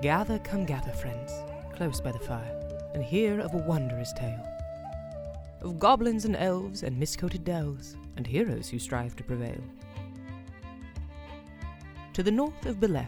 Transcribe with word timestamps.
Gather, 0.00 0.38
come 0.38 0.64
gather, 0.64 0.92
friends, 0.92 1.32
close 1.74 2.00
by 2.00 2.12
the 2.12 2.20
fire, 2.20 2.56
and 2.94 3.02
hear 3.02 3.40
of 3.40 3.52
a 3.52 3.58
wondrous 3.58 4.12
tale. 4.12 4.46
Of 5.60 5.80
goblins 5.80 6.24
and 6.24 6.36
elves 6.36 6.84
and 6.84 7.02
miscoated 7.02 7.42
dells, 7.42 7.96
and 8.16 8.24
heroes 8.24 8.68
who 8.68 8.78
strive 8.78 9.16
to 9.16 9.24
prevail. 9.24 9.60
To 12.12 12.22
the 12.22 12.30
north 12.30 12.64
of 12.64 12.78
Beleth, 12.78 13.06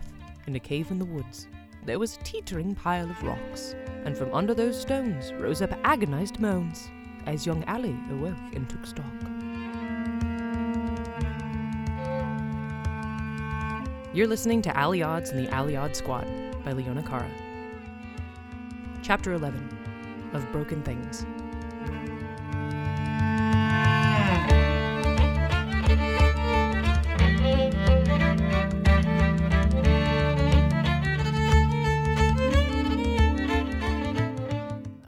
in 0.49 0.57
a 0.57 0.61
cave 0.61 0.91
in 0.91 0.99
the 0.99 1.05
woods, 1.05 1.47
there 1.87 2.01
was 2.01 2.17
a 2.17 2.25
teetering 2.25 2.75
pile 2.75 3.09
of 3.09 3.23
rocks, 3.23 3.77
and 4.05 4.19
from 4.19 4.35
under 4.35 4.53
those 4.53 4.81
stones 4.81 5.33
rose 5.35 5.63
up 5.63 5.71
agonized 5.85 6.41
moans 6.41 6.91
as 7.27 7.47
young 7.47 7.63
Ali 7.69 7.97
awoke 8.11 8.37
and 8.55 8.69
took 8.69 8.85
stock. 8.85 9.05
You're 14.13 14.27
listening 14.27 14.61
to 14.63 14.77
Ali 14.77 15.05
Odds 15.05 15.31
and 15.31 15.47
the 15.47 15.57
Ali 15.57 15.77
Odd 15.77 15.95
Squad 15.95 16.27
by 16.65 16.73
Leona 16.73 17.03
Cara. 17.03 17.31
Chapter 19.03 19.33
11 19.33 19.79
of 20.33 20.51
Broken 20.53 20.83
Things. 20.83 21.25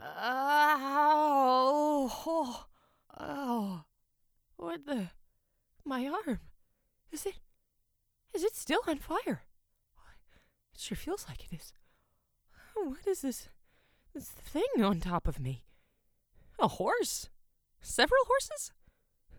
Ow! 0.01 2.09
Oh, 2.25 2.65
oh. 3.19 3.83
What 4.57 4.85
the? 4.85 5.09
My 5.85 6.07
arm. 6.07 6.39
Is 7.11 7.25
it? 7.25 7.35
Is 8.33 8.43
it 8.43 8.55
still 8.55 8.81
on 8.87 8.97
fire? 8.97 9.42
Sure 10.83 10.97
feels 10.97 11.25
like 11.29 11.45
it 11.45 11.55
is. 11.55 11.71
What 12.75 13.07
is 13.07 13.21
this? 13.21 13.47
This 14.13 14.27
thing 14.27 14.83
on 14.83 14.99
top 14.99 15.29
of 15.29 15.39
me? 15.39 15.63
A 16.59 16.67
horse? 16.67 17.29
Several 17.79 18.25
horses? 18.27 18.73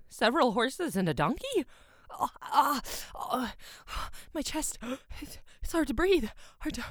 Several 0.09 0.53
horses 0.53 0.97
and 0.97 1.07
a 1.07 1.13
donkey? 1.13 1.67
Ah, 2.11 2.31
ah, 2.41 2.81
ah, 3.15 4.11
my 4.33 4.41
chest. 4.41 4.79
It's, 5.21 5.37
it's 5.63 5.73
hard 5.73 5.89
to 5.89 5.93
breathe. 5.93 6.31
Hard 6.61 6.77
to 6.77 6.85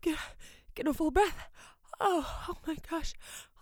get 0.00 0.18
get 0.74 0.88
a 0.88 0.92
full 0.92 1.12
breath. 1.12 1.48
Oh, 2.00 2.26
oh 2.48 2.56
my 2.66 2.76
gosh. 2.90 3.14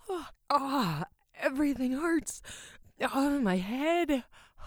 Oh, 0.09 0.29
ah, 0.49 1.03
everything 1.39 1.91
hurts. 1.91 2.41
Oh, 2.99 3.39
my 3.39 3.57
head. 3.57 4.23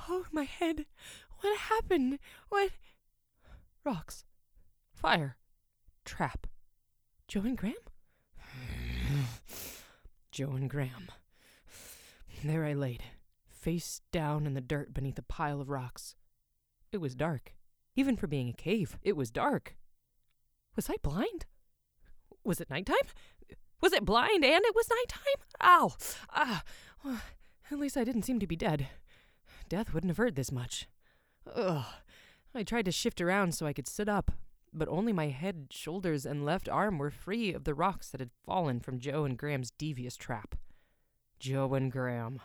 Oh, 0.08 0.26
my 0.30 0.44
head. 0.44 0.86
What 1.40 1.58
happened? 1.58 2.20
What? 2.50 2.70
Rocks. 3.84 4.24
Fire. 4.98 5.36
Trap. 6.04 6.48
Joe 7.28 7.42
and 7.42 7.56
Graham? 7.56 7.74
Joe 10.32 10.50
and 10.50 10.68
Graham. 10.68 11.06
There 12.42 12.64
I 12.64 12.72
laid, 12.72 13.04
face 13.48 14.00
down 14.10 14.44
in 14.44 14.54
the 14.54 14.60
dirt 14.60 14.92
beneath 14.92 15.16
a 15.16 15.22
pile 15.22 15.60
of 15.60 15.68
rocks. 15.68 16.16
It 16.90 16.98
was 16.98 17.14
dark. 17.14 17.54
Even 17.94 18.16
for 18.16 18.26
being 18.26 18.48
a 18.48 18.52
cave, 18.52 18.98
it 19.04 19.16
was 19.16 19.30
dark. 19.30 19.76
Was 20.74 20.90
I 20.90 20.96
blind? 21.00 21.46
Was 22.42 22.60
it 22.60 22.68
nighttime? 22.68 22.96
Was 23.80 23.92
it 23.92 24.04
blind 24.04 24.44
and 24.44 24.64
it 24.64 24.74
was 24.74 24.88
nighttime? 24.90 25.44
Ow! 25.62 25.92
Ah! 26.30 26.62
Well, 27.04 27.20
at 27.70 27.78
least 27.78 27.96
I 27.96 28.02
didn't 28.02 28.24
seem 28.24 28.40
to 28.40 28.48
be 28.48 28.56
dead. 28.56 28.88
Death 29.68 29.94
wouldn't 29.94 30.10
have 30.10 30.16
hurt 30.16 30.34
this 30.34 30.50
much. 30.50 30.88
Ugh. 31.54 31.84
I 32.52 32.64
tried 32.64 32.86
to 32.86 32.92
shift 32.92 33.20
around 33.20 33.54
so 33.54 33.64
I 33.64 33.72
could 33.72 33.86
sit 33.86 34.08
up, 34.08 34.32
but 34.72 34.88
only 34.88 35.12
my 35.12 35.28
head, 35.28 35.68
shoulders, 35.70 36.26
and 36.26 36.44
left 36.44 36.68
arm 36.68 36.98
were 36.98 37.10
free 37.10 37.52
of 37.52 37.64
the 37.64 37.74
rocks 37.74 38.10
that 38.10 38.20
had 38.20 38.30
fallen 38.44 38.80
from 38.80 38.98
Joe 38.98 39.24
and 39.24 39.38
Graham's 39.38 39.70
devious 39.70 40.16
trap. 40.16 40.54
Joe 41.38 41.74
and 41.74 41.90
Graham. 41.90 42.40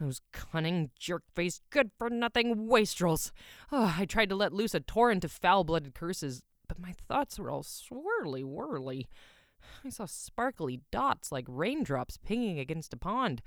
Those 0.00 0.20
cunning, 0.32 0.90
jerk 0.98 1.24
faced, 1.34 1.62
good 1.70 1.90
for 1.98 2.08
nothing 2.08 2.68
wastrels. 2.68 3.32
Oh, 3.72 3.96
I 3.98 4.04
tried 4.04 4.28
to 4.28 4.36
let 4.36 4.52
loose 4.52 4.74
a 4.74 4.80
torrent 4.80 5.24
of 5.24 5.32
foul 5.32 5.64
blooded 5.64 5.94
curses, 5.94 6.42
but 6.68 6.78
my 6.78 6.94
thoughts 7.08 7.38
were 7.38 7.50
all 7.50 7.64
swirly 7.64 8.44
whirly. 8.44 9.08
I 9.84 9.88
saw 9.88 10.06
sparkly 10.06 10.80
dots 10.92 11.32
like 11.32 11.46
raindrops 11.48 12.16
pinging 12.16 12.60
against 12.60 12.92
a 12.92 12.96
pond, 12.96 13.42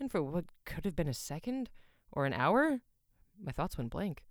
and 0.00 0.10
for 0.10 0.22
what 0.22 0.46
could 0.64 0.84
have 0.84 0.96
been 0.96 1.08
a 1.08 1.14
second 1.14 1.70
or 2.10 2.26
an 2.26 2.32
hour, 2.32 2.80
my 3.40 3.52
thoughts 3.52 3.78
went 3.78 3.90
blank. 3.90 4.24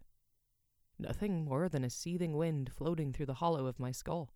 Nothing 1.01 1.45
more 1.45 1.67
than 1.67 1.83
a 1.83 1.89
seething 1.89 2.37
wind 2.37 2.71
floating 2.71 3.11
through 3.11 3.25
the 3.25 3.35
hollow 3.35 3.65
of 3.65 3.79
my 3.79 3.91
skull. 3.91 4.29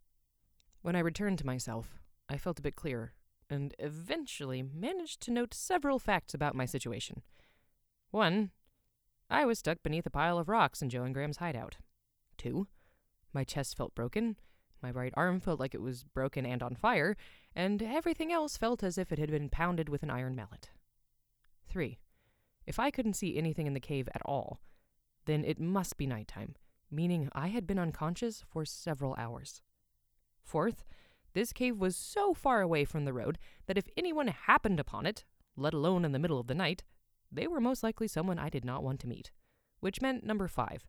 When 0.81 0.95
I 0.95 0.99
returned 0.99 1.37
to 1.39 1.45
myself, 1.45 1.99
I 2.27 2.39
felt 2.39 2.57
a 2.57 2.63
bit 2.63 2.75
clearer, 2.75 3.13
and 3.51 3.75
eventually 3.77 4.63
managed 4.63 5.21
to 5.21 5.31
note 5.31 5.53
several 5.53 5.99
facts 5.99 6.33
about 6.33 6.55
my 6.55 6.65
situation. 6.65 7.21
One, 8.09 8.49
I 9.29 9.45
was 9.45 9.59
stuck 9.59 9.83
beneath 9.83 10.07
a 10.07 10.09
pile 10.09 10.39
of 10.39 10.49
rocks 10.49 10.81
in 10.81 10.89
Joe 10.89 11.03
and 11.03 11.13
Graham's 11.13 11.37
hideout. 11.37 11.77
Two, 12.35 12.67
my 13.31 13.43
chest 13.43 13.77
felt 13.77 13.93
broken, 13.93 14.35
my 14.81 14.89
right 14.89 15.13
arm 15.15 15.39
felt 15.39 15.59
like 15.59 15.75
it 15.75 15.83
was 15.83 16.03
broken 16.03 16.47
and 16.47 16.63
on 16.63 16.75
fire, 16.75 17.15
and 17.55 17.83
everything 17.83 18.31
else 18.31 18.57
felt 18.57 18.81
as 18.81 18.97
if 18.97 19.11
it 19.11 19.19
had 19.19 19.29
been 19.29 19.49
pounded 19.49 19.87
with 19.87 20.01
an 20.01 20.09
iron 20.09 20.35
mallet. 20.35 20.71
Three, 21.67 21.99
if 22.65 22.79
I 22.79 22.89
couldn't 22.89 23.13
see 23.13 23.37
anything 23.37 23.67
in 23.67 23.73
the 23.75 23.79
cave 23.79 24.09
at 24.15 24.23
all, 24.25 24.61
then 25.25 25.43
it 25.43 25.59
must 25.59 25.97
be 25.97 26.05
nighttime, 26.07 26.55
meaning 26.89 27.29
I 27.33 27.47
had 27.47 27.67
been 27.67 27.79
unconscious 27.79 28.43
for 28.47 28.65
several 28.65 29.15
hours. 29.17 29.61
Fourth, 30.43 30.83
this 31.33 31.51
cave 31.51 31.77
was 31.77 31.95
so 31.95 32.33
far 32.33 32.61
away 32.61 32.85
from 32.85 33.05
the 33.05 33.13
road 33.13 33.37
that 33.67 33.77
if 33.77 33.89
anyone 33.97 34.27
happened 34.27 34.79
upon 34.79 35.05
it, 35.05 35.25
let 35.57 35.73
alone 35.73 36.05
in 36.05 36.11
the 36.11 36.19
middle 36.19 36.39
of 36.39 36.47
the 36.47 36.55
night, 36.55 36.83
they 37.31 37.47
were 37.47 37.59
most 37.59 37.83
likely 37.83 38.07
someone 38.07 38.39
I 38.39 38.49
did 38.49 38.63
not 38.63 38.83
want 38.83 38.99
to 39.01 39.07
meet. 39.07 39.31
Which 39.79 40.01
meant 40.01 40.23
number 40.23 40.47
five. 40.47 40.85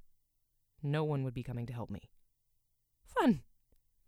No 0.82 1.02
one 1.04 1.24
would 1.24 1.34
be 1.34 1.42
coming 1.42 1.66
to 1.66 1.72
help 1.72 1.90
me. 1.90 2.10
Fun. 3.04 3.42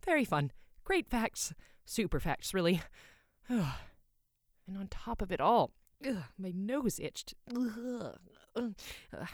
Very 0.04 0.24
fun. 0.24 0.52
Great 0.84 1.08
facts. 1.08 1.52
Super 1.84 2.20
facts, 2.20 2.54
really. 2.54 2.82
and 3.48 4.76
on 4.76 4.86
top 4.88 5.22
of 5.22 5.32
it 5.32 5.40
all, 5.40 5.72
ugh, 6.06 6.24
my 6.38 6.52
nose 6.54 6.98
itched. 6.98 7.34
Ugh. 7.54 8.18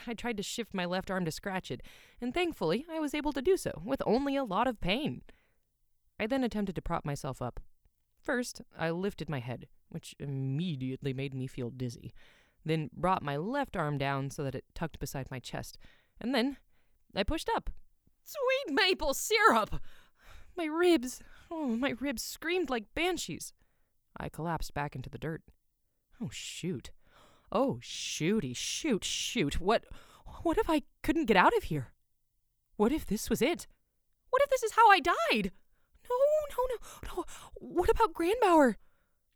I 0.07 0.15
tried 0.15 0.37
to 0.37 0.43
shift 0.43 0.75
my 0.75 0.85
left 0.85 1.11
arm 1.11 1.25
to 1.25 1.31
scratch 1.31 1.71
it, 1.71 1.83
and 2.21 2.35
thankfully 2.35 2.85
I 2.91 3.01
was 3.01 3.15
able 3.15 3.33
to 3.33 3.43
do 3.43 3.57
so, 3.57 3.83
with 3.85 4.03
only 4.07 4.37
a 4.37 4.45
lot 4.45 4.67
of 4.67 4.81
pain. 4.81 5.23
I 6.19 6.27
then 6.27 6.45
attempted 6.45 6.75
to 6.77 6.83
prop 6.83 7.05
myself 7.05 7.41
up. 7.41 7.61
First, 8.23 8.63
I 8.79 8.91
lifted 8.91 9.29
my 9.29 9.41
head, 9.41 9.67
which 9.89 10.15
immediately 10.19 11.13
made 11.13 11.35
me 11.35 11.47
feel 11.47 11.71
dizzy, 11.71 12.13
then 12.65 12.91
brought 12.95 13.23
my 13.23 13.37
left 13.37 13.77
arm 13.77 13.99
down 13.99 14.31
so 14.31 14.45
that 14.45 14.55
it 14.55 14.65
tucked 14.75 14.99
beside 14.99 15.31
my 15.31 15.39
chest, 15.39 15.79
and 16.21 16.35
then 16.35 16.57
I 17.15 17.23
pushed 17.23 17.49
up. 17.55 17.71
Sweet 18.25 18.75
maple 18.75 19.15
syrup! 19.15 19.81
My 20.57 20.65
ribs, 20.65 21.21
oh, 21.51 21.67
my 21.67 21.95
ribs 21.99 22.23
screamed 22.23 22.71
like 22.71 22.95
banshees. 22.95 23.53
I 24.17 24.29
collapsed 24.29 24.73
back 24.73 24.95
into 24.95 25.11
the 25.11 25.19
dirt. 25.19 25.43
Oh, 26.25 26.31
shoot. 26.33 26.91
Oh, 27.53 27.79
shooty, 27.83 28.57
shoot, 28.57 29.05
shoot. 29.05 29.61
What 29.61 29.85
what 30.43 30.57
if 30.57 30.71
I 30.71 30.83
couldn't 31.03 31.27
get 31.27 31.37
out 31.37 31.55
of 31.55 31.65
here? 31.65 31.93
What 32.77 32.93
if 32.93 33.05
this 33.05 33.29
was 33.29 33.43
it? 33.43 33.67
What 34.31 34.41
if 34.43 34.49
this 34.49 34.63
is 34.63 34.73
how 34.73 34.91
I 34.91 35.01
died? 35.01 35.53
No, 36.09 36.17
no, 36.57 36.65
no, 36.71 36.77
no. 37.17 37.25
What 37.55 37.91
about 37.91 38.15
Grandbauer? 38.15 38.77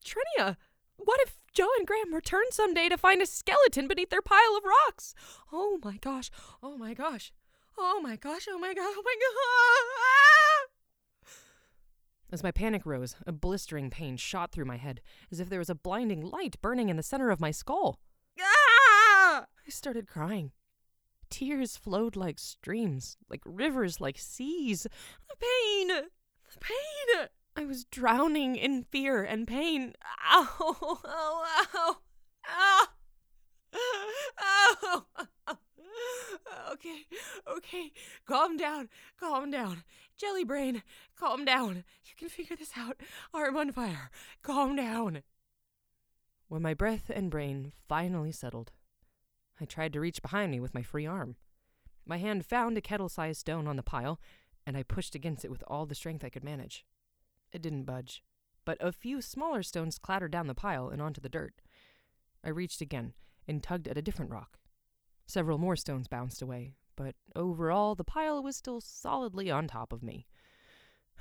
Trinia, 0.03 0.57
what 0.97 1.21
if 1.21 1.39
Joe 1.53 1.69
and 1.77 1.87
Graham 1.87 2.15
return 2.15 2.45
someday 2.53 2.89
to 2.89 2.97
find 2.97 3.21
a 3.21 3.27
skeleton 3.27 3.87
beneath 3.87 4.09
their 4.09 4.23
pile 4.23 4.57
of 4.57 4.65
rocks? 4.65 5.15
Oh 5.53 5.79
my 5.85 5.99
gosh, 5.99 6.31
oh 6.63 6.79
my 6.79 6.95
gosh, 6.95 7.33
oh 7.77 8.01
my 8.03 8.17
gosh, 8.17 8.47
oh 8.49 8.59
my 8.59 8.73
god, 8.73 8.95
oh 8.97 9.03
my 9.05 9.17
god. 9.21 9.95
Ah! 9.99 10.78
As 12.31 12.43
my 12.43 12.51
panic 12.51 12.85
rose, 12.85 13.17
a 13.27 13.33
blistering 13.33 13.89
pain 13.89 14.19
shot 14.19 14.53
through 14.53 14.67
my 14.67 14.77
head, 14.77 15.01
as 15.33 15.41
if 15.41 15.49
there 15.49 15.59
was 15.59 15.71
a 15.71 15.75
blinding 15.75 16.21
light 16.21 16.61
burning 16.61 16.91
in 16.91 16.97
the 16.97 17.03
center 17.03 17.31
of 17.31 17.41
my 17.41 17.51
skull. 17.51 17.99
Ah! 18.39 19.47
I 19.67 19.71
started 19.71 20.07
crying. 20.07 20.53
Tears 21.31 21.77
flowed 21.77 22.17
like 22.17 22.39
streams, 22.39 23.17
like 23.31 23.41
rivers, 23.47 24.01
like 24.01 24.19
seas. 24.19 24.83
The 24.83 25.37
pain! 25.37 25.89
The 25.89 26.59
pain! 26.61 27.29
I 27.57 27.65
was 27.65 27.85
drowning 27.85 28.57
in 28.57 28.85
fear 28.85 29.25
and 29.25 29.47
pain. 29.47 29.95
Ow! 30.31 31.01
Ow! 31.07 31.97
Ow! 32.47 32.87
Ow! 33.75 35.07
Ow! 35.17 35.29
Okay, 36.73 37.07
okay, 37.47 37.93
calm 38.27 38.57
down, 38.57 38.89
calm 39.19 39.51
down. 39.51 39.85
Jelly 40.17 40.45
brain, 40.45 40.83
calm 41.19 41.45
down. 41.45 41.85
You 42.05 42.13
can 42.17 42.29
figure 42.29 42.57
this 42.57 42.73
out. 42.77 43.01
Arm 43.33 43.57
on 43.57 43.73
fire, 43.73 44.11
calm 44.43 44.77
down. 44.77 45.23
When 46.49 46.63
my 46.63 46.75
breath 46.75 47.11
and 47.15 47.31
brain 47.31 47.73
finally 47.89 48.33
settled, 48.33 48.73
I 49.61 49.65
tried 49.65 49.93
to 49.93 50.01
reach 50.01 50.23
behind 50.23 50.51
me 50.51 50.61
with 50.61 50.75
my 50.75 50.83
free 50.83 51.07
arm. 51.07 51.37
My 52.07 52.17
hand 52.17 52.47
found 52.47 52.79
a 52.79 52.81
kettle 52.81 53.09
sized 53.09 53.41
stone 53.41 53.67
on 53.67 53.77
the 53.77 53.83
pile, 53.83 54.19
and 54.67 54.77
I 54.77 54.83
pushed 54.83 55.15
against 55.15 55.45
it 55.45 55.51
with 55.51 55.63
all 55.67 55.87
the 55.87 55.95
strength 55.95 56.25
I 56.25 56.31
could 56.31 56.45
manage. 56.45 56.85
It 57.53 57.63
didn't 57.63 57.85
budge, 57.85 58.23
but 58.65 58.79
a 58.81 58.93
few 58.93 59.21
smaller 59.21 59.63
stones 59.63 59.99
clattered 59.99 60.33
down 60.33 60.47
the 60.47 60.55
pile 60.55 60.89
and 60.89 61.03
onto 61.03 61.21
the 61.21 61.29
dirt. 61.29 61.61
I 62.45 62.49
reached 62.49 62.81
again 62.81 63.15
and 63.47 63.63
tugged 63.63 63.89
at 63.89 63.99
a 63.99 64.03
different 64.03 64.31
rock. 64.31 64.59
Several 65.29 65.59
more 65.59 65.77
stones 65.77 66.09
bounced 66.09 66.41
away, 66.41 66.73
but 66.97 67.15
overall 67.37 67.95
the 67.95 68.03
pile 68.03 68.43
was 68.43 68.57
still 68.57 68.81
solidly 68.81 69.51
on 69.51 69.69
top 69.69 69.93
of 69.93 70.03
me. 70.03 70.27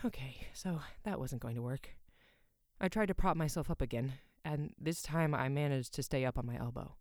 Okay, 0.06 0.48
so 0.54 0.80
that 1.04 1.20
wasn't 1.20 1.42
going 1.42 1.56
to 1.56 1.62
work. 1.62 1.90
I 2.80 2.88
tried 2.88 3.08
to 3.08 3.14
prop 3.14 3.36
myself 3.36 3.70
up 3.70 3.82
again, 3.82 4.14
and 4.46 4.74
this 4.80 5.02
time 5.02 5.36
I 5.36 5.50
managed 5.50 5.94
to 5.96 6.04
stay 6.04 6.24
up 6.24 6.38
on 6.38 6.46
my 6.46 6.58
elbow. 6.58 6.96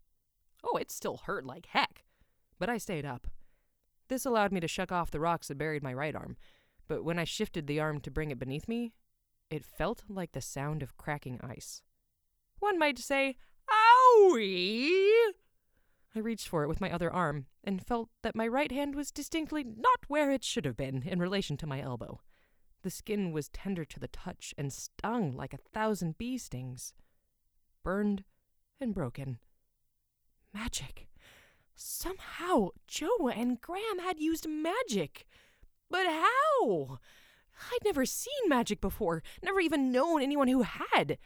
Oh, 0.65 0.79
it 0.79 0.91
still 0.91 1.19
hurt 1.19 1.47
like 1.47 1.67
heck, 1.67 2.03
but 2.59 2.69
I 2.69 2.77
stayed 2.77 3.07
up. 3.07 3.29
This 4.09 4.27
allowed 4.27 4.51
me 4.51 4.59
to 4.59 4.69
shuck 4.69 4.91
off 4.91 5.13
the 5.13 5.21
rocks 5.21 5.47
that 5.47 5.59
buried 5.59 5.85
my 5.85 5.95
right 5.95 6.17
arm, 6.17 6.37
but 6.89 7.05
when 7.05 7.21
I 7.21 7.25
shifted 7.25 7.69
the 7.69 7.79
arm 7.79 8.01
to 8.01 8.11
bring 8.11 8.33
it 8.33 8.39
beneath 8.41 8.67
me, 8.67 8.95
it 9.49 9.65
felt 9.65 10.03
like 10.09 10.33
the 10.33 10.41
sound 10.41 10.83
of 10.83 10.97
cracking 10.97 11.39
ice. 11.41 11.83
One 12.59 12.81
might 12.81 12.99
say, 12.99 13.37
Owie! 13.71 15.07
I 16.17 16.21
reached 16.21 16.49
for 16.49 16.63
it 16.63 16.69
with 16.69 16.81
my 16.81 16.91
other 16.91 17.13
arm 17.13 17.47
and 17.63 17.85
felt 17.85 18.09
that 18.23 18.35
my 18.35 18.49
right 18.49 18.73
hand 18.73 18.95
was 18.95 19.11
distinctly 19.11 19.65
not 19.65 20.01
where 20.09 20.31
it 20.31 20.43
should 20.43 20.65
have 20.65 20.77
been 20.77 21.03
in 21.05 21.19
relation 21.19 21.59
to 21.59 21.67
my 21.67 21.83
elbow. 21.83 22.21
The 22.83 22.91
skin 22.91 23.33
was 23.33 23.51
tender 23.51 23.85
to 23.85 24.01
the 24.01 24.09
touch 24.09 24.55
and 24.57 24.73
stung 24.73 25.37
like 25.37 25.53
a 25.53 25.59
thousand 25.75 26.17
bee 26.17 26.39
stings. 26.39 26.95
Burned 27.83 28.25
and 28.81 28.95
broken. 28.95 29.39
Magic. 30.55 31.09
Somehow, 31.75 32.71
Joe 32.87 33.29
and 33.29 33.61
Graham 33.61 33.99
had 33.99 34.19
used 34.19 34.49
magic. 34.49 35.27
But 35.91 36.07
how? 36.07 36.99
I'd 37.73 37.85
never 37.85 38.07
seen 38.07 38.49
magic 38.49 38.81
before, 38.81 39.23
never 39.43 39.61
even 39.61 39.93
known 39.93 40.23
anyone 40.23 40.49
who 40.49 40.63
had. 40.63 41.19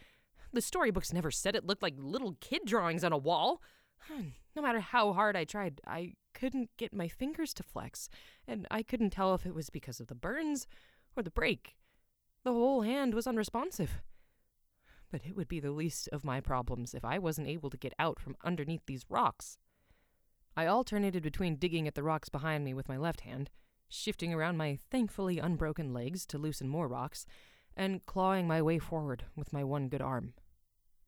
The 0.53 0.61
storybooks 0.61 1.13
never 1.13 1.31
said 1.31 1.55
it 1.55 1.65
looked 1.65 1.83
like 1.83 1.95
little 1.97 2.37
kid 2.41 2.63
drawings 2.65 3.05
on 3.05 3.13
a 3.13 3.19
wall. 3.19 3.63
Hmm. 4.09 4.31
No 4.57 4.63
matter 4.63 4.81
how 4.81 5.13
hard 5.13 5.37
I 5.37 5.45
tried, 5.45 5.81
I 5.87 6.15
couldn't 6.35 6.71
get 6.77 6.93
my 6.93 7.09
fingers 7.09 7.55
to 7.55 7.63
flex, 7.63 8.09
and 8.47 8.67
I 8.71 8.83
couldn't 8.83 9.11
tell 9.11 9.35
if 9.35 9.47
it 9.47 9.55
was 9.55 9.71
because 9.71 10.01
of 10.01 10.09
the 10.09 10.15
burns 10.15 10.67
or 11.17 11.23
the 11.23 11.31
break. 11.31 11.77
The 12.43 12.53
whole 12.53 12.83
hand 12.83 13.15
was 13.15 13.27
unresponsive. 13.27 14.03
But 15.11 15.23
it 15.27 15.37
would 15.37 15.49
be 15.49 15.61
the 15.61 15.73
least 15.73 16.09
of 16.13 16.25
my 16.25 16.41
problems 16.41 16.95
if 16.95 17.05
I 17.05 17.19
wasn't 17.19 17.49
able 17.49 17.71
to 17.71 17.77
get 17.77 17.95
out 17.99 18.19
from 18.19 18.37
underneath 18.45 18.83
these 18.87 19.05
rocks. 19.09 19.59
I 20.57 20.67
alternated 20.67 21.23
between 21.23 21.57
digging 21.57 21.87
at 21.87 21.95
the 21.95 22.03
rocks 22.03 22.29
behind 22.29 22.65
me 22.65 22.75
with 22.75 22.89
my 22.89 22.97
left 22.97 23.23
hand, 23.23 23.51
shifting 23.89 24.33
around 24.33 24.57
my 24.57 24.79
thankfully 24.91 25.39
unbroken 25.39 25.93
legs 25.93 26.27
to 26.27 26.39
loosen 26.39 26.69
more 26.69 26.89
rocks, 26.89 27.27
and 27.77 28.05
clawing 28.07 28.47
my 28.47 28.61
way 28.61 28.79
forward 28.79 29.25
with 29.37 29.53
my 29.53 29.65
one 29.65 29.89
good 29.89 30.03
arm. 30.03 30.35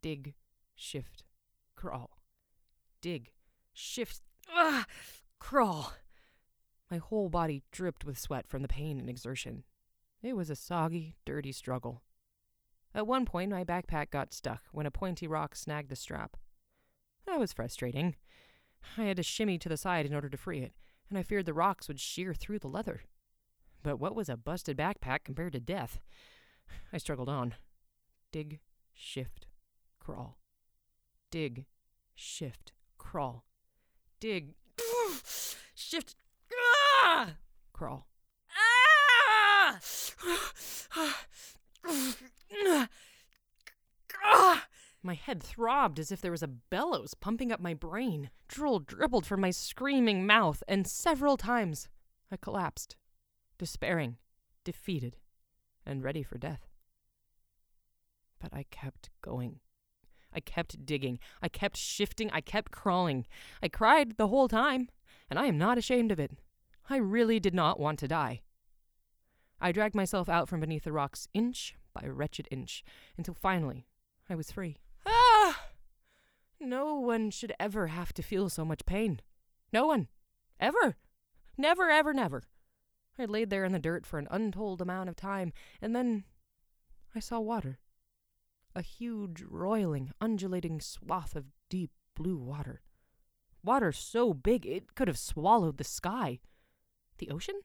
Dig, 0.00 0.34
shift, 0.74 1.24
crawl. 1.76 2.21
Dig, 3.02 3.32
shift, 3.74 4.20
ah, 4.48 4.86
crawl. 5.40 5.92
My 6.88 6.98
whole 6.98 7.28
body 7.28 7.64
dripped 7.72 8.04
with 8.04 8.18
sweat 8.18 8.46
from 8.46 8.62
the 8.62 8.68
pain 8.68 9.00
and 9.00 9.10
exertion. 9.10 9.64
It 10.22 10.36
was 10.36 10.50
a 10.50 10.56
soggy, 10.56 11.16
dirty 11.24 11.50
struggle. 11.50 12.02
At 12.94 13.08
one 13.08 13.26
point, 13.26 13.50
my 13.50 13.64
backpack 13.64 14.10
got 14.10 14.32
stuck 14.32 14.62
when 14.70 14.86
a 14.86 14.90
pointy 14.92 15.26
rock 15.26 15.56
snagged 15.56 15.88
the 15.88 15.96
strap. 15.96 16.36
That 17.26 17.40
was 17.40 17.52
frustrating. 17.52 18.14
I 18.96 19.04
had 19.04 19.16
to 19.16 19.24
shimmy 19.24 19.58
to 19.58 19.68
the 19.68 19.76
side 19.76 20.06
in 20.06 20.14
order 20.14 20.28
to 20.28 20.36
free 20.36 20.60
it, 20.60 20.72
and 21.08 21.18
I 21.18 21.24
feared 21.24 21.46
the 21.46 21.54
rocks 21.54 21.88
would 21.88 21.98
shear 21.98 22.34
through 22.34 22.60
the 22.60 22.68
leather. 22.68 23.02
But 23.82 23.98
what 23.98 24.14
was 24.14 24.28
a 24.28 24.36
busted 24.36 24.76
backpack 24.76 25.24
compared 25.24 25.54
to 25.54 25.60
death? 25.60 25.98
I 26.92 26.98
struggled 26.98 27.28
on. 27.28 27.54
Dig, 28.30 28.60
shift, 28.94 29.46
crawl. 29.98 30.38
Dig, 31.30 31.66
shift, 32.14 32.72
crawl. 33.12 33.44
Dig, 34.20 34.54
shift, 35.74 36.16
ah! 37.04 37.34
crawl. 37.74 38.06
Ah! 38.56 39.78
My 45.02 45.12
head 45.12 45.42
throbbed 45.42 45.98
as 45.98 46.10
if 46.10 46.22
there 46.22 46.30
was 46.30 46.42
a 46.42 46.48
bellows 46.48 47.12
pumping 47.12 47.52
up 47.52 47.60
my 47.60 47.74
brain. 47.74 48.30
Drool 48.48 48.78
dribbled 48.78 49.26
from 49.26 49.42
my 49.42 49.50
screaming 49.50 50.24
mouth, 50.24 50.62
and 50.66 50.86
several 50.86 51.36
times 51.36 51.90
I 52.30 52.38
collapsed, 52.38 52.96
despairing, 53.58 54.16
defeated, 54.64 55.18
and 55.84 56.02
ready 56.02 56.22
for 56.22 56.38
death. 56.38 56.66
But 58.40 58.54
I 58.54 58.64
kept 58.70 59.10
going. 59.20 59.60
I 60.34 60.40
kept 60.40 60.84
digging. 60.86 61.18
I 61.42 61.48
kept 61.48 61.76
shifting. 61.76 62.30
I 62.30 62.40
kept 62.40 62.72
crawling. 62.72 63.26
I 63.62 63.68
cried 63.68 64.16
the 64.16 64.28
whole 64.28 64.48
time, 64.48 64.88
and 65.28 65.38
I 65.38 65.46
am 65.46 65.58
not 65.58 65.78
ashamed 65.78 66.12
of 66.12 66.20
it. 66.20 66.32
I 66.88 66.96
really 66.96 67.38
did 67.38 67.54
not 67.54 67.78
want 67.78 67.98
to 68.00 68.08
die. 68.08 68.42
I 69.60 69.72
dragged 69.72 69.94
myself 69.94 70.28
out 70.28 70.48
from 70.48 70.60
beneath 70.60 70.84
the 70.84 70.92
rocks 70.92 71.28
inch 71.32 71.76
by 71.94 72.06
wretched 72.06 72.48
inch 72.50 72.82
until 73.16 73.34
finally 73.34 73.86
I 74.28 74.34
was 74.34 74.50
free. 74.50 74.78
Ah! 75.06 75.66
No 76.58 76.94
one 76.94 77.30
should 77.30 77.52
ever 77.60 77.88
have 77.88 78.12
to 78.14 78.22
feel 78.22 78.48
so 78.48 78.64
much 78.64 78.86
pain. 78.86 79.20
No 79.72 79.86
one. 79.86 80.08
Ever. 80.58 80.96
Never, 81.56 81.90
ever, 81.90 82.12
never. 82.12 82.42
I 83.18 83.24
laid 83.24 83.50
there 83.50 83.64
in 83.64 83.72
the 83.72 83.78
dirt 83.78 84.06
for 84.06 84.18
an 84.18 84.28
untold 84.30 84.80
amount 84.80 85.08
of 85.08 85.16
time, 85.16 85.52
and 85.80 85.94
then 85.94 86.24
I 87.14 87.20
saw 87.20 87.40
water. 87.40 87.78
A 88.74 88.82
huge, 88.82 89.42
roiling, 89.42 90.10
undulating 90.20 90.80
swath 90.80 91.36
of 91.36 91.46
deep 91.68 91.90
blue 92.16 92.36
water. 92.36 92.82
Water 93.62 93.92
so 93.92 94.32
big 94.34 94.66
it 94.66 94.94
could 94.94 95.08
have 95.08 95.18
swallowed 95.18 95.78
the 95.78 95.84
sky. 95.84 96.40
The 97.18 97.30
ocean? 97.30 97.60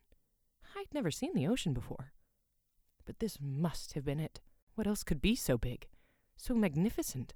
I'd 0.76 0.94
never 0.94 1.12
seen 1.12 1.34
the 1.34 1.48
ocean 1.48 1.74
before. 1.74 2.14
But 3.06 3.20
this 3.20 3.40
must 3.42 3.94
have 3.94 4.06
been 4.06 4.20
it. 4.20 4.42
What 4.76 4.88
else 4.88 5.04
could 5.04 5.22
be 5.22 5.36
so 5.36 5.58
big? 5.58 5.88
so 6.38 6.54
magnificent. 6.54 7.34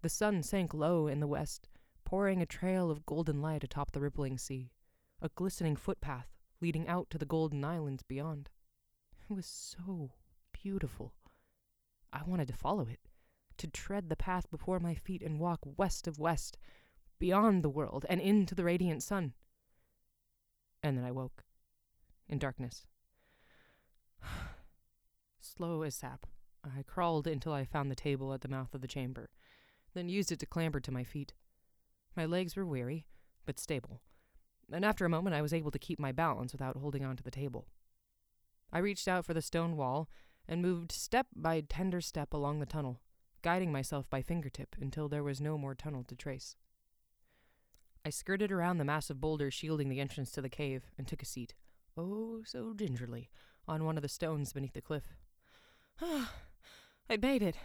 The 0.00 0.08
sun 0.08 0.42
sank 0.42 0.72
low 0.72 1.06
in 1.06 1.20
the 1.20 1.26
west, 1.26 1.68
pouring 2.04 2.40
a 2.40 2.46
trail 2.46 2.90
of 2.90 3.04
golden 3.04 3.42
light 3.42 3.64
atop 3.64 3.92
the 3.92 4.00
rippling 4.00 4.38
sea, 4.38 4.70
a 5.20 5.28
glistening 5.28 5.76
footpath 5.76 6.28
leading 6.60 6.88
out 6.88 7.10
to 7.10 7.18
the 7.18 7.26
golden 7.26 7.64
islands 7.64 8.02
beyond. 8.04 8.48
It 9.28 9.34
was 9.34 9.46
so 9.46 10.12
beautiful. 10.52 11.12
I 12.12 12.22
wanted 12.24 12.48
to 12.48 12.54
follow 12.54 12.86
it, 12.88 13.00
to 13.58 13.66
tread 13.66 14.08
the 14.08 14.16
path 14.16 14.50
before 14.50 14.80
my 14.80 14.94
feet 14.94 15.22
and 15.22 15.40
walk 15.40 15.60
west 15.76 16.06
of 16.06 16.18
west, 16.18 16.58
beyond 17.18 17.62
the 17.62 17.70
world 17.70 18.04
and 18.08 18.20
into 18.20 18.54
the 18.54 18.64
radiant 18.64 19.02
sun. 19.02 19.34
And 20.82 20.98
then 20.98 21.04
I 21.04 21.12
woke, 21.12 21.44
in 22.28 22.38
darkness. 22.38 22.86
Slow 25.40 25.82
as 25.82 25.94
sap, 25.94 26.26
I 26.64 26.82
crawled 26.82 27.26
until 27.26 27.52
I 27.52 27.64
found 27.64 27.90
the 27.90 27.96
table 27.96 28.32
at 28.32 28.40
the 28.40 28.48
mouth 28.48 28.74
of 28.74 28.80
the 28.80 28.88
chamber, 28.88 29.30
then 29.94 30.08
used 30.08 30.32
it 30.32 30.38
to 30.40 30.46
clamber 30.46 30.80
to 30.80 30.92
my 30.92 31.04
feet. 31.04 31.32
My 32.16 32.26
legs 32.26 32.56
were 32.56 32.66
weary, 32.66 33.06
but 33.46 33.58
stable, 33.58 34.00
and 34.70 34.84
after 34.84 35.04
a 35.04 35.10
moment 35.10 35.34
I 35.34 35.42
was 35.42 35.52
able 35.52 35.70
to 35.70 35.78
keep 35.78 35.98
my 35.98 36.12
balance 36.12 36.52
without 36.52 36.76
holding 36.76 37.04
on 37.04 37.16
to 37.16 37.22
the 37.22 37.30
table. 37.30 37.66
I 38.72 38.78
reached 38.78 39.08
out 39.08 39.24
for 39.24 39.34
the 39.34 39.42
stone 39.42 39.76
wall 39.76 40.08
and 40.48 40.62
moved 40.62 40.92
step 40.92 41.26
by 41.34 41.60
tender 41.60 42.00
step 42.00 42.32
along 42.32 42.58
the 42.58 42.66
tunnel, 42.66 43.00
guiding 43.42 43.72
myself 43.72 44.08
by 44.08 44.22
fingertip 44.22 44.76
until 44.80 45.08
there 45.08 45.22
was 45.22 45.40
no 45.40 45.56
more 45.56 45.74
tunnel 45.74 46.04
to 46.04 46.16
trace. 46.16 46.56
I 48.04 48.10
skirted 48.10 48.50
around 48.50 48.78
the 48.78 48.84
massive 48.84 49.20
boulder 49.20 49.50
shielding 49.50 49.88
the 49.88 50.00
entrance 50.00 50.32
to 50.32 50.42
the 50.42 50.48
cave 50.48 50.84
and 50.98 51.06
took 51.06 51.22
a 51.22 51.26
seat, 51.26 51.54
oh 51.96 52.42
so 52.44 52.74
gingerly, 52.74 53.30
on 53.68 53.84
one 53.84 53.96
of 53.96 54.02
the 54.02 54.08
stones 54.08 54.52
beneath 54.52 54.74
the 54.74 54.80
cliff. 54.80 55.14
Ah, 56.00 56.32
I'd 57.08 57.22
made 57.22 57.42
it. 57.42 57.56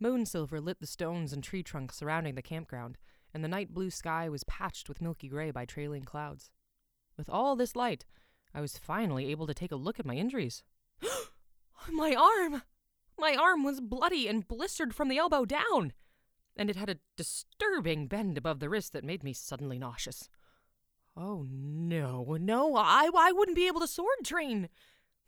Moon 0.00 0.24
silver 0.24 0.60
lit 0.60 0.80
the 0.80 0.86
stones 0.86 1.32
and 1.32 1.44
tree 1.44 1.62
trunks 1.62 1.96
surrounding 1.96 2.34
the 2.34 2.42
campground, 2.42 2.96
and 3.34 3.44
the 3.44 3.48
night 3.48 3.74
blue 3.74 3.90
sky 3.90 4.28
was 4.28 4.44
patched 4.44 4.88
with 4.88 5.00
milky 5.00 5.28
gray 5.28 5.50
by 5.50 5.64
trailing 5.64 6.04
clouds. 6.04 6.50
With 7.16 7.28
all 7.28 7.56
this 7.56 7.76
light, 7.76 8.04
I 8.54 8.60
was 8.60 8.78
finally 8.78 9.30
able 9.30 9.46
to 9.46 9.54
take 9.54 9.72
a 9.72 9.76
look 9.76 10.00
at 10.00 10.06
my 10.06 10.14
injuries. 10.14 10.62
My 11.90 12.14
arm! 12.14 12.62
My 13.18 13.34
arm 13.34 13.64
was 13.64 13.80
bloody 13.80 14.28
and 14.28 14.46
blistered 14.46 14.94
from 14.94 15.08
the 15.08 15.18
elbow 15.18 15.44
down, 15.44 15.92
and 16.56 16.68
it 16.70 16.76
had 16.76 16.90
a 16.90 16.98
disturbing 17.16 18.06
bend 18.06 18.36
above 18.36 18.60
the 18.60 18.68
wrist 18.68 18.92
that 18.92 19.04
made 19.04 19.22
me 19.22 19.32
suddenly 19.32 19.78
nauseous. 19.78 20.28
Oh 21.16 21.46
no, 21.48 22.36
no, 22.40 22.76
I, 22.76 23.10
I 23.14 23.32
wouldn't 23.32 23.56
be 23.56 23.66
able 23.66 23.80
to 23.80 23.86
sword 23.86 24.24
train. 24.24 24.68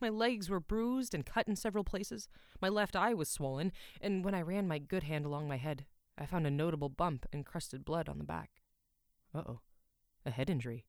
My 0.00 0.08
legs 0.08 0.50
were 0.50 0.60
bruised 0.60 1.14
and 1.14 1.26
cut 1.26 1.46
in 1.46 1.56
several 1.56 1.84
places. 1.84 2.28
My 2.60 2.68
left 2.68 2.96
eye 2.96 3.14
was 3.14 3.28
swollen, 3.28 3.72
and 4.00 4.24
when 4.24 4.34
I 4.34 4.42
ran 4.42 4.66
my 4.66 4.78
good 4.78 5.04
hand 5.04 5.24
along 5.24 5.48
my 5.48 5.56
head, 5.56 5.86
I 6.18 6.26
found 6.26 6.46
a 6.46 6.50
notable 6.50 6.88
bump 6.88 7.26
and 7.32 7.46
crusted 7.46 7.84
blood 7.84 8.08
on 8.08 8.18
the 8.18 8.24
back. 8.24 8.50
Uh 9.34 9.42
oh, 9.46 9.60
a 10.24 10.30
head 10.30 10.50
injury. 10.50 10.84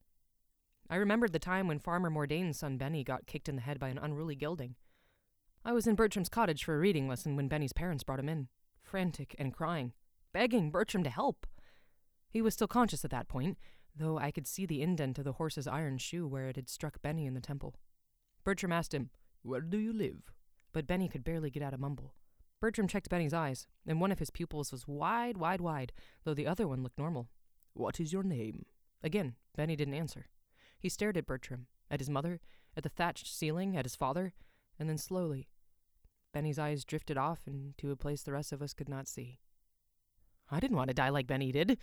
I 0.89 0.95
remembered 0.97 1.33
the 1.33 1.39
time 1.39 1.67
when 1.67 1.79
Farmer 1.79 2.09
Mordain's 2.09 2.59
son 2.59 2.77
Benny 2.77 3.03
got 3.03 3.25
kicked 3.25 3.49
in 3.49 3.55
the 3.55 3.61
head 3.61 3.79
by 3.79 3.89
an 3.89 3.97
unruly 3.97 4.35
gelding. 4.35 4.75
I 5.67 5.71
was 5.71 5.87
in 5.87 5.95
Bertram's 5.95 6.29
cottage 6.29 6.63
for 6.63 6.75
a 6.75 6.77
reading 6.77 7.07
lesson 7.07 7.35
when 7.35 7.47
Benny's 7.47 7.73
parents 7.73 8.03
brought 8.03 8.19
him 8.19 8.29
in, 8.29 8.49
frantic 8.83 9.35
and 9.39 9.51
crying, 9.51 9.93
begging 10.31 10.69
Bertram 10.69 11.03
to 11.03 11.09
help. 11.09 11.47
He 12.29 12.39
was 12.39 12.53
still 12.53 12.67
conscious 12.67 13.03
at 13.03 13.09
that 13.09 13.27
point, 13.27 13.57
though 13.95 14.19
I 14.19 14.29
could 14.29 14.45
see 14.45 14.67
the 14.67 14.83
indent 14.83 15.17
of 15.17 15.23
the 15.25 15.33
horse's 15.33 15.65
iron 15.65 15.97
shoe 15.97 16.27
where 16.27 16.49
it 16.49 16.55
had 16.55 16.69
struck 16.69 17.01
Benny 17.01 17.25
in 17.25 17.33
the 17.33 17.41
temple. 17.41 17.73
Bertram 18.43 18.71
asked 18.71 18.93
him, 18.93 19.09
Where 19.41 19.59
do 19.59 19.79
you 19.79 19.91
live? 19.91 20.31
But 20.71 20.85
Benny 20.85 21.09
could 21.09 21.23
barely 21.23 21.49
get 21.49 21.63
out 21.63 21.73
a 21.73 21.79
mumble. 21.79 22.13
Bertram 22.61 22.87
checked 22.87 23.09
Benny's 23.09 23.33
eyes, 23.33 23.65
and 23.87 23.99
one 23.99 24.11
of 24.11 24.19
his 24.19 24.29
pupils 24.29 24.71
was 24.71 24.87
wide, 24.87 25.35
wide, 25.35 25.61
wide, 25.61 25.93
though 26.25 26.35
the 26.35 26.45
other 26.45 26.67
one 26.67 26.83
looked 26.83 26.99
normal. 26.99 27.29
What 27.73 27.99
is 27.99 28.13
your 28.13 28.23
name? 28.23 28.67
Again, 29.01 29.33
Benny 29.57 29.75
didn't 29.75 29.95
answer. 29.95 30.27
He 30.77 30.89
stared 30.89 31.17
at 31.17 31.25
Bertram, 31.25 31.65
at 31.89 32.01
his 32.01 32.09
mother, 32.09 32.39
at 32.77 32.83
the 32.83 32.89
thatched 32.89 33.35
ceiling, 33.35 33.75
at 33.75 33.85
his 33.85 33.95
father, 33.95 34.33
and 34.77 34.87
then 34.87 34.99
slowly, 34.99 35.47
Benny's 36.35 36.59
eyes 36.59 36.83
drifted 36.83 37.17
off 37.17 37.47
into 37.47 37.91
a 37.91 37.95
place 37.95 38.21
the 38.21 38.33
rest 38.33 38.51
of 38.51 38.61
us 38.61 38.73
could 38.73 38.89
not 38.89 39.07
see. 39.07 39.39
I 40.51 40.59
didn't 40.59 40.75
want 40.75 40.89
to 40.89 40.93
die 40.93 41.07
like 41.07 41.27
Benny 41.27 41.53
did, 41.53 41.77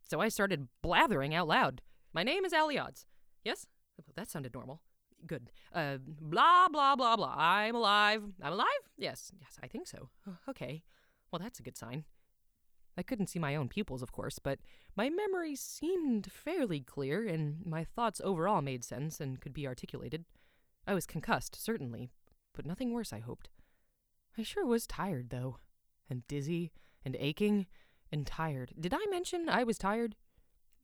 so 0.00 0.18
I 0.18 0.30
started 0.30 0.68
blathering 0.80 1.34
out 1.34 1.46
loud. 1.46 1.82
My 2.14 2.22
name 2.22 2.46
is 2.46 2.54
Aliodds. 2.54 3.04
Yes? 3.44 3.66
That 4.16 4.30
sounded 4.30 4.54
normal. 4.54 4.80
Good. 5.26 5.50
Uh, 5.74 5.98
blah, 6.02 6.68
blah, 6.70 6.96
blah, 6.96 7.16
blah. 7.16 7.34
I'm 7.36 7.74
alive. 7.74 8.22
I'm 8.42 8.54
alive? 8.54 8.66
Yes, 8.96 9.30
yes, 9.38 9.58
I 9.62 9.66
think 9.66 9.86
so. 9.86 10.08
Okay. 10.48 10.84
Well, 11.30 11.40
that's 11.40 11.60
a 11.60 11.62
good 11.62 11.76
sign. 11.76 12.04
I 12.96 13.02
couldn't 13.02 13.26
see 13.26 13.38
my 13.38 13.56
own 13.56 13.68
pupils, 13.68 14.00
of 14.00 14.12
course, 14.12 14.38
but 14.38 14.58
my 14.96 15.10
memory 15.10 15.54
seemed 15.54 16.32
fairly 16.32 16.80
clear, 16.80 17.26
and 17.28 17.58
my 17.66 17.84
thoughts 17.84 18.22
overall 18.24 18.62
made 18.62 18.84
sense 18.84 19.20
and 19.20 19.38
could 19.38 19.52
be 19.52 19.66
articulated. 19.66 20.24
I 20.86 20.94
was 20.94 21.04
concussed, 21.04 21.62
certainly, 21.62 22.08
but 22.54 22.64
nothing 22.64 22.94
worse, 22.94 23.12
I 23.12 23.18
hoped. 23.18 23.50
I 24.38 24.44
sure 24.44 24.64
was 24.64 24.86
tired, 24.86 25.30
though, 25.30 25.58
and 26.08 26.26
dizzy, 26.28 26.70
and 27.04 27.16
aching, 27.18 27.66
and 28.12 28.24
tired. 28.24 28.72
Did 28.78 28.94
I 28.94 29.04
mention 29.10 29.48
I 29.48 29.64
was 29.64 29.78
tired? 29.78 30.14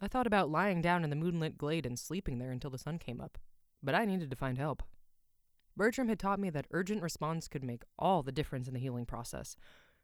I 0.01 0.09
thought 0.09 0.27
about 0.27 0.51
lying 0.51 0.83
down 0.83 1.05
in 1.05 1.11
the 1.11 1.17
moonlit 1.17 1.57
glade 1.57 1.87
and 1.87 1.97
sleeping 1.97 2.39
there 2.39 2.51
until 2.51 2.71
the 2.71 2.79
sun 2.79 2.99
came 2.99 3.21
up, 3.21 3.39
but 3.81 3.95
I 3.95 4.07
needed 4.07 4.29
to 4.31 4.37
find 4.37 4.59
help. 4.59 4.83
Bertram 5.77 6.09
had 6.09 6.19
taught 6.19 6.41
me 6.41 6.51
that 6.51 6.67
urgent 6.73 7.01
response 7.01 7.47
could 7.47 7.63
make 7.63 7.83
all 7.97 8.23
the 8.23 8.33
difference 8.33 8.67
in 8.67 8.75
the 8.75 8.81
healing 8.81 9.07
process, 9.07 9.57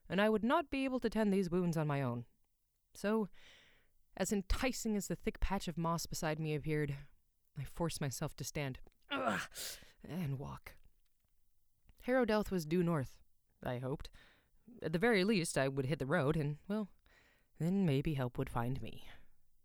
and 0.08 0.20
I 0.20 0.28
would 0.28 0.44
not 0.44 0.70
be 0.70 0.84
able 0.84 1.00
to 1.00 1.10
tend 1.10 1.32
these 1.32 1.50
wounds 1.50 1.76
on 1.76 1.88
my 1.88 2.02
own. 2.02 2.26
So, 2.94 3.28
as 4.16 4.32
enticing 4.32 4.96
as 4.96 5.08
the 5.08 5.16
thick 5.16 5.40
patch 5.40 5.66
of 5.66 5.76
moss 5.76 6.06
beside 6.06 6.38
me 6.38 6.54
appeared, 6.54 6.94
I 7.58 7.64
forced 7.64 8.00
myself 8.00 8.36
to 8.36 8.44
stand 8.44 8.78
and 9.10 10.38
walk. 10.38 10.72
Harrowdelth 12.06 12.50
was 12.50 12.64
due 12.64 12.82
north, 12.82 13.20
I 13.64 13.78
hoped. 13.78 14.08
At 14.82 14.92
the 14.92 14.98
very 14.98 15.24
least, 15.24 15.58
I 15.58 15.68
would 15.68 15.86
hit 15.86 15.98
the 15.98 16.06
road, 16.06 16.36
and, 16.36 16.56
well, 16.68 16.88
then 17.58 17.84
maybe 17.84 18.14
help 18.14 18.38
would 18.38 18.50
find 18.50 18.80
me. 18.80 19.04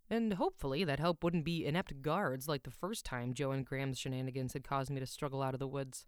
And 0.09 0.33
hopefully 0.33 0.83
that 0.83 0.99
help 0.99 1.23
wouldn't 1.23 1.45
be 1.45 1.65
inept 1.65 2.01
guards 2.01 2.47
like 2.47 2.63
the 2.63 2.71
first 2.71 3.05
time 3.05 3.33
Joe 3.33 3.51
and 3.51 3.65
Graham's 3.65 3.97
shenanigans 3.97 4.53
had 4.53 4.63
caused 4.63 4.91
me 4.91 4.99
to 4.99 5.05
struggle 5.05 5.41
out 5.41 5.53
of 5.53 5.59
the 5.59 5.67
woods. 5.67 6.05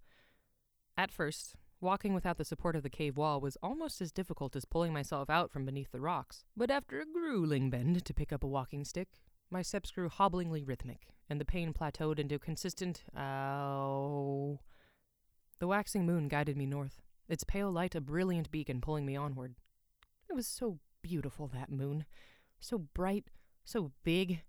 At 0.97 1.11
first, 1.11 1.55
Walking 1.79 2.15
without 2.15 2.37
the 2.37 2.45
support 2.45 2.75
of 2.75 2.81
the 2.81 2.89
cave 2.89 3.17
wall 3.17 3.39
was 3.39 3.57
almost 3.61 4.01
as 4.01 4.11
difficult 4.11 4.55
as 4.55 4.65
pulling 4.65 4.93
myself 4.93 5.29
out 5.29 5.51
from 5.51 5.63
beneath 5.63 5.91
the 5.91 6.01
rocks. 6.01 6.43
But 6.55 6.71
after 6.71 6.99
a 6.99 7.05
grueling 7.05 7.69
bend 7.69 8.03
to 8.03 8.13
pick 8.15 8.33
up 8.33 8.43
a 8.43 8.47
walking 8.47 8.83
stick, 8.83 9.09
my 9.51 9.61
steps 9.61 9.91
grew 9.91 10.09
hobblingly 10.09 10.63
rhythmic, 10.63 11.09
and 11.29 11.39
the 11.39 11.45
pain 11.45 11.73
plateaued 11.73 12.17
into 12.17 12.39
consistent 12.39 13.03
ow. 13.15 14.59
The 15.59 15.67
waxing 15.67 16.05
moon 16.05 16.27
guided 16.27 16.57
me 16.57 16.65
north, 16.65 17.03
its 17.27 17.43
pale 17.43 17.71
light 17.71 17.95
a 17.95 18.01
brilliant 18.01 18.51
beacon 18.51 18.81
pulling 18.81 19.05
me 19.05 19.15
onward. 19.15 19.55
It 20.29 20.35
was 20.35 20.47
so 20.47 20.79
beautiful, 21.01 21.47
that 21.47 21.71
moon. 21.71 22.05
So 22.59 22.77
bright, 22.77 23.29
so 23.63 23.91
big. 24.03 24.41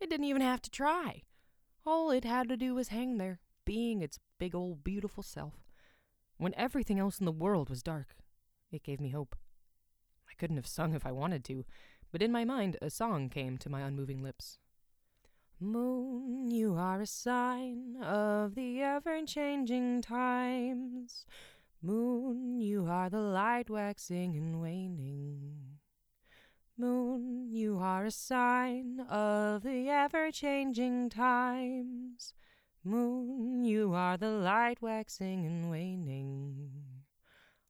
It 0.00 0.10
didn't 0.10 0.26
even 0.26 0.42
have 0.42 0.62
to 0.62 0.70
try. 0.70 1.22
All 1.86 2.10
it 2.10 2.24
had 2.24 2.48
to 2.48 2.56
do 2.56 2.74
was 2.74 2.88
hang 2.88 3.18
there, 3.18 3.40
being 3.64 4.02
its 4.02 4.18
big 4.38 4.54
old 4.54 4.82
beautiful 4.82 5.22
self. 5.22 5.54
When 6.36 6.54
everything 6.56 6.98
else 6.98 7.18
in 7.18 7.26
the 7.26 7.32
world 7.32 7.70
was 7.70 7.82
dark, 7.82 8.16
it 8.70 8.82
gave 8.82 9.00
me 9.00 9.10
hope. 9.10 9.36
I 10.28 10.34
couldn't 10.36 10.56
have 10.56 10.66
sung 10.66 10.94
if 10.94 11.06
I 11.06 11.12
wanted 11.12 11.44
to, 11.44 11.64
but 12.10 12.22
in 12.22 12.32
my 12.32 12.44
mind 12.44 12.76
a 12.82 12.90
song 12.90 13.28
came 13.28 13.56
to 13.58 13.70
my 13.70 13.82
unmoving 13.82 14.22
lips. 14.22 14.58
Moon, 15.60 16.50
you 16.50 16.74
are 16.74 17.00
a 17.00 17.06
sign 17.06 17.96
of 18.02 18.54
the 18.54 18.82
ever 18.82 19.24
changing 19.24 20.02
times. 20.02 21.24
Moon, 21.86 22.60
you 22.60 22.86
are 22.86 23.10
the 23.10 23.20
light 23.20 23.68
waxing 23.68 24.38
and 24.38 24.58
waning. 24.58 25.80
Moon, 26.78 27.50
you 27.50 27.76
are 27.78 28.06
a 28.06 28.10
sign 28.10 29.00
of 29.00 29.64
the 29.64 29.90
ever 29.90 30.30
changing 30.30 31.10
times. 31.10 32.32
Moon, 32.82 33.66
you 33.66 33.92
are 33.92 34.16
the 34.16 34.30
light 34.30 34.80
waxing 34.80 35.44
and 35.44 35.70
waning. 35.70 36.70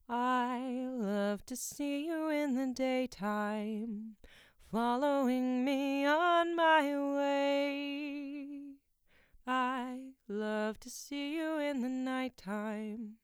I 0.08 0.86
love 0.88 1.44
to 1.46 1.56
see 1.56 2.06
you 2.06 2.28
in 2.28 2.54
the 2.54 2.72
daytime, 2.72 4.14
following 4.70 5.64
me 5.64 6.06
on 6.06 6.54
my 6.54 6.82
way. 7.16 8.58
I 9.44 9.96
love 10.28 10.78
to 10.78 10.88
see 10.88 11.34
you 11.34 11.58
in 11.58 11.82
the 11.82 11.88
nighttime. 11.88 13.16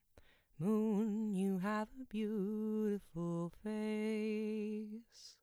Moon, 0.62 1.34
you 1.34 1.56
have 1.60 1.88
a 1.98 2.04
beautiful 2.04 3.50
face. 3.64 5.38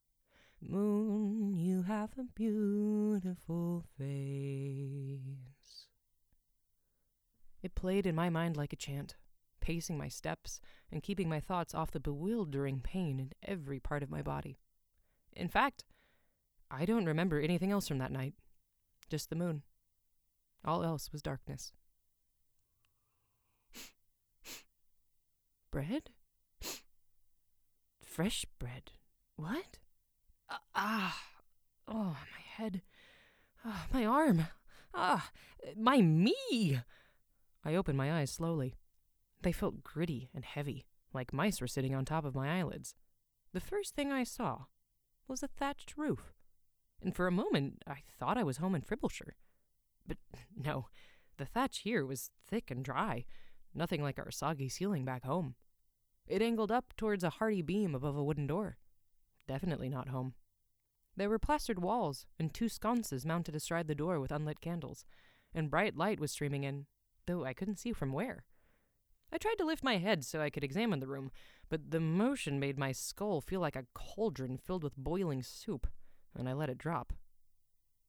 Moon, 0.61 1.57
you 1.57 1.81
have 1.81 2.11
a 2.19 2.23
beautiful 2.35 3.83
face. 3.97 5.87
It 7.63 7.73
played 7.73 8.05
in 8.05 8.13
my 8.13 8.29
mind 8.29 8.57
like 8.57 8.73
a 8.73 8.75
chant, 8.75 9.15
pacing 9.59 9.97
my 9.97 10.07
steps 10.07 10.61
and 10.91 11.01
keeping 11.01 11.27
my 11.27 11.39
thoughts 11.39 11.73
off 11.73 11.89
the 11.89 11.99
bewildering 11.99 12.81
pain 12.81 13.19
in 13.19 13.31
every 13.41 13.79
part 13.79 14.03
of 14.03 14.11
my 14.11 14.21
body. 14.21 14.59
In 15.33 15.47
fact, 15.47 15.83
I 16.69 16.85
don't 16.85 17.05
remember 17.05 17.39
anything 17.39 17.71
else 17.71 17.87
from 17.87 17.97
that 17.97 18.11
night, 18.11 18.35
just 19.09 19.31
the 19.31 19.35
moon. 19.35 19.63
All 20.63 20.83
else 20.83 21.11
was 21.11 21.23
darkness. 21.23 21.73
Bread? 25.71 26.09
Fresh 28.03 28.45
bread. 28.59 28.91
What? 29.35 29.79
Uh, 30.49 30.57
ah. 30.75 31.21
Oh, 31.87 32.17
my 32.33 32.41
head. 32.55 32.81
Oh, 33.65 33.85
my 33.93 34.05
arm. 34.05 34.47
Ah, 34.93 35.29
my 35.75 36.01
me. 36.01 36.79
I 37.63 37.75
opened 37.75 37.97
my 37.97 38.19
eyes 38.19 38.31
slowly. 38.31 38.75
They 39.41 39.51
felt 39.51 39.83
gritty 39.83 40.29
and 40.33 40.43
heavy, 40.43 40.85
like 41.13 41.33
mice 41.33 41.61
were 41.61 41.67
sitting 41.67 41.93
on 41.93 42.05
top 42.05 42.25
of 42.25 42.35
my 42.35 42.59
eyelids. 42.59 42.95
The 43.53 43.59
first 43.59 43.95
thing 43.95 44.11
I 44.11 44.23
saw 44.23 44.65
was 45.27 45.43
a 45.43 45.47
thatched 45.47 45.97
roof, 45.97 46.33
and 47.01 47.15
for 47.15 47.27
a 47.27 47.31
moment 47.31 47.83
I 47.85 48.01
thought 48.19 48.37
I 48.37 48.43
was 48.43 48.57
home 48.57 48.75
in 48.75 48.81
Fribbleshire. 48.81 49.35
But 50.07 50.17
no, 50.55 50.87
the 51.37 51.45
thatch 51.45 51.79
here 51.79 52.05
was 52.05 52.31
thick 52.47 52.71
and 52.71 52.83
dry, 52.83 53.25
nothing 53.73 54.01
like 54.01 54.19
our 54.19 54.31
soggy 54.31 54.69
ceiling 54.69 55.05
back 55.05 55.23
home. 55.23 55.55
It 56.27 56.41
angled 56.41 56.71
up 56.71 56.93
towards 56.97 57.23
a 57.23 57.29
hardy 57.29 57.61
beam 57.61 57.95
above 57.95 58.17
a 58.17 58.23
wooden 58.23 58.47
door. 58.47 58.77
Definitely 59.47 59.89
not 59.89 60.09
home. 60.09 60.33
There 61.15 61.29
were 61.29 61.39
plastered 61.39 61.79
walls 61.79 62.25
and 62.37 62.53
two 62.53 62.69
sconces 62.69 63.25
mounted 63.25 63.55
astride 63.55 63.87
the 63.87 63.95
door 63.95 64.19
with 64.19 64.31
unlit 64.31 64.61
candles, 64.61 65.05
and 65.53 65.71
bright 65.71 65.95
light 65.95 66.19
was 66.19 66.31
streaming 66.31 66.63
in, 66.63 66.85
though 67.25 67.43
I 67.43 67.53
couldn't 67.53 67.79
see 67.79 67.93
from 67.93 68.13
where. 68.13 68.43
I 69.31 69.37
tried 69.37 69.57
to 69.57 69.65
lift 69.65 69.83
my 69.83 69.97
head 69.97 70.23
so 70.23 70.41
I 70.41 70.49
could 70.49 70.63
examine 70.63 70.99
the 70.99 71.07
room, 71.07 71.31
but 71.69 71.91
the 71.91 71.99
motion 71.99 72.59
made 72.59 72.77
my 72.77 72.91
skull 72.91 73.41
feel 73.41 73.59
like 73.59 73.75
a 73.75 73.85
cauldron 73.93 74.57
filled 74.57 74.83
with 74.83 74.95
boiling 74.95 75.43
soup, 75.43 75.87
and 76.35 76.47
I 76.47 76.53
let 76.53 76.69
it 76.69 76.77
drop. 76.77 77.13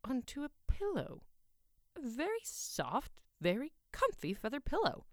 Onto 0.05 0.45
a 0.45 0.50
pillow. 0.71 1.23
A 1.97 2.00
very 2.07 2.41
soft, 2.45 3.21
very 3.41 3.73
comfy 3.93 4.35
feather 4.35 4.61
pillow. 4.61 5.07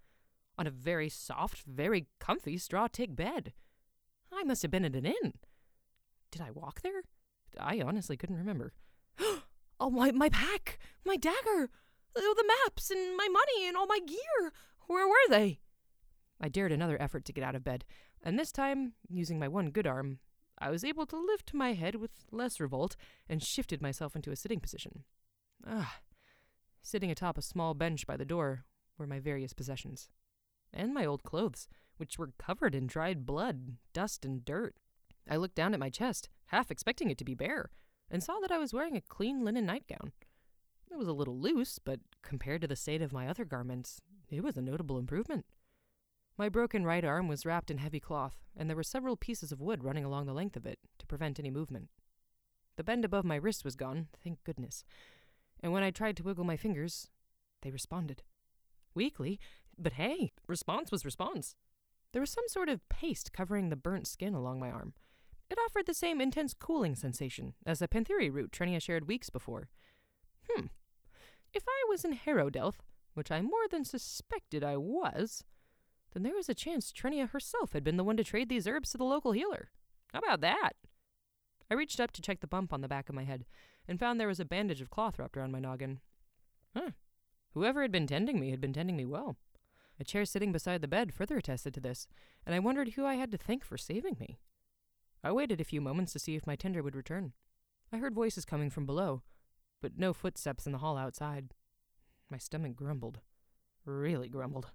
On 0.58 0.68
a 0.68 0.72
very 0.72 1.10
soft, 1.10 1.64
very 1.64 2.08
comfy 2.20 2.58
straw 2.58 2.88
tick 2.88 3.16
bed. 3.16 3.54
I 4.32 4.44
must 4.44 4.62
have 4.62 4.72
been 4.72 4.86
at 4.86 4.96
an 4.96 5.06
inn. 5.06 5.34
Did 6.32 6.42
I 6.42 6.52
walk 6.52 6.82
there? 6.82 7.04
I 7.60 7.82
honestly 7.82 8.18
couldn't 8.18 8.38
remember. 8.38 8.74
oh, 9.80 9.90
my, 9.90 10.12
my 10.12 10.30
pack! 10.30 10.80
My 11.06 11.16
dagger! 11.16 11.70
Oh, 12.16 12.34
the 12.38 12.48
maps 12.66 12.90
and 12.90 13.18
my 13.18 13.28
money 13.28 13.68
and 13.68 13.76
all 13.76 13.88
my 13.88 14.00
gear. 14.00 14.54
Where 14.88 15.08
were 15.08 15.30
they? 15.30 15.60
I 16.40 16.50
dared 16.50 16.72
another 16.72 17.02
effort 17.02 17.26
to 17.26 17.34
get 17.34 17.44
out 17.44 17.56
of 17.56 17.64
bed, 17.64 17.86
and 18.22 18.38
this 18.38 18.52
time, 18.52 18.94
using 19.08 19.40
my 19.40 19.48
one 19.48 19.70
good 19.70 19.88
arm, 19.88 20.20
I 20.58 20.70
was 20.70 20.84
able 20.84 21.06
to 21.08 21.18
lift 21.18 21.54
my 21.54 21.74
head 21.74 21.96
with 21.96 22.12
less 22.32 22.60
revolt 22.60 22.96
and 23.30 23.44
shifted 23.44 23.82
myself 23.82 24.16
into 24.16 24.32
a 24.32 24.36
sitting 24.36 24.60
position. 24.60 25.04
Ah, 25.66 26.00
Sitting 26.86 27.10
atop 27.10 27.36
a 27.36 27.42
small 27.42 27.74
bench 27.74 28.06
by 28.06 28.16
the 28.16 28.26
door 28.26 28.64
were 29.00 29.08
my 29.08 29.20
various 29.20 29.54
possessions, 29.54 30.08
and 30.76 30.94
my 30.94 31.06
old 31.06 31.24
clothes, 31.24 31.68
which 31.98 32.20
were 32.20 32.34
covered 32.38 32.76
in 32.76 32.88
dried 32.88 33.26
blood, 33.26 33.78
dust, 33.94 34.26
and 34.26 34.44
dirt. 34.44 34.76
I 35.30 35.38
looked 35.38 35.56
down 35.56 35.74
at 35.74 35.80
my 35.80 35.90
chest, 35.90 36.30
half 36.48 36.70
expecting 36.70 37.10
it 37.10 37.18
to 37.18 37.26
be 37.26 37.34
bare, 37.34 37.70
and 38.12 38.22
saw 38.22 38.40
that 38.42 38.52
I 38.52 38.58
was 38.58 38.74
wearing 38.74 38.96
a 38.96 39.02
clean 39.02 39.44
linen 39.44 39.66
nightgown. 39.66 40.12
It 40.92 40.98
was 40.98 41.08
a 41.08 41.14
little 41.14 41.40
loose, 41.40 41.80
but 41.80 42.00
compared 42.22 42.62
to 42.62 42.68
the 42.68 42.76
state 42.76 43.02
of 43.02 43.14
my 43.14 43.28
other 43.28 43.46
garments, 43.46 44.02
it 44.30 44.44
was 44.44 44.58
a 44.58 44.62
notable 44.62 44.98
improvement. 44.98 45.46
My 46.38 46.50
broken 46.50 46.86
right 46.86 47.04
arm 47.04 47.28
was 47.28 47.46
wrapped 47.46 47.72
in 47.72 47.78
heavy 47.78 48.00
cloth, 48.00 48.44
and 48.56 48.70
there 48.70 48.76
were 48.76 48.84
several 48.84 49.16
pieces 49.16 49.52
of 49.52 49.62
wood 49.62 49.84
running 49.84 50.06
along 50.06 50.26
the 50.26 50.34
length 50.34 50.58
of 50.58 50.66
it 50.66 50.80
to 51.00 51.08
prevent 51.08 51.40
any 51.40 51.50
movement. 51.50 51.90
The 52.76 52.84
bend 52.84 53.06
above 53.06 53.24
my 53.24 53.38
wrist 53.38 53.64
was 53.64 53.76
gone, 53.76 54.10
thank 54.22 54.44
goodness, 54.44 54.84
and 55.62 55.72
when 55.72 55.84
I 55.84 55.92
tried 55.92 56.18
to 56.18 56.24
wiggle 56.24 56.44
my 56.44 56.58
fingers, 56.58 57.10
they 57.62 57.72
responded. 57.72 58.24
Weakly, 58.94 59.40
but 59.78 59.94
hey, 59.94 60.34
response 60.48 60.92
was 60.92 61.06
response. 61.06 61.56
There 62.12 62.22
was 62.22 62.32
some 62.32 62.48
sort 62.48 62.70
of 62.70 62.88
paste 62.90 63.34
covering 63.34 63.70
the 63.70 63.76
burnt 63.76 64.08
skin 64.08 64.34
along 64.34 64.60
my 64.60 64.72
arm. 64.72 64.94
It 65.50 65.58
offered 65.60 65.86
the 65.86 65.94
same 65.94 66.22
intense 66.22 66.54
cooling 66.54 66.96
sensation 66.96 67.54
as 67.66 67.80
the 67.80 67.88
pantheri 67.88 68.32
root 68.32 68.52
Trenia 68.52 68.82
shared 68.82 69.08
weeks 69.08 69.30
before. 69.30 69.70
Hmm. 70.50 70.68
If 71.54 71.64
I 71.68 71.86
was 71.90 72.04
in 72.04 72.16
Harrowdelth, 72.16 72.80
which 73.14 73.32
I 73.32 73.42
more 73.42 73.68
than 73.70 73.86
suspected 73.86 74.64
I 74.64 74.78
was, 74.78 75.44
then 76.14 76.24
there 76.24 76.36
was 76.36 76.50
a 76.50 76.54
chance 76.54 76.92
Trenia 76.92 77.30
herself 77.30 77.74
had 77.74 77.84
been 77.84 77.98
the 77.98 78.04
one 78.04 78.18
to 78.18 78.24
trade 78.24 78.50
these 78.50 78.68
herbs 78.68 78.92
to 78.92 78.98
the 78.98 79.04
local 79.04 79.34
healer. 79.34 79.70
How 80.14 80.20
about 80.20 80.42
that? 80.42 80.72
I 81.70 81.74
reached 81.74 82.00
up 82.00 82.12
to 82.12 82.22
check 82.22 82.40
the 82.40 82.48
bump 82.48 82.72
on 82.72 82.82
the 82.82 82.88
back 82.88 83.10
of 83.10 83.16
my 83.16 83.24
head 83.24 83.46
and 83.88 84.00
found 84.00 84.20
there 84.20 84.28
was 84.28 84.40
a 84.40 84.46
bandage 84.46 84.82
of 84.82 84.90
cloth 84.90 85.20
wrapped 85.20 85.38
around 85.38 85.52
my 85.52 85.60
noggin. 85.60 86.00
Huh. 86.76 86.92
Whoever 87.54 87.82
had 87.82 87.92
been 87.92 88.08
tending 88.08 88.40
me 88.40 88.52
had 88.52 88.62
been 88.62 88.74
tending 88.74 88.98
me 88.98 89.06
well. 89.06 89.38
A 90.00 90.04
chair 90.04 90.26
sitting 90.26 90.52
beside 90.52 90.82
the 90.82 90.88
bed 90.88 91.14
further 91.14 91.38
attested 91.38 91.74
to 91.74 91.80
this, 91.80 92.08
and 92.46 92.54
I 92.54 92.60
wondered 92.60 92.90
who 92.90 93.06
I 93.06 93.16
had 93.16 93.32
to 93.32 93.38
thank 93.38 93.64
for 93.64 93.78
saving 93.78 94.18
me. 94.20 94.40
I 95.24 95.32
waited 95.32 95.62
a 95.62 95.66
few 95.66 95.82
moments 95.82 96.14
to 96.14 96.20
see 96.20 96.36
if 96.36 96.46
my 96.46 96.56
tender 96.56 96.84
would 96.84 96.96
return. 96.96 97.34
I 97.92 97.98
heard 97.98 98.14
voices 98.14 98.46
coming 98.46 98.70
from 98.70 98.86
below, 98.86 99.24
but 99.82 99.98
no 99.98 100.14
footsteps 100.14 100.66
in 100.66 100.72
the 100.72 100.80
hall 100.80 100.98
outside. 100.98 101.54
My 102.30 102.38
stomach 102.38 102.76
grumbled. 102.76 103.20
Really 103.86 104.28
grumbled. 104.28 104.68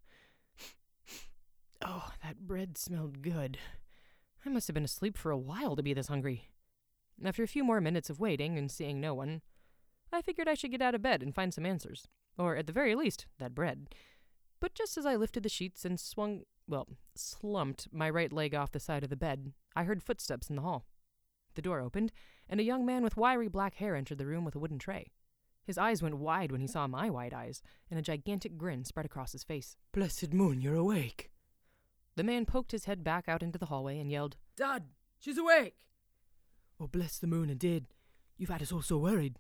oh, 1.85 2.13
that 2.23 2.47
bread 2.47 2.79
smelled 2.79 3.23
good. 3.23 3.59
I 4.45 4.49
must 4.49 4.69
have 4.69 4.75
been 4.75 4.85
asleep 4.85 5.19
for 5.19 5.31
a 5.31 5.39
while 5.39 5.77
to 5.77 5.83
be 5.83 5.93
this 5.93 6.09
hungry. 6.09 6.49
After 7.23 7.43
a 7.43 7.49
few 7.49 7.63
more 7.63 7.81
minutes 7.81 8.09
of 8.09 8.21
waiting 8.21 8.57
and 8.57 8.71
seeing 8.71 9.01
no 9.01 9.13
one, 9.13 9.43
I 10.13 10.23
figured 10.23 10.49
I 10.49 10.55
should 10.55 10.71
get 10.71 10.83
out 10.83 10.95
of 10.95 11.03
bed 11.03 11.23
and 11.23 11.35
find 11.35 11.53
some 11.53 11.67
answers. 11.67 12.09
Or, 12.39 12.57
at 12.57 12.67
the 12.67 12.73
very 12.73 12.95
least, 12.95 13.27
that 13.39 13.55
bread. 13.55 13.89
But 14.61 14.75
just 14.75 14.99
as 14.99 15.07
I 15.07 15.17
lifted 15.17 15.43
the 15.43 15.49
sheets 15.49 15.85
and 15.85 15.99
swung, 15.99 16.43
well, 16.69 16.87
slumped 17.15 17.89
my 17.93 18.11
right 18.11 18.33
leg 18.33 18.55
off 18.55 18.73
the 18.73 18.79
side 18.79 19.03
of 19.03 19.11
the 19.11 19.17
bed, 19.17 19.53
I 19.75 19.85
heard 19.85 20.03
footsteps 20.03 20.51
in 20.51 20.57
the 20.57 20.63
hall. 20.63 20.87
The 21.55 21.63
door 21.63 21.81
opened, 21.81 22.13
and 22.49 22.61
a 22.61 22.65
young 22.65 22.85
man 22.85 23.03
with 23.03 23.17
wiry 23.17 23.49
black 23.49 23.77
hair 23.77 23.97
entered 23.97 24.19
the 24.19 24.27
room 24.27 24.45
with 24.45 24.55
a 24.55 24.59
wooden 24.59 24.79
tray. 24.79 25.11
His 25.65 25.79
eyes 25.79 26.03
went 26.03 26.19
wide 26.19 26.53
when 26.53 26.61
he 26.61 26.67
saw 26.67 26.87
my 26.87 27.09
wide 27.11 27.35
eyes, 27.35 27.63
and 27.91 27.99
a 27.99 28.03
gigantic 28.03 28.57
grin 28.57 28.85
spread 28.85 29.07
across 29.07 29.33
his 29.33 29.45
face. 29.45 29.77
Blessed 29.93 30.33
moon, 30.33 30.61
you're 30.61 30.75
awake. 30.75 31.31
The 32.17 32.25
man 32.25 32.45
poked 32.45 32.73
his 32.73 32.85
head 32.85 33.03
back 33.03 33.29
out 33.29 33.43
into 33.43 33.59
the 33.59 33.67
hallway 33.67 33.99
and 33.99 34.11
yelled, 34.11 34.37
Dad, 34.57 34.85
she's 35.19 35.39
awake! 35.39 35.87
Oh, 36.79 36.87
bless 36.87 37.19
the 37.19 37.27
moon, 37.27 37.51
indeed. 37.51 37.87
You've 38.37 38.51
had 38.51 38.63
us 38.63 38.73
all 38.73 38.83
so 38.83 38.99
worried. 38.99 39.39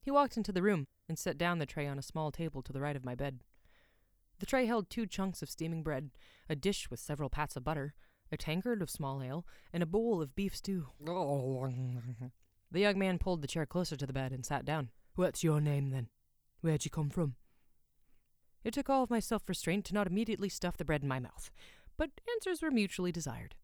He 0.00 0.10
walked 0.10 0.36
into 0.36 0.52
the 0.52 0.62
room 0.62 0.86
and 1.08 1.18
set 1.18 1.38
down 1.38 1.58
the 1.58 1.66
tray 1.66 1.86
on 1.86 1.98
a 1.98 2.02
small 2.02 2.30
table 2.30 2.62
to 2.62 2.72
the 2.72 2.80
right 2.80 2.96
of 2.96 3.04
my 3.04 3.14
bed. 3.14 3.40
The 4.38 4.46
tray 4.46 4.66
held 4.66 4.90
two 4.90 5.06
chunks 5.06 5.42
of 5.42 5.50
steaming 5.50 5.82
bread, 5.82 6.10
a 6.48 6.56
dish 6.56 6.90
with 6.90 7.00
several 7.00 7.30
pats 7.30 7.56
of 7.56 7.64
butter, 7.64 7.94
a 8.30 8.36
tankard 8.36 8.82
of 8.82 8.90
small 8.90 9.22
ale, 9.22 9.46
and 9.72 9.82
a 9.82 9.86
bowl 9.86 10.20
of 10.20 10.34
beef 10.34 10.54
stew. 10.54 10.88
the 12.70 12.80
young 12.80 12.98
man 12.98 13.18
pulled 13.18 13.42
the 13.42 13.48
chair 13.48 13.66
closer 13.66 13.96
to 13.96 14.06
the 14.06 14.12
bed 14.12 14.32
and 14.32 14.44
sat 14.44 14.64
down. 14.64 14.90
What's 15.14 15.44
your 15.44 15.60
name, 15.60 15.90
then? 15.90 16.08
Where'd 16.60 16.84
you 16.84 16.90
come 16.90 17.10
from? 17.10 17.36
It 18.64 18.74
took 18.74 18.90
all 18.90 19.04
of 19.04 19.10
my 19.10 19.20
self 19.20 19.48
restraint 19.48 19.84
to 19.86 19.94
not 19.94 20.06
immediately 20.06 20.48
stuff 20.48 20.76
the 20.76 20.84
bread 20.84 21.02
in 21.02 21.08
my 21.08 21.20
mouth, 21.20 21.50
but 21.96 22.10
answers 22.34 22.60
were 22.60 22.70
mutually 22.70 23.12
desired. 23.12 23.54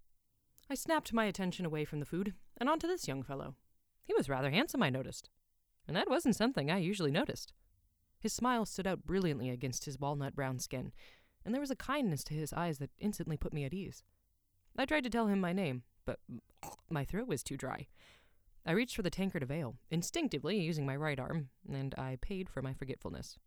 I 0.70 0.74
snapped 0.74 1.12
my 1.12 1.24
attention 1.24 1.66
away 1.66 1.84
from 1.84 2.00
the 2.00 2.06
food 2.06 2.34
and 2.56 2.68
onto 2.68 2.86
this 2.86 3.08
young 3.08 3.22
fellow. 3.22 3.56
He 4.04 4.14
was 4.14 4.28
rather 4.28 4.50
handsome, 4.50 4.82
I 4.82 4.90
noticed, 4.90 5.28
and 5.86 5.96
that 5.96 6.08
wasn't 6.08 6.36
something 6.36 6.70
I 6.70 6.78
usually 6.78 7.10
noticed. 7.10 7.52
His 8.22 8.32
smile 8.32 8.64
stood 8.64 8.86
out 8.86 9.04
brilliantly 9.04 9.50
against 9.50 9.84
his 9.84 9.98
walnut 9.98 10.36
brown 10.36 10.60
skin, 10.60 10.92
and 11.44 11.52
there 11.52 11.60
was 11.60 11.72
a 11.72 11.76
kindness 11.76 12.22
to 12.24 12.34
his 12.34 12.52
eyes 12.52 12.78
that 12.78 12.92
instantly 13.00 13.36
put 13.36 13.52
me 13.52 13.64
at 13.64 13.74
ease. 13.74 14.04
I 14.78 14.84
tried 14.84 15.02
to 15.02 15.10
tell 15.10 15.26
him 15.26 15.40
my 15.40 15.52
name, 15.52 15.82
but 16.06 16.20
my 16.88 17.04
throat 17.04 17.26
was 17.26 17.42
too 17.42 17.56
dry. 17.56 17.88
I 18.64 18.70
reached 18.70 18.94
for 18.94 19.02
the 19.02 19.10
tankard 19.10 19.42
of 19.42 19.50
ale, 19.50 19.74
instinctively 19.90 20.60
using 20.60 20.86
my 20.86 20.94
right 20.94 21.18
arm, 21.18 21.48
and 21.68 21.96
I 21.98 22.16
paid 22.20 22.48
for 22.48 22.62
my 22.62 22.72
forgetfulness. 22.72 23.40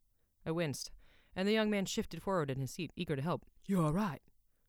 I 0.46 0.52
winced, 0.52 0.92
and 1.38 1.48
the 1.48 1.54
young 1.54 1.70
man 1.70 1.86
shifted 1.86 2.22
forward 2.22 2.52
in 2.52 2.60
his 2.60 2.72
seat, 2.72 2.92
eager 2.98 3.16
to 3.16 3.22
help. 3.22 3.46
You're 3.66 3.82
all 3.82 3.94
right. 3.94 4.22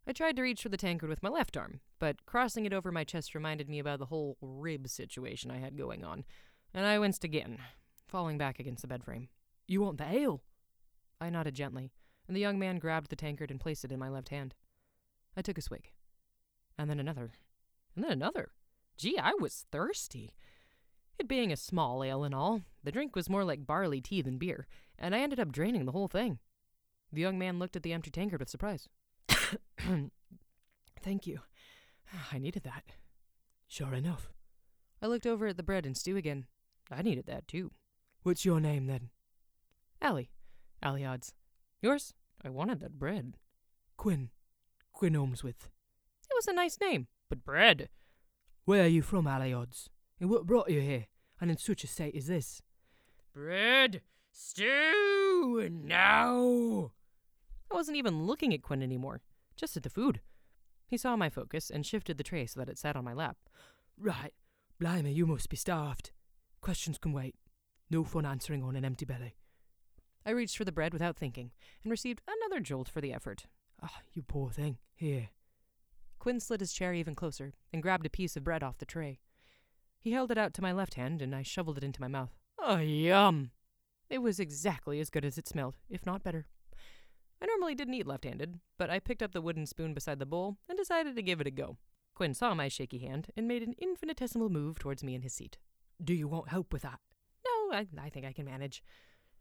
I 0.06 0.12
tried 0.12 0.36
to 0.36 0.42
reach 0.42 0.62
for 0.62 0.68
the 0.68 0.76
tankard 0.76 1.10
with 1.10 1.24
my 1.24 1.30
left 1.30 1.56
arm, 1.56 1.80
but 1.98 2.24
crossing 2.26 2.64
it 2.64 2.72
over 2.72 2.92
my 2.92 3.02
chest 3.02 3.34
reminded 3.34 3.68
me 3.68 3.80
about 3.80 3.98
the 3.98 4.06
whole 4.06 4.36
rib 4.40 4.88
situation 4.88 5.50
I 5.50 5.58
had 5.58 5.76
going 5.76 6.04
on, 6.04 6.24
and 6.72 6.86
I 6.86 7.00
winced 7.00 7.24
again, 7.24 7.58
falling 8.06 8.38
back 8.38 8.60
against 8.60 8.82
the 8.82 8.88
bed 8.88 9.02
frame. 9.02 9.30
You 9.66 9.82
want 9.82 9.98
the 9.98 10.08
ale? 10.08 10.42
I 11.20 11.30
nodded 11.30 11.54
gently, 11.54 11.92
and 12.28 12.36
the 12.36 12.40
young 12.40 12.58
man 12.58 12.78
grabbed 12.78 13.10
the 13.10 13.16
tankard 13.16 13.50
and 13.50 13.60
placed 13.60 13.84
it 13.84 13.92
in 13.92 13.98
my 13.98 14.08
left 14.08 14.28
hand. 14.28 14.54
I 15.36 15.42
took 15.42 15.58
a 15.58 15.62
swig, 15.62 15.90
and 16.78 16.88
then 16.88 17.00
another, 17.00 17.32
and 17.94 18.04
then 18.04 18.12
another. 18.12 18.50
Gee, 18.96 19.18
I 19.18 19.32
was 19.38 19.66
thirsty. 19.72 20.34
It 21.18 21.28
being 21.28 21.52
a 21.52 21.56
small 21.56 22.04
ale 22.04 22.24
and 22.24 22.34
all, 22.34 22.62
the 22.84 22.92
drink 22.92 23.16
was 23.16 23.28
more 23.28 23.44
like 23.44 23.66
barley 23.66 24.00
tea 24.00 24.22
than 24.22 24.38
beer, 24.38 24.66
and 24.98 25.14
I 25.14 25.20
ended 25.20 25.40
up 25.40 25.52
draining 25.52 25.84
the 25.84 25.92
whole 25.92 26.08
thing. 26.08 26.38
The 27.12 27.20
young 27.20 27.38
man 27.38 27.58
looked 27.58 27.76
at 27.76 27.82
the 27.82 27.92
empty 27.92 28.10
tankard 28.10 28.40
with 28.40 28.48
surprise. 28.48 28.88
Thank 31.02 31.26
you. 31.26 31.40
I 32.32 32.38
needed 32.38 32.64
that. 32.64 32.84
Sure 33.68 33.94
enough. 33.94 34.32
I 35.02 35.06
looked 35.06 35.26
over 35.26 35.46
at 35.46 35.56
the 35.56 35.62
bread 35.62 35.86
and 35.86 35.96
stew 35.96 36.16
again. 36.16 36.46
I 36.90 37.02
needed 37.02 37.26
that 37.26 37.48
too. 37.48 37.72
What's 38.22 38.44
your 38.44 38.60
name 38.60 38.86
then? 38.86 39.10
Allie. 40.00 40.30
Allie 40.82 41.04
Odds. 41.04 41.34
Yours? 41.80 42.14
I 42.44 42.48
wanted 42.48 42.80
that 42.80 42.98
bread. 42.98 43.36
Quinn. 43.96 44.30
Quinn 44.92 45.14
Ormsworth. 45.14 45.68
It 46.30 46.34
was 46.34 46.46
a 46.46 46.52
nice 46.52 46.78
name, 46.80 47.06
but 47.28 47.44
bread. 47.44 47.88
Where 48.64 48.84
are 48.84 48.88
you 48.88 49.02
from, 49.02 49.26
Allie 49.26 49.52
Odds? 49.52 49.90
And 50.20 50.30
what 50.30 50.46
brought 50.46 50.70
you 50.70 50.80
here, 50.80 51.06
and 51.40 51.50
in 51.50 51.56
such 51.56 51.84
a 51.84 51.86
state 51.86 52.16
as 52.16 52.26
this? 52.26 52.62
Bread, 53.32 54.02
stew, 54.32 55.68
now. 55.70 56.92
I 57.70 57.74
wasn't 57.74 57.96
even 57.96 58.26
looking 58.26 58.54
at 58.54 58.62
Quinn 58.62 58.82
anymore, 58.82 59.20
just 59.56 59.76
at 59.76 59.82
the 59.82 59.90
food. 59.90 60.20
He 60.88 60.96
saw 60.96 61.16
my 61.16 61.28
focus 61.28 61.70
and 61.70 61.84
shifted 61.84 62.16
the 62.16 62.24
tray 62.24 62.46
so 62.46 62.60
that 62.60 62.68
it 62.68 62.78
sat 62.78 62.96
on 62.96 63.04
my 63.04 63.12
lap. 63.12 63.36
Right. 63.98 64.32
Blimey, 64.78 65.12
you 65.12 65.26
must 65.26 65.48
be 65.48 65.56
starved. 65.56 66.12
Questions 66.60 66.98
can 66.98 67.12
wait. 67.12 67.34
No 67.90 68.04
fun 68.04 68.26
answering 68.26 68.62
on 68.62 68.76
an 68.76 68.84
empty 68.84 69.04
belly. 69.04 69.36
I 70.26 70.30
reached 70.30 70.58
for 70.58 70.64
the 70.64 70.72
bread 70.72 70.92
without 70.92 71.16
thinking 71.16 71.52
and 71.84 71.90
received 71.90 72.20
another 72.26 72.60
jolt 72.60 72.88
for 72.88 73.00
the 73.00 73.14
effort. 73.14 73.46
Ah, 73.80 74.00
you 74.12 74.22
poor 74.22 74.50
thing. 74.50 74.78
Here. 74.96 75.28
Quinn 76.18 76.40
slid 76.40 76.60
his 76.60 76.72
chair 76.72 76.92
even 76.92 77.14
closer 77.14 77.52
and 77.72 77.82
grabbed 77.82 78.04
a 78.04 78.10
piece 78.10 78.36
of 78.36 78.42
bread 78.42 78.64
off 78.64 78.78
the 78.78 78.84
tray. 78.84 79.20
He 80.00 80.12
held 80.12 80.32
it 80.32 80.38
out 80.38 80.52
to 80.54 80.62
my 80.62 80.72
left 80.72 80.94
hand, 80.94 81.22
and 81.22 81.34
I 81.34 81.42
shoveled 81.42 81.78
it 81.78 81.84
into 81.84 82.00
my 82.00 82.08
mouth. 82.08 82.34
Oh, 82.58 82.78
yum! 82.78 83.52
It 84.10 84.18
was 84.18 84.40
exactly 84.40 84.98
as 84.98 85.10
good 85.10 85.24
as 85.24 85.38
it 85.38 85.46
smelled, 85.48 85.76
if 85.88 86.04
not 86.04 86.24
better. 86.24 86.46
I 87.40 87.46
normally 87.46 87.74
didn't 87.74 87.94
eat 87.94 88.06
left 88.06 88.24
handed, 88.24 88.58
but 88.78 88.90
I 88.90 88.98
picked 88.98 89.22
up 89.22 89.32
the 89.32 89.42
wooden 89.42 89.66
spoon 89.66 89.94
beside 89.94 90.18
the 90.18 90.26
bowl 90.26 90.56
and 90.68 90.76
decided 90.76 91.14
to 91.14 91.22
give 91.22 91.40
it 91.40 91.46
a 91.46 91.50
go. 91.52 91.76
Quinn 92.14 92.34
saw 92.34 92.54
my 92.54 92.68
shaky 92.68 92.98
hand 92.98 93.28
and 93.36 93.46
made 93.46 93.62
an 93.62 93.74
infinitesimal 93.78 94.48
move 94.48 94.78
towards 94.78 95.04
me 95.04 95.14
in 95.14 95.22
his 95.22 95.34
seat. 95.34 95.58
Do 96.02 96.14
you 96.14 96.26
want 96.28 96.48
help 96.48 96.72
with 96.72 96.82
that? 96.82 96.98
No, 97.44 97.76
I, 97.76 97.86
I 98.00 98.08
think 98.08 98.24
I 98.24 98.32
can 98.32 98.46
manage. 98.46 98.82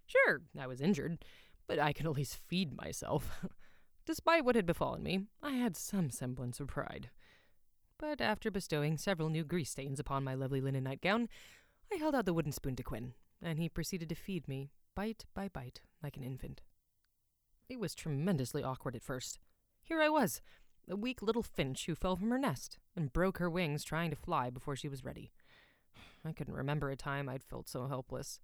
Sure, 0.06 0.42
I 0.60 0.68
was 0.68 0.82
injured, 0.82 1.24
but 1.68 1.80
I 1.80 1.94
could 1.94 2.06
at 2.06 2.14
least 2.14 2.40
feed 2.48 2.76
myself. 2.76 3.30
Despite 4.06 4.46
what 4.46 4.56
had 4.56 4.66
befallen 4.66 5.02
me, 5.02 5.22
I 5.42 5.52
had 5.52 5.76
some 5.76 6.12
semblance 6.12 6.60
of 6.60 6.68
pride. 6.68 7.10
But 7.98 8.22
after 8.22 8.52
bestowing 8.52 8.98
several 8.98 9.30
new 9.30 9.44
grease 9.44 9.72
stains 9.72 10.00
upon 10.00 10.24
my 10.24 10.36
lovely 10.36 10.62
linen 10.62 10.84
nightgown, 10.84 11.28
I 11.92 11.96
held 11.96 12.14
out 12.14 12.26
the 12.26 12.34
wooden 12.34 12.52
spoon 12.52 12.76
to 12.76 12.84
Quinn, 12.84 13.14
and 13.42 13.58
he 13.58 13.70
proceeded 13.70 14.10
to 14.10 14.16
feed 14.16 14.48
me, 14.48 14.70
bite 14.96 15.26
by 15.34 15.48
bite, 15.48 15.82
like 16.04 16.18
an 16.18 16.24
infant. 16.24 16.62
It 17.68 17.80
was 17.80 17.96
tremendously 17.96 18.64
awkward 18.64 18.96
at 18.96 19.04
first. 19.04 19.40
Here 19.82 20.02
I 20.02 20.10
was, 20.10 20.42
a 20.90 20.96
weak 20.96 21.22
little 21.22 21.44
finch 21.44 21.86
who 21.86 21.96
fell 21.96 22.16
from 22.16 22.30
her 22.30 22.38
nest 22.38 22.78
and 22.96 23.14
broke 23.14 23.40
her 23.40 23.50
wings 23.50 23.84
trying 23.84 24.12
to 24.12 24.16
fly 24.16 24.50
before 24.50 24.76
she 24.76 24.88
was 24.88 25.04
ready. 25.04 25.32
I 26.26 26.32
couldn't 26.32 26.54
remember 26.54 26.90
a 26.90 26.96
time 26.96 27.28
I'd 27.28 27.44
felt 27.44 27.68
so 27.68 27.88
helpless. 27.88 28.40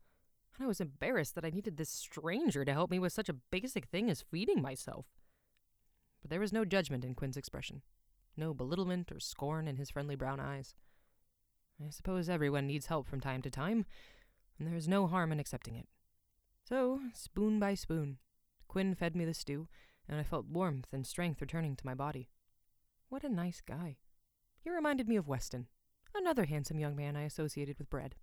And 0.56 0.64
I 0.64 0.68
was 0.68 0.82
embarrassed 0.82 1.36
that 1.36 1.46
I 1.46 1.50
needed 1.50 1.78
this 1.78 1.90
stranger 1.90 2.66
to 2.66 2.74
help 2.74 2.92
me 2.92 3.00
with 3.00 3.14
such 3.14 3.30
a 3.30 3.34
basic 3.34 3.86
thing 3.86 4.10
as 4.10 4.24
feeding 4.32 4.62
myself. 4.62 5.06
But 6.22 6.30
there 6.30 6.40
was 6.40 6.54
no 6.54 6.66
judgment 6.66 7.04
in 7.04 7.16
Quinn's 7.16 7.38
expression, 7.38 7.82
no 8.38 8.54
belittlement 8.54 9.12
or 9.12 9.20
scorn 9.20 9.68
in 9.68 9.78
his 9.78 9.90
friendly 9.90 10.16
brown 10.16 10.40
eyes. 10.40 10.76
I 11.86 11.90
suppose 11.90 12.30
everyone 12.30 12.68
needs 12.68 12.88
help 12.88 13.08
from 13.08 13.20
time 13.20 13.42
to 13.42 13.50
time, 13.50 13.86
and 14.60 14.68
there 14.68 14.76
is 14.76 14.88
no 14.88 15.08
harm 15.08 15.32
in 15.32 15.40
accepting 15.40 15.76
it. 15.76 15.88
So, 16.64 17.00
spoon 17.14 17.60
by 17.60 17.74
spoon, 17.74 18.18
Quinn 18.68 18.94
fed 18.94 19.16
me 19.16 19.26
the 19.26 19.34
stew, 19.34 19.68
and 20.08 20.20
I 20.20 20.24
felt 20.24 20.46
warmth 20.46 20.94
and 20.94 21.08
strength 21.08 21.42
returning 21.42 21.76
to 21.76 21.86
my 21.86 21.96
body. 21.96 22.30
What 23.10 23.24
a 23.24 23.30
nice 23.30 23.62
guy. 23.66 23.98
He 24.64 24.70
reminded 24.70 25.08
me 25.08 25.16
of 25.16 25.28
Weston, 25.28 25.68
another 26.14 26.46
handsome 26.46 26.80
young 26.80 26.96
man 26.96 27.16
I 27.16 27.24
associated 27.24 27.80
with 27.80 27.90
bread. 27.90 28.16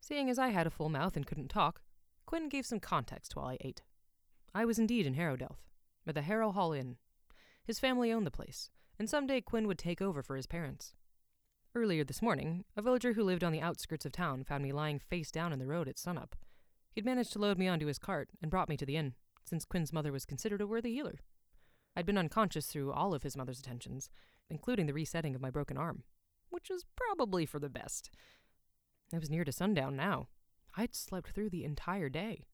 Seeing 0.00 0.30
as 0.30 0.38
I 0.38 0.48
had 0.48 0.66
a 0.66 0.70
full 0.70 0.88
mouth 0.88 1.16
and 1.16 1.26
couldn't 1.26 1.48
talk, 1.48 1.82
Quinn 2.26 2.48
gave 2.48 2.66
some 2.66 2.80
context 2.80 3.36
while 3.36 3.46
I 3.46 3.58
ate. 3.60 3.82
I 4.54 4.64
was 4.64 4.78
indeed 4.78 5.06
in 5.06 5.14
Harrowdelph, 5.14 5.58
at 6.06 6.14
the 6.14 6.22
Harrow 6.22 6.50
Hall 6.50 6.72
Inn. 6.72 6.96
His 7.64 7.78
family 7.78 8.12
owned 8.12 8.26
the 8.26 8.30
place, 8.30 8.70
and 8.98 9.08
someday 9.08 9.40
Quinn 9.40 9.68
would 9.68 9.78
take 9.78 10.02
over 10.02 10.22
for 10.22 10.36
his 10.36 10.46
parents. 10.46 10.94
Earlier 11.74 12.02
this 12.02 12.20
morning, 12.20 12.64
a 12.76 12.82
villager 12.82 13.12
who 13.12 13.22
lived 13.22 13.44
on 13.44 13.52
the 13.52 13.60
outskirts 13.60 14.04
of 14.04 14.10
town 14.10 14.42
found 14.42 14.64
me 14.64 14.72
lying 14.72 14.98
face 14.98 15.30
down 15.30 15.52
in 15.52 15.60
the 15.60 15.66
road 15.66 15.86
at 15.86 15.98
sunup. 15.98 16.34
He'd 16.92 17.04
managed 17.04 17.32
to 17.34 17.38
load 17.38 17.58
me 17.58 17.68
onto 17.68 17.86
his 17.86 17.98
cart 17.98 18.30
and 18.42 18.50
brought 18.50 18.68
me 18.68 18.76
to 18.76 18.86
the 18.86 18.96
inn, 18.96 19.14
since 19.44 19.64
Quinn's 19.64 19.92
mother 19.92 20.10
was 20.10 20.26
considered 20.26 20.60
a 20.60 20.66
worthy 20.66 20.92
healer. 20.92 21.20
I'd 21.94 22.06
been 22.06 22.18
unconscious 22.18 22.66
through 22.66 22.92
all 22.92 23.14
of 23.14 23.22
his 23.22 23.36
mother's 23.36 23.60
attentions, 23.60 24.10
including 24.48 24.86
the 24.86 24.92
resetting 24.92 25.36
of 25.36 25.40
my 25.40 25.50
broken 25.50 25.76
arm, 25.76 26.02
which 26.48 26.70
was 26.70 26.84
probably 26.96 27.46
for 27.46 27.60
the 27.60 27.68
best. 27.68 28.10
It 29.12 29.20
was 29.20 29.30
near 29.30 29.44
to 29.44 29.52
sundown 29.52 29.96
now. 29.96 30.28
I'd 30.76 30.94
slept 30.94 31.30
through 31.30 31.50
the 31.50 31.64
entire 31.64 32.08
day. 32.08 32.46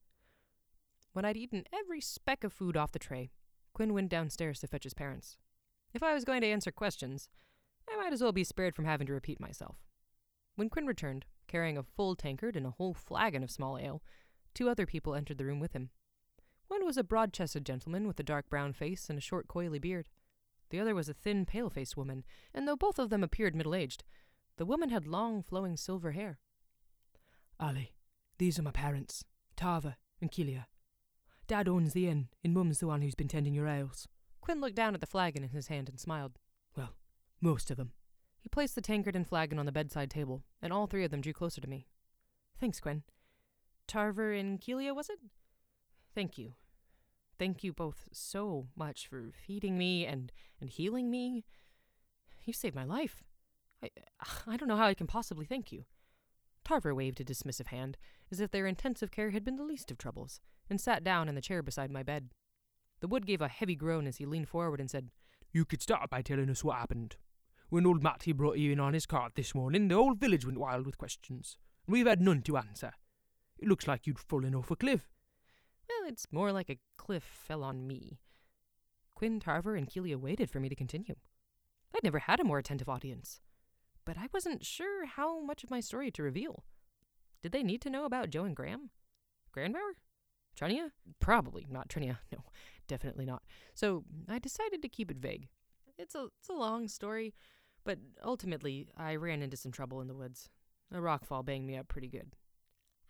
When 1.13 1.25
I'd 1.25 1.37
eaten 1.37 1.65
every 1.73 2.01
speck 2.01 2.43
of 2.43 2.53
food 2.53 2.75
off 2.75 2.91
the 2.91 2.99
tray, 2.99 3.31
Quinn 3.73 3.93
went 3.93 4.09
downstairs 4.09 4.59
to 4.59 4.67
fetch 4.67 4.83
his 4.83 4.93
parents. 4.93 5.37
If 5.93 6.01
I 6.01 6.13
was 6.13 6.25
going 6.25 6.41
to 6.41 6.47
answer 6.47 6.71
questions, 6.71 7.29
I 7.89 7.95
might 7.95 8.13
as 8.13 8.21
well 8.21 8.31
be 8.31 8.43
spared 8.43 8.75
from 8.75 8.85
having 8.85 9.07
to 9.07 9.13
repeat 9.13 9.39
myself. 9.39 9.77
When 10.55 10.69
Quinn 10.69 10.87
returned, 10.87 11.25
carrying 11.47 11.77
a 11.77 11.83
full 11.83 12.15
tankard 12.15 12.55
and 12.55 12.65
a 12.65 12.71
whole 12.71 12.93
flagon 12.93 13.43
of 13.43 13.51
small 13.51 13.77
ale, 13.77 14.01
two 14.53 14.69
other 14.69 14.87
people 14.87 15.13
entered 15.13 15.37
the 15.37 15.45
room 15.45 15.59
with 15.59 15.73
him. 15.73 15.91
One 16.67 16.85
was 16.85 16.97
a 16.97 17.03
broad 17.03 17.33
chested 17.33 17.65
gentleman 17.65 18.07
with 18.07 18.19
a 18.19 18.23
dark 18.23 18.49
brown 18.49 18.73
face 18.73 19.09
and 19.09 19.17
a 19.17 19.21
short, 19.21 19.47
coily 19.47 19.79
beard. 19.79 20.09
The 20.69 20.79
other 20.79 20.95
was 20.95 21.07
a 21.07 21.13
thin, 21.13 21.45
pale 21.45 21.69
faced 21.69 21.95
woman, 21.95 22.25
and 22.53 22.67
though 22.67 22.75
both 22.75 22.99
of 22.99 23.09
them 23.09 23.23
appeared 23.23 23.55
middle 23.55 23.75
aged, 23.75 24.03
the 24.57 24.65
woman 24.65 24.89
had 24.89 25.07
long, 25.07 25.43
flowing 25.43 25.77
silver 25.77 26.11
hair. 26.11 26.39
Ali, 27.59 27.93
these 28.37 28.59
are 28.59 28.63
my 28.63 28.71
parents, 28.71 29.23
Tarver 29.55 29.95
and 30.21 30.31
Kilia. 30.31 30.65
Dad 31.47 31.67
owns 31.67 31.93
the 31.93 32.07
inn, 32.07 32.27
and 32.43 32.53
Mum's 32.53 32.79
the 32.79 32.87
one 32.87 33.01
who's 33.01 33.15
been 33.15 33.27
tending 33.27 33.53
your 33.53 33.67
ales. 33.67 34.07
Quinn 34.41 34.61
looked 34.61 34.75
down 34.75 34.93
at 34.93 35.01
the 35.01 35.07
flagon 35.07 35.43
in 35.43 35.49
his 35.49 35.67
hand 35.67 35.89
and 35.89 35.99
smiled. 35.99 36.39
Well, 36.75 36.95
most 37.41 37.71
of 37.71 37.77
them. 37.77 37.93
He 38.39 38.49
placed 38.49 38.75
the 38.75 38.81
tankard 38.81 39.15
and 39.15 39.27
flagon 39.27 39.57
on 39.57 39.65
the 39.65 39.71
bedside 39.71 40.11
table, 40.11 40.43
and 40.61 40.71
all 40.71 40.87
three 40.87 41.03
of 41.03 41.11
them 41.11 41.21
drew 41.21 41.33
closer 41.33 41.61
to 41.61 41.69
me. 41.69 41.87
Thanks, 42.59 42.79
Quinn. 42.79 43.03
Tarver 43.87 44.33
and 44.33 44.59
Keelia, 44.59 44.95
was 44.95 45.09
it? 45.09 45.19
Thank 46.13 46.37
you. 46.37 46.53
Thank 47.39 47.63
you 47.63 47.73
both 47.73 48.07
so 48.11 48.67
much 48.75 49.07
for 49.07 49.31
feeding 49.33 49.77
me 49.77 50.05
and, 50.05 50.31
and 50.59 50.69
healing 50.69 51.09
me. 51.09 51.45
You 52.45 52.53
saved 52.53 52.75
my 52.75 52.83
life. 52.83 53.23
I, 53.83 53.89
I 54.47 54.57
don't 54.57 54.67
know 54.67 54.77
how 54.77 54.87
I 54.87 54.93
can 54.93 55.07
possibly 55.07 55.45
thank 55.45 55.71
you. 55.71 55.85
Tarver 56.67 56.93
waved 56.93 57.21
a 57.21 57.23
dismissive 57.23 57.67
hand, 57.67 57.97
as 58.29 58.41
if 58.41 58.51
their 58.51 58.67
intensive 58.67 59.09
care 59.09 59.29
had 59.29 59.45
been 59.45 59.55
the 59.55 59.63
least 59.63 59.89
of 59.89 59.97
troubles, 59.97 60.41
and 60.69 60.81
sat 60.81 61.01
down 61.01 61.29
in 61.29 61.35
the 61.35 61.41
chair 61.41 61.63
beside 61.63 61.89
my 61.89 62.03
bed. 62.03 62.31
The 62.99 63.07
wood 63.07 63.25
gave 63.25 63.41
a 63.41 63.47
heavy 63.47 63.75
groan 63.75 64.05
as 64.05 64.17
he 64.17 64.25
leaned 64.25 64.49
forward 64.49 64.81
and 64.81 64.91
said, 64.91 65.09
You 65.53 65.63
could 65.63 65.81
start 65.81 66.09
by 66.09 66.21
telling 66.21 66.49
us 66.49 66.65
what 66.65 66.75
happened. 66.75 67.15
When 67.69 67.85
old 67.85 68.03
Matty 68.03 68.33
brought 68.33 68.57
you 68.57 68.73
in 68.73 68.81
on 68.81 68.93
his 68.93 69.05
cart 69.05 69.33
this 69.35 69.55
morning, 69.55 69.87
the 69.87 69.95
whole 69.95 70.13
village 70.13 70.45
went 70.45 70.59
wild 70.59 70.85
with 70.85 70.97
questions, 70.97 71.57
and 71.85 71.93
we've 71.93 72.05
had 72.05 72.19
none 72.19 72.41
to 72.41 72.57
answer. 72.57 72.91
It 73.57 73.69
looks 73.69 73.87
like 73.87 74.05
you'd 74.05 74.19
fallen 74.19 74.53
off 74.53 74.69
a 74.69 74.75
cliff. 74.75 75.09
Well, 75.87 76.09
it's 76.09 76.27
more 76.33 76.51
like 76.51 76.69
a 76.69 76.79
cliff 76.97 77.23
fell 77.23 77.63
on 77.63 77.87
me. 77.87 78.19
Quinn, 79.15 79.39
Tarver, 79.39 79.77
and 79.77 79.87
Keelia 79.87 80.17
waited 80.17 80.49
for 80.49 80.59
me 80.59 80.67
to 80.67 80.75
continue. 80.75 81.15
I'd 81.95 82.03
never 82.03 82.19
had 82.19 82.41
a 82.41 82.43
more 82.43 82.59
attentive 82.59 82.89
audience 82.89 83.39
but 84.07 84.17
I 84.17 84.27
wasn't 84.33 84.65
sure 84.65 85.05
how 85.05 85.41
much 85.41 85.65
of 85.65 85.69
my 85.69 85.81
story 85.81 86.09
to 86.11 86.23
reveal. 86.23 86.63
Did 87.43 87.51
they 87.51 87.61
need 87.61 87.81
to 87.81 87.89
know 87.89 88.05
about 88.05 88.29
Joe 88.29 88.45
and 88.45 88.55
Graham? 88.55 88.89
Granbauer? 89.55 89.95
Trinia? 90.57 90.91
Probably 91.19 91.67
not 91.69 91.89
Trinia. 91.89 92.19
No, 92.31 92.39
definitely 92.87 93.25
not. 93.25 93.43
So 93.73 94.05
I 94.29 94.39
decided 94.39 94.81
to 94.81 94.87
keep 94.87 95.11
it 95.11 95.17
vague. 95.17 95.49
It's 95.97 96.15
a, 96.15 96.29
it's 96.39 96.47
a 96.47 96.53
long 96.53 96.87
story, 96.87 97.33
but 97.83 97.99
ultimately 98.23 98.87
I 98.95 99.17
ran 99.17 99.43
into 99.43 99.57
some 99.57 99.73
trouble 99.73 99.99
in 99.99 100.07
the 100.07 100.15
woods. 100.15 100.47
A 100.93 100.99
rockfall 100.99 101.43
banged 101.43 101.67
me 101.67 101.75
up 101.75 101.89
pretty 101.89 102.07
good. 102.07 102.31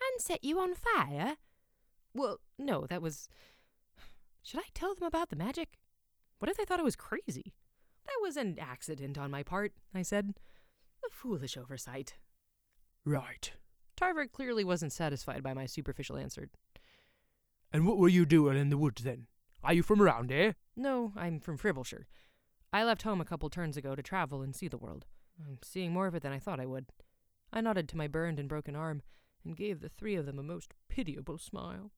And 0.02 0.20
set 0.20 0.44
you 0.44 0.60
on 0.60 0.74
fire? 0.74 1.36
Well, 2.16 2.40
no, 2.58 2.88
that 2.88 3.04
was. 3.04 3.30
Should 4.42 4.62
I 4.62 4.70
tell 4.74 4.96
them 4.96 5.08
about 5.08 5.30
the 5.30 5.36
magic? 5.36 5.78
What 6.40 6.50
if 6.50 6.58
they 6.58 6.66
thought 6.66 6.80
I 6.80 6.84
was 6.84 6.96
crazy? 6.96 7.54
That 8.08 8.18
was 8.20 8.36
an 8.36 8.58
accident 8.60 9.20
on 9.20 9.30
my 9.30 9.44
part, 9.44 9.74
I 9.94 10.02
said. 10.02 10.34
A 11.06 11.10
foolish 11.12 11.58
oversight. 11.58 12.16
Right. 13.06 13.52
Tarver 13.96 14.28
clearly 14.28 14.64
wasn't 14.64 14.94
satisfied 14.94 15.42
by 15.44 15.54
my 15.54 15.66
superficial 15.66 16.18
answer. 16.18 16.50
And 17.72 17.88
what 17.88 17.98
were 17.98 18.08
you 18.08 18.26
doing 18.26 18.58
in 18.58 18.70
the 18.70 18.78
woods 18.78 19.04
then? 19.04 19.28
Are 19.64 19.74
you 19.74 19.84
from 19.84 20.02
around 20.02 20.30
here? 20.30 20.56
No, 20.76 21.12
I'm 21.16 21.40
from 21.40 21.58
Fribbleshire. 21.58 22.06
I 22.72 22.84
left 22.84 23.02
home 23.02 23.22
a 23.22 23.26
couple 23.26 23.50
turns 23.50 23.78
ago 23.78 23.96
to 23.96 24.04
travel 24.04 24.42
and 24.42 24.56
see 24.56 24.68
the 24.68 24.78
world. 24.78 25.06
I'm 25.40 25.58
seeing 25.64 25.92
more 25.92 26.08
of 26.08 26.16
it 26.16 26.24
than 26.24 26.32
I 26.32 26.40
thought 26.40 26.60
I 26.60 26.66
would. 26.66 26.86
I 27.52 27.62
nodded 27.62 27.88
to 27.90 27.98
my 27.98 28.08
burned 28.08 28.40
and 28.40 28.50
broken 28.50 28.76
arm 28.76 29.02
and 29.44 29.56
gave 29.56 29.80
the 29.80 29.90
three 29.90 30.16
of 30.16 30.26
them 30.26 30.40
a 30.40 30.44
most 30.44 30.74
pitiable 30.90 31.38
smile. 31.38 31.92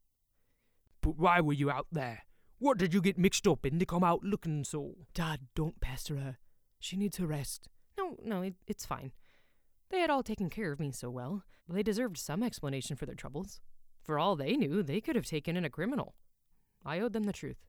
But 1.01 1.17
why 1.17 1.41
were 1.41 1.53
you 1.53 1.69
out 1.69 1.87
there? 1.91 2.23
What 2.59 2.77
did 2.77 2.93
you 2.93 3.01
get 3.01 3.17
mixed 3.17 3.47
up 3.47 3.65
in 3.65 3.79
to 3.79 3.85
come 3.85 4.03
out 4.03 4.23
looking 4.23 4.63
so? 4.63 4.95
Dad, 5.13 5.47
don't 5.55 5.79
pester 5.79 6.17
her. 6.17 6.37
She 6.79 6.97
needs 6.97 7.17
her 7.17 7.27
rest. 7.27 7.69
No, 7.99 8.15
no, 8.23 8.41
it, 8.41 8.55
it's 8.65 8.85
fine. 8.85 9.11
They 9.89 9.99
had 9.99 10.09
all 10.09 10.23
taken 10.23 10.49
care 10.49 10.71
of 10.71 10.79
me 10.79 10.91
so 10.91 11.09
well. 11.09 11.43
They 11.67 11.83
deserved 11.83 12.17
some 12.17 12.43
explanation 12.43 12.95
for 12.95 13.05
their 13.05 13.15
troubles. 13.15 13.59
For 14.01 14.17
all 14.17 14.35
they 14.35 14.55
knew, 14.55 14.81
they 14.81 15.01
could 15.01 15.15
have 15.15 15.25
taken 15.25 15.57
in 15.57 15.65
a 15.65 15.69
criminal. 15.69 16.15
I 16.85 16.99
owed 16.99 17.13
them 17.13 17.23
the 17.23 17.33
truth. 17.33 17.67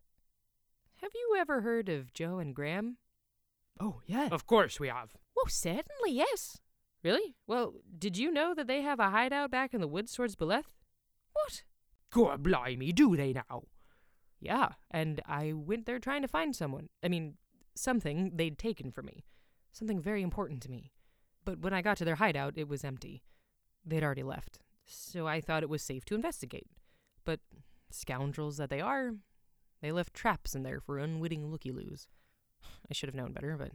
Have 1.03 1.11
you 1.15 1.37
ever 1.39 1.63
heard 1.63 1.89
of 1.89 2.13
Joe 2.13 2.39
and 2.39 2.55
Graham? 2.55 2.99
Oh, 3.81 4.01
yeah. 4.07 4.29
Of 4.31 4.47
course 4.47 4.79
we 4.79 4.89
have. 4.89 5.17
Well, 5.35 5.47
certainly, 5.49 6.13
yes. 6.13 6.59
Really? 7.03 7.35
Well, 7.47 7.75
did 7.99 8.17
you 8.17 8.31
know 8.31 8.55
that 8.55 8.67
they 8.67 8.83
have 8.83 9.01
a 9.01 9.11
hideout 9.11 9.51
back 9.51 9.75
in 9.75 9.81
the 9.81 9.89
woods 9.89 10.13
towards 10.15 10.37
Beleth? 10.37 10.71
What? 11.33 11.63
God 12.13 12.43
blimey, 12.43 12.93
do 12.93 13.17
they 13.17 13.33
now? 13.33 13.65
Yeah, 14.39 14.71
and 14.91 15.21
I 15.27 15.53
went 15.53 15.87
there 15.87 15.99
trying 15.99 16.23
to 16.23 16.29
find 16.29 16.55
someone. 16.55 16.89
I 17.03 17.09
mean, 17.09 17.35
something 17.75 18.33
they'd 18.35 18.59
taken 18.59 18.91
from 18.91 19.07
me 19.07 19.25
something 19.73 20.01
very 20.01 20.23
important 20.23 20.63
to 20.63 20.71
me. 20.71 20.93
But 21.45 21.61
when 21.61 21.73
I 21.73 21.83
got 21.83 21.97
to 21.99 22.05
their 22.05 22.17
hideout, 22.17 22.55
it 22.57 22.69
was 22.69 22.85
empty. 22.85 23.23
They'd 23.85 24.03
already 24.03 24.23
left, 24.23 24.61
so 24.87 25.27
I 25.27 25.41
thought 25.41 25.63
it 25.63 25.71
was 25.71 25.83
safe 25.83 26.05
to 26.07 26.15
investigate. 26.15 26.69
But 27.25 27.41
scoundrels 27.91 28.59
that 28.59 28.71
they 28.71 28.81
are, 28.81 29.13
they 29.81 29.93
left 29.93 30.15
traps 30.15 30.55
in 30.55 30.63
there 30.63 30.81
for 30.81 30.99
unwitting 30.99 31.51
looky 31.51 31.71
loos. 31.71 32.09
I 32.91 32.95
should 32.95 33.09
have 33.09 33.15
known 33.15 33.33
better, 33.33 33.57
but. 33.57 33.73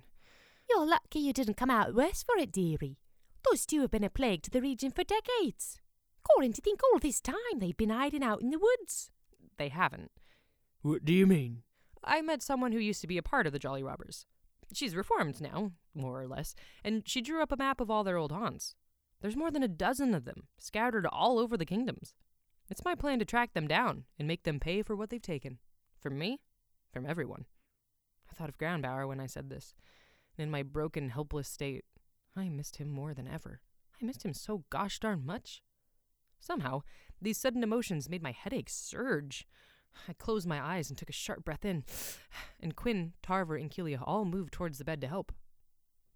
You're 0.70 0.86
lucky 0.86 1.20
you 1.20 1.34
didn't 1.34 1.58
come 1.58 1.70
out 1.70 1.94
worse 1.94 2.24
for 2.24 2.38
it, 2.38 2.52
dearie. 2.52 2.98
Those 3.50 3.66
two 3.66 3.82
have 3.82 3.92
been 3.92 4.04
a 4.04 4.10
plague 4.10 4.42
to 4.44 4.52
the 4.52 4.62
region 4.62 4.92
for 4.92 5.04
decades. 5.04 5.80
According 6.24 6.54
to 6.54 6.62
think 6.62 6.82
all 6.84 7.00
this 7.00 7.22
time 7.22 7.36
they've 7.58 7.78
been 7.78 7.90
hiding 7.92 8.24
out 8.24 8.42
in 8.42 8.50
the 8.50 8.60
woods. 8.60 9.12
They 9.58 9.70
haven't. 9.70 10.12
What 10.82 11.06
do 11.06 11.14
you 11.14 11.28
mean? 11.28 11.62
I 12.04 12.22
met 12.22 12.42
someone 12.42 12.72
who 12.72 12.80
used 12.80 13.02
to 13.02 13.08
be 13.08 13.18
a 13.18 13.24
part 13.24 13.48
of 13.48 13.54
the 13.54 13.60
Jolly 13.60 13.84
Robbers. 13.84 14.26
She's 14.74 14.96
reformed 14.96 15.42
now, 15.42 15.72
more 15.94 16.22
or 16.22 16.28
less, 16.28 16.56
and 16.84 17.04
she 17.08 17.22
drew 17.22 17.42
up 17.42 17.52
a 17.52 17.58
map 17.58 17.80
of 17.80 17.90
all 17.90 18.04
their 18.04 18.18
old 18.18 18.32
haunts. 18.32 18.76
There's 19.22 19.38
more 19.38 19.52
than 19.52 19.64
a 19.64 19.68
dozen 19.68 20.14
of 20.14 20.26
them, 20.26 20.48
scattered 20.58 21.06
all 21.06 21.40
over 21.40 21.56
the 21.58 21.66
kingdoms. 21.66 22.14
It's 22.70 22.86
my 22.86 22.96
plan 22.96 23.20
to 23.20 23.26
track 23.26 23.54
them 23.54 23.68
down 23.68 24.06
and 24.18 24.28
make 24.28 24.44
them 24.44 24.60
pay 24.60 24.82
for 24.82 24.96
what 24.96 25.10
they've 25.10 25.22
taken. 25.22 25.60
From 26.00 26.18
me, 26.18 26.40
from 26.92 27.06
everyone. 27.06 27.46
I 28.30 28.34
thought 28.34 28.50
of 28.50 28.58
Groundbauer 28.58 29.08
when 29.08 29.20
I 29.20 29.28
said 29.28 29.50
this. 29.50 29.76
And 30.38 30.44
in 30.44 30.52
my 30.52 30.64
broken, 30.64 31.10
helpless 31.10 31.48
state, 31.48 31.86
I 32.36 32.50
missed 32.50 32.78
him 32.78 32.90
more 32.90 33.14
than 33.14 33.28
ever. 33.28 33.62
I 34.02 34.06
missed 34.06 34.26
him 34.26 34.34
so 34.34 34.66
gosh 34.70 35.00
darn 35.00 35.26
much. 35.26 35.62
Somehow, 36.40 36.82
these 37.22 37.38
sudden 37.38 37.64
emotions 37.64 38.10
made 38.10 38.22
my 38.22 38.32
headache 38.32 38.70
surge. 38.70 39.48
I 40.08 40.14
closed 40.14 40.48
my 40.48 40.62
eyes 40.62 40.90
and 40.90 40.98
took 40.98 41.10
a 41.10 41.14
sharp 41.14 41.44
breath 41.46 41.66
in, 41.66 41.84
and 42.60 42.76
Quinn, 42.76 43.14
Tarver, 43.22 43.56
and 43.56 43.72
Keelia 43.72 44.02
all 44.06 44.26
moved 44.26 44.54
towards 44.54 44.78
the 44.78 44.86
bed 44.86 45.02
to 45.02 45.08
help. 45.08 45.32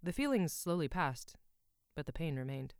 The 0.01 0.13
feelings 0.13 0.53
slowly 0.53 0.87
passed, 0.87 1.35
but 1.95 2.05
the 2.05 2.13
pain 2.13 2.35
remained. 2.35 2.73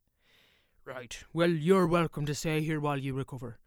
Right. 0.86 1.24
Well, 1.34 1.50
you're 1.50 1.88
welcome 1.88 2.26
to 2.26 2.36
stay 2.36 2.62
here 2.62 2.80
while 2.80 2.98
you 2.98 3.14
recover. 3.14 3.60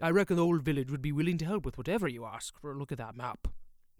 I 0.00 0.10
reckon 0.10 0.36
the 0.36 0.44
old 0.44 0.62
village 0.62 0.90
would 0.90 1.02
be 1.02 1.12
willing 1.12 1.38
to 1.38 1.44
help 1.44 1.64
with 1.64 1.78
whatever 1.78 2.06
you 2.06 2.24
ask 2.24 2.58
for 2.60 2.72
a 2.72 2.78
look 2.78 2.92
at 2.92 2.98
that 2.98 3.16
map. 3.16 3.48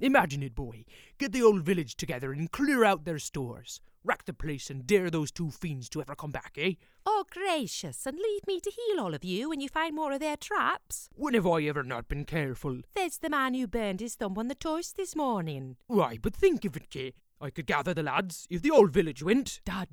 Imagine 0.00 0.44
it, 0.44 0.54
boy. 0.54 0.84
Get 1.18 1.32
the 1.32 1.42
old 1.42 1.62
village 1.62 1.96
together 1.96 2.32
and 2.32 2.52
clear 2.52 2.84
out 2.84 3.04
their 3.04 3.18
stores. 3.18 3.80
Rack 4.04 4.26
the 4.26 4.32
place 4.32 4.70
and 4.70 4.86
dare 4.86 5.10
those 5.10 5.32
two 5.32 5.50
fiends 5.50 5.88
to 5.88 6.00
ever 6.00 6.14
come 6.14 6.30
back, 6.30 6.52
eh? 6.56 6.74
Oh, 7.04 7.24
gracious, 7.28 8.06
and 8.06 8.16
leave 8.16 8.46
me 8.46 8.60
to 8.60 8.70
heal 8.70 9.00
all 9.00 9.12
of 9.12 9.24
you 9.24 9.48
when 9.48 9.60
you 9.60 9.68
find 9.68 9.96
more 9.96 10.12
of 10.12 10.20
their 10.20 10.36
traps. 10.36 11.10
When 11.14 11.34
have 11.34 11.46
I 11.46 11.62
ever 11.64 11.82
not 11.82 12.06
been 12.08 12.24
careful? 12.24 12.82
There's 12.94 13.18
the 13.18 13.28
man 13.28 13.54
who 13.54 13.66
burned 13.66 14.00
his 14.00 14.14
thumb 14.14 14.38
on 14.38 14.46
the 14.46 14.54
toast 14.54 14.96
this 14.96 15.16
morning. 15.16 15.76
Why, 15.88 16.16
but 16.20 16.34
think 16.34 16.64
of 16.64 16.76
it, 16.76 16.90
Kay. 16.90 17.14
I 17.40 17.50
could 17.50 17.66
gather 17.66 17.92
the 17.92 18.04
lads 18.04 18.46
if 18.48 18.62
the 18.62 18.70
old 18.70 18.92
village 18.92 19.22
went. 19.22 19.60
Dad, 19.64 19.88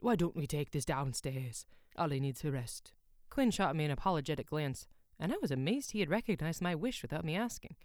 why 0.00 0.16
don't 0.16 0.36
we 0.36 0.46
take 0.46 0.70
this 0.70 0.86
downstairs? 0.86 1.66
Ollie 1.96 2.20
needs 2.20 2.40
to 2.40 2.50
rest. 2.50 2.92
Quinn 3.28 3.50
shot 3.50 3.76
me 3.76 3.84
an 3.84 3.90
apologetic 3.90 4.48
glance, 4.48 4.86
and 5.18 5.32
I 5.32 5.36
was 5.40 5.50
amazed 5.50 5.92
he 5.92 6.00
had 6.00 6.10
recognized 6.10 6.62
my 6.62 6.74
wish 6.74 7.02
without 7.02 7.24
me 7.24 7.36
asking. 7.36 7.76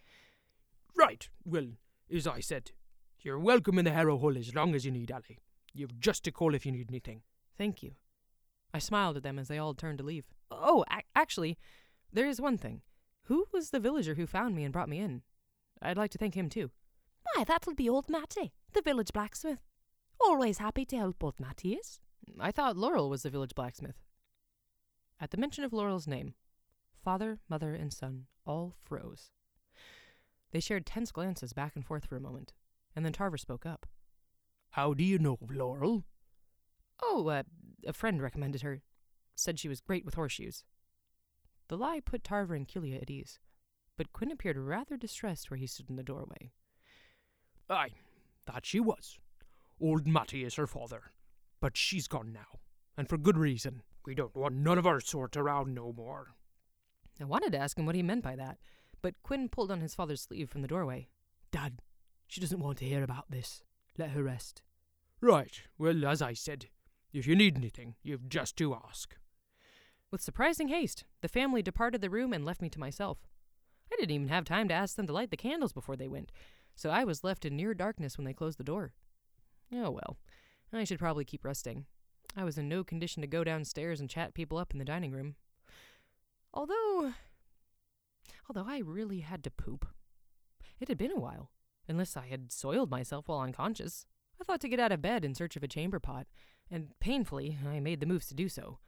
Right. 0.96 1.28
Well, 1.44 1.68
as 2.14 2.28
I 2.28 2.40
said, 2.40 2.72
you're 3.22 3.40
welcome 3.40 3.78
in 3.80 3.86
the 3.86 3.92
Harrow 3.92 4.18
Hall 4.18 4.38
as 4.38 4.56
long 4.56 4.76
as 4.76 4.86
you 4.86 4.92
need, 4.92 5.12
Ali. 5.12 5.40
You've 5.74 6.00
just 6.00 6.24
to 6.24 6.32
call 6.32 6.56
if 6.56 6.66
you 6.66 6.72
need 6.72 6.88
anything. 6.90 7.22
Thank 7.58 7.84
you. 7.84 7.92
I 8.74 8.80
smiled 8.80 9.18
at 9.18 9.24
them 9.24 9.40
as 9.40 9.48
they 9.48 9.58
all 9.58 9.74
turned 9.74 9.98
to 10.00 10.04
leave. 10.04 10.26
Oh, 10.52 10.86
ac- 10.92 11.04
actually, 11.16 11.58
there 12.12 12.28
is 12.28 12.40
one 12.42 12.58
thing. 12.58 12.82
Who 13.24 13.46
was 13.52 13.70
the 13.72 13.80
villager 13.80 14.16
who 14.16 14.28
found 14.28 14.56
me 14.56 14.64
and 14.64 14.72
brought 14.72 14.90
me 14.90 15.00
in? 15.00 15.22
I'd 15.82 15.98
like 15.98 16.12
to 16.12 16.18
thank 16.18 16.36
him 16.36 16.50
too. 16.50 16.72
Why, 17.34 17.44
that'll 17.44 17.74
be 17.74 17.90
old 17.90 18.10
Matty, 18.10 18.54
the 18.74 18.82
village 18.82 19.12
blacksmith. 19.14 19.60
Always 20.22 20.60
happy 20.60 20.86
to 20.86 20.98
help 20.98 21.24
old 21.24 21.40
Matty 21.40 21.74
is. 21.74 22.00
I 22.40 22.52
thought 22.52 22.78
Laurel 22.78 23.10
was 23.10 23.24
the 23.24 23.30
village 23.30 23.56
blacksmith. 23.56 23.96
At 25.20 25.32
the 25.32 25.38
mention 25.38 25.64
of 25.64 25.74
Laurel's 25.74 26.08
name, 26.08 26.36
father, 27.04 27.40
mother, 27.50 27.74
and 27.74 27.92
son 27.92 28.26
all 28.46 28.76
froze. 28.84 29.32
They 30.56 30.62
shared 30.62 30.86
tense 30.86 31.12
glances 31.12 31.52
back 31.52 31.76
and 31.76 31.86
forth 31.86 32.06
for 32.06 32.16
a 32.16 32.22
moment, 32.22 32.54
and 32.96 33.04
then 33.04 33.12
Tarver 33.12 33.36
spoke 33.36 33.66
up. 33.66 33.86
How 34.70 34.94
do 34.94 35.04
you 35.04 35.20
know 35.20 35.38
of 35.42 35.52
Laurel? 35.52 36.06
Oh, 37.04 37.28
uh, 37.28 37.44
a 37.86 37.92
friend 37.92 38.22
recommended 38.22 38.62
her. 38.62 38.82
Said 39.36 39.60
she 39.60 39.68
was 39.68 39.82
great 39.82 40.06
with 40.06 40.14
horseshoes. 40.14 40.64
The 41.68 41.76
lie 41.76 42.00
put 42.00 42.24
Tarver 42.24 42.56
and 42.56 42.66
Kilia 42.66 43.02
at 43.02 43.10
ease, 43.10 43.38
but 43.98 44.14
Quinn 44.14 44.32
appeared 44.32 44.58
rather 44.58 44.96
distressed 44.96 45.52
where 45.52 45.58
he 45.58 45.68
stood 45.68 45.90
in 45.90 45.98
the 45.98 46.04
doorway. 46.04 46.54
Aye, 47.70 47.92
that 48.46 48.66
she 48.66 48.80
was. 48.80 49.20
Old 49.82 50.08
Matty 50.08 50.46
is 50.46 50.56
her 50.56 50.68
father. 50.68 51.12
But 51.60 51.76
she's 51.76 52.08
gone 52.08 52.32
now, 52.32 52.60
and 52.96 53.10
for 53.10 53.18
good 53.18 53.38
reason. 53.38 53.82
We 54.06 54.16
don't 54.16 54.38
want 54.38 54.56
none 54.56 54.78
of 54.78 54.88
our 54.88 55.02
sort 55.02 55.36
around 55.36 55.76
no 55.76 55.92
more. 55.92 56.28
I 57.20 57.26
wanted 57.26 57.52
to 57.52 57.60
ask 57.60 57.78
him 57.78 57.86
what 57.86 57.96
he 57.96 58.04
meant 58.04 58.24
by 58.24 58.38
that, 58.38 58.58
but 59.06 59.22
Quinn 59.22 59.50
pulled 59.50 59.70
on 59.70 59.82
his 59.82 59.94
father's 59.94 60.24
sleeve 60.24 60.50
from 60.50 60.64
the 60.64 60.68
doorway. 60.68 61.08
Dad, 61.52 61.74
she 62.26 62.42
doesn't 62.42 62.60
want 62.60 62.80
to 62.80 62.86
hear 62.86 63.04
about 63.04 63.30
this. 63.30 63.62
Let 64.00 64.10
her 64.10 64.24
rest. 64.24 64.64
Right, 65.22 65.62
well, 65.78 66.08
as 66.08 66.24
I 66.24 66.34
said, 66.34 66.70
if 67.14 67.28
you 67.28 67.36
need 67.36 67.56
anything, 67.56 67.94
you've 68.02 68.28
just 68.28 68.58
to 68.58 68.74
ask. 68.74 69.16
With 70.10 70.22
surprising 70.22 70.70
haste, 70.70 71.04
the 71.22 71.28
family 71.28 71.62
departed 71.62 72.02
the 72.02 72.10
room 72.10 72.34
and 72.34 72.44
left 72.44 72.64
me 72.64 72.70
to 72.72 72.80
myself. 72.80 73.20
I 73.94 73.96
didn't 73.96 74.10
even 74.10 74.30
have 74.30 74.44
time 74.44 74.68
to 74.70 74.74
ask 74.74 74.96
them 74.96 75.06
to 75.06 75.14
light 75.14 75.30
the 75.30 75.38
candles 75.38 75.72
before 75.72 75.96
they 75.96 76.08
went, 76.08 76.32
so 76.76 76.90
I 76.90 77.04
was 77.04 77.24
left 77.24 77.46
in 77.46 77.56
near 77.56 77.76
darkness 77.76 78.18
when 78.18 78.26
they 78.26 78.34
closed 78.34 78.58
the 78.58 78.64
door. 78.64 78.94
Oh 79.72 79.92
well, 79.92 80.18
I 80.74 80.84
should 80.84 80.98
probably 80.98 81.26
keep 81.26 81.46
resting. 81.46 81.86
I 82.36 82.44
was 82.44 82.58
in 82.58 82.68
no 82.68 82.84
condition 82.84 83.22
to 83.22 83.28
go 83.28 83.44
downstairs 83.44 84.00
and 84.00 84.10
chat 84.10 84.34
people 84.34 84.58
up 84.58 84.74
in 84.74 84.80
the 84.80 84.84
dining 84.84 85.12
room. 85.12 85.36
Although. 86.56 87.14
Although 88.50 88.70
I 88.70 88.80
really 88.80 89.20
had 89.20 89.44
to 89.44 89.52
poop. 89.52 89.86
It 90.80 90.88
had 90.88 90.98
been 90.98 91.12
a 91.12 91.20
while, 91.20 91.52
unless 91.88 92.18
I 92.18 92.28
had 92.28 92.52
soiled 92.52 92.90
myself 92.90 93.28
while 93.28 93.40
unconscious. 93.40 94.06
I 94.40 94.44
thought 94.44 94.62
to 94.62 94.70
get 94.70 94.80
out 94.80 94.92
of 94.92 95.02
bed 95.02 95.24
in 95.24 95.34
search 95.34 95.56
of 95.56 95.64
a 95.64 95.68
chamber 95.68 96.00
pot, 96.00 96.28
and 96.70 96.90
painfully 97.00 97.58
I 97.66 97.80
made 97.80 98.00
the 98.00 98.06
moves 98.06 98.28
to 98.28 98.36
do 98.36 98.50
so. 98.50 98.80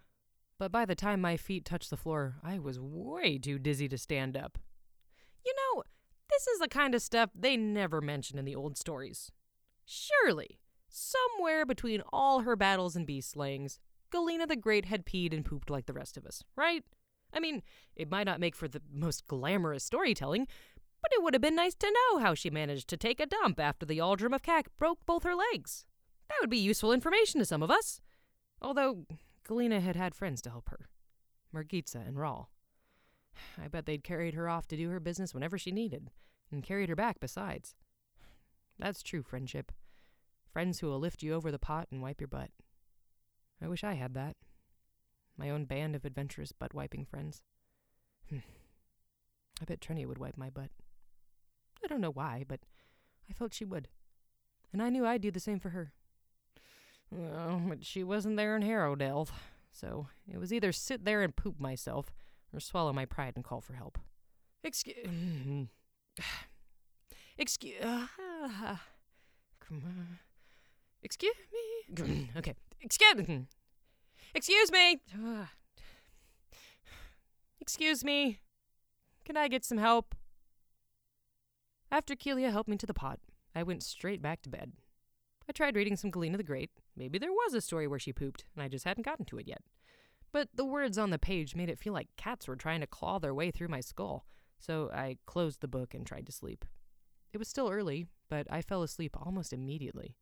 But 0.60 0.72
by 0.72 0.86
the 0.86 0.96
time 0.96 1.22
my 1.22 1.38
feet 1.38 1.66
touched 1.66 1.90
the 1.90 1.98
floor, 1.98 2.38
I 2.44 2.60
was 2.60 2.80
way 2.80 3.38
too 3.38 3.60
dizzy 3.60 3.88
to 3.90 3.98
stand 3.98 4.36
up. 4.36 4.58
You 5.46 5.54
know, 5.56 5.84
this 6.30 6.48
is 6.48 6.60
the 6.60 6.68
kind 6.68 6.96
of 6.96 7.02
stuff 7.02 7.30
they 7.34 7.56
never 7.56 8.02
mention 8.02 8.38
in 8.38 8.46
the 8.46 8.56
old 8.56 8.78
stories. 8.78 9.32
Surely, 9.86 10.60
somewhere 10.90 11.66
between 11.66 12.04
all 12.12 12.42
her 12.42 12.56
battles 12.56 12.96
and 12.96 13.06
beast 13.06 13.32
slayings, 13.32 13.80
Galena 14.10 14.48
the 14.48 14.56
Great 14.56 14.86
had 14.86 15.06
peed 15.06 15.34
and 15.34 15.46
pooped 15.46 15.70
like 15.70 15.86
the 15.86 15.94
rest 15.94 16.18
of 16.18 16.26
us, 16.26 16.44
right? 16.56 16.84
I 17.38 17.40
mean, 17.40 17.62
it 17.96 18.10
might 18.10 18.26
not 18.26 18.40
make 18.40 18.56
for 18.56 18.68
the 18.68 18.82
most 18.92 19.28
glamorous 19.28 19.84
storytelling, 19.84 20.48
but 21.04 21.12
it 21.14 21.22
would 21.22 21.36
have 21.36 21.42
been 21.42 21.56
nice 21.56 21.76
to 21.76 21.94
know 21.94 22.20
how 22.20 22.34
she 22.34 22.50
managed 22.50 22.88
to 22.88 22.98
take 22.98 23.20
a 23.20 23.28
dump 23.28 23.60
after 23.60 23.86
the 23.86 24.02
Aldrum 24.02 24.34
of 24.34 24.42
Cac 24.42 24.76
broke 24.80 25.06
both 25.06 25.22
her 25.22 25.36
legs. 25.36 25.86
That 26.30 26.38
would 26.42 26.50
be 26.50 26.58
useful 26.58 26.92
information 26.92 27.40
to 27.40 27.46
some 27.46 27.62
of 27.62 27.70
us. 27.70 28.02
Although 28.60 29.06
Galena 29.44 29.80
had 29.82 29.96
had 29.96 30.16
friends 30.16 30.42
to 30.42 30.50
help 30.50 30.70
her 30.70 30.90
Margitza 31.56 32.08
and 32.08 32.18
Rawl. 32.18 32.48
I 33.64 33.68
bet 33.68 33.86
they'd 33.86 34.04
carried 34.04 34.34
her 34.34 34.50
off 34.50 34.68
to 34.70 34.78
do 34.78 34.90
her 34.90 35.00
business 35.00 35.36
whenever 35.36 35.60
she 35.60 35.72
needed, 35.72 36.10
and 36.52 36.64
carried 36.64 36.90
her 36.90 36.96
back 36.96 37.20
besides. 37.20 37.76
That's 38.80 39.04
true 39.04 39.22
friendship. 39.22 39.72
Friends 40.52 40.80
who 40.80 40.88
will 40.88 41.00
lift 41.00 41.22
you 41.22 41.36
over 41.36 41.52
the 41.52 41.60
pot 41.60 41.88
and 41.92 42.02
wipe 42.02 42.20
your 42.20 42.28
butt. 42.28 42.50
I 43.62 43.68
wish 43.68 43.84
I 43.84 43.94
had 43.94 44.16
that. 44.16 44.38
My 45.38 45.50
own 45.50 45.66
band 45.66 45.96
of 45.96 46.06
adventurous 46.06 46.52
butt 46.52 46.74
wiping 46.74 47.06
friends. 47.06 47.44
Hmm. 48.30 48.40
I 49.62 49.66
bet 49.66 49.80
Trenia 49.80 50.08
would 50.08 50.18
wipe 50.18 50.38
my 50.38 50.50
butt. 50.50 50.70
I 51.84 51.88
don't 51.88 52.02
know 52.02 52.12
why, 52.12 52.44
but 52.48 52.60
I 53.30 53.34
felt 53.34 53.54
she 53.54 53.66
would. 53.66 53.88
And 54.74 54.82
I 54.82 54.90
knew 54.90 55.06
I'd 55.06 55.22
do 55.22 55.32
the 55.32 55.40
same 55.40 55.60
for 55.60 55.70
her. 55.70 55.94
But 57.12 57.86
she 57.86 58.04
wasn't 58.04 58.36
there 58.38 58.56
in 58.56 58.64
Harrowdale, 58.64 59.30
so 59.72 60.08
it 60.32 60.38
was 60.38 60.52
either 60.52 60.72
sit 60.72 61.06
there 61.06 61.22
and 61.22 61.36
poop 61.36 61.60
myself 61.60 62.14
or 62.54 62.60
swallow 62.60 62.92
my 62.92 63.06
pride 63.06 63.34
and 63.36 63.46
call 63.46 63.62
for 63.62 63.74
help. 63.74 63.98
Excuse. 64.64 65.08
Excuse. 67.38 67.84
Uh, 67.84 68.08
excuse 71.02 71.34
me. 71.54 72.32
okay. 72.38 72.56
Excuse. 72.82 73.46
Excuse 74.34 74.72
me. 74.72 75.00
Excuse 77.62 78.04
me. 78.04 78.40
Can 79.26 79.38
I 79.38 79.48
get 79.48 79.66
some 79.66 79.78
help? 79.78 80.16
After 81.92 82.16
Kelia 82.16 82.52
helped 82.52 82.70
me 82.70 82.78
to 82.78 82.86
the 82.86 82.94
pot, 82.94 83.20
I 83.56 83.64
went 83.64 83.84
straight 83.84 84.22
back 84.22 84.42
to 84.44 84.50
bed. 84.50 84.74
I 85.50 85.54
tried 85.54 85.76
reading 85.76 85.96
some 85.96 86.12
Galena 86.12 86.38
the 86.38 86.44
Great. 86.44 86.72
Maybe 86.96 87.18
there 87.18 87.32
was 87.32 87.54
a 87.54 87.62
story 87.62 87.88
where 87.88 88.00
she 88.00 88.12
pooped, 88.12 88.46
and 88.54 88.64
I 88.64 88.68
just 88.68 88.86
hadn't 88.86 89.06
gotten 89.06 89.26
to 89.26 89.38
it 89.38 89.48
yet. 89.48 89.62
But 90.34 90.50
the 90.54 90.66
words 90.66 90.98
on 90.98 91.10
the 91.10 91.20
page 91.20 91.56
made 91.56 91.70
it 91.70 91.80
feel 91.80 91.94
like 91.94 92.10
cats 92.18 92.48
were 92.48 92.58
trying 92.58 92.82
to 92.82 92.88
claw 92.88 93.20
their 93.20 93.34
way 93.34 93.52
through 93.52 93.70
my 93.70 93.80
skull, 93.80 94.26
so 94.60 94.90
I 94.94 95.18
closed 95.26 95.62
the 95.62 95.68
book 95.68 95.94
and 95.94 96.06
tried 96.06 96.26
to 96.26 96.34
sleep. 96.34 96.66
It 97.32 97.38
was 97.38 97.48
still 97.48 97.70
early, 97.70 98.08
but 98.30 98.48
I 98.50 98.62
fell 98.62 98.84
asleep 98.84 99.16
almost 99.18 99.54
immediately. 99.54 100.16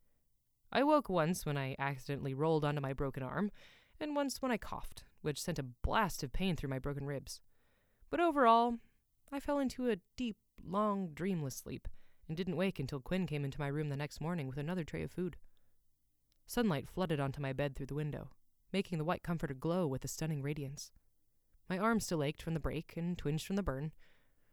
I 0.71 0.83
woke 0.83 1.09
once 1.09 1.45
when 1.45 1.57
I 1.57 1.75
accidentally 1.79 2.33
rolled 2.33 2.65
onto 2.65 2.81
my 2.81 2.93
broken 2.93 3.23
arm, 3.23 3.51
and 3.99 4.15
once 4.15 4.41
when 4.41 4.51
I 4.51 4.57
coughed, 4.57 5.03
which 5.21 5.41
sent 5.41 5.59
a 5.59 5.63
blast 5.63 6.23
of 6.23 6.33
pain 6.33 6.55
through 6.55 6.69
my 6.69 6.79
broken 6.79 7.05
ribs. 7.05 7.41
But 8.09 8.19
overall, 8.19 8.75
I 9.31 9.39
fell 9.39 9.59
into 9.59 9.89
a 9.89 9.97
deep, 10.15 10.37
long, 10.63 11.09
dreamless 11.13 11.55
sleep 11.55 11.87
and 12.27 12.37
didn't 12.37 12.55
wake 12.55 12.79
until 12.79 12.99
Quinn 12.99 13.27
came 13.27 13.45
into 13.45 13.59
my 13.59 13.67
room 13.67 13.89
the 13.89 13.97
next 13.97 14.21
morning 14.21 14.47
with 14.47 14.57
another 14.57 14.83
tray 14.83 15.03
of 15.03 15.11
food. 15.11 15.37
Sunlight 16.47 16.87
flooded 16.87 17.19
onto 17.19 17.41
my 17.41 17.53
bed 17.53 17.75
through 17.75 17.87
the 17.87 17.95
window, 17.95 18.29
making 18.71 18.97
the 18.97 19.03
white 19.03 19.23
comforter 19.23 19.53
glow 19.53 19.87
with 19.87 20.05
a 20.05 20.07
stunning 20.07 20.41
radiance. 20.41 20.91
My 21.69 21.79
arm 21.79 21.99
still 21.99 22.23
ached 22.23 22.41
from 22.41 22.53
the 22.53 22.59
break 22.59 22.93
and 22.95 23.17
twinged 23.17 23.45
from 23.45 23.55
the 23.55 23.63
burn. 23.63 23.91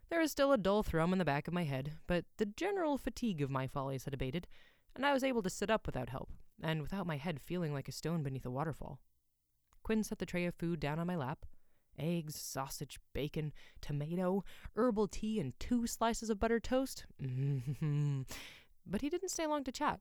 There 0.09 0.21
was 0.21 0.31
still 0.31 0.53
a 0.53 0.59
dull 0.59 0.83
thrum 0.83 1.13
in 1.13 1.19
the 1.19 1.25
back 1.25 1.49
of 1.49 1.55
my 1.55 1.65
head, 1.65 1.93
but 2.07 2.25
the 2.39 2.47
general 2.47 2.99
fatigue 2.99 3.43
of 3.43 3.51
my 3.51 3.67
follies 3.67 4.05
had 4.05 4.15
abated, 4.15 4.47
and 4.95 5.05
I 5.05 5.13
was 5.13 5.25
able 5.25 5.43
to 5.43 5.51
sit 5.51 5.71
up 5.71 5.87
without 5.87 6.11
help, 6.11 6.31
and 6.63 6.83
without 6.83 7.07
my 7.07 7.17
head 7.17 7.41
feeling 7.41 7.73
like 7.73 7.89
a 7.89 7.93
stone 7.93 8.23
beneath 8.23 8.47
a 8.47 8.51
waterfall. 8.51 9.01
Quinn 9.83 10.03
set 10.03 10.19
the 10.19 10.27
tray 10.27 10.47
of 10.47 10.55
food 10.55 10.81
down 10.81 10.99
on 10.99 11.07
my 11.07 11.17
lap 11.17 11.47
eggs, 11.99 12.35
sausage, 12.35 12.99
bacon, 13.13 13.53
tomato, 13.81 14.45
herbal 14.77 15.09
tea, 15.09 15.39
and 15.39 15.59
two 15.59 15.87
slices 15.87 16.31
of 16.31 16.41
buttered 16.41 16.65
toast. 16.65 17.05
Mm-hmm. 17.23 18.23
But 18.87 19.01
he 19.01 19.11
didn't 19.11 19.29
stay 19.29 19.47
long 19.47 19.65
to 19.65 19.73
chat. 19.73 20.01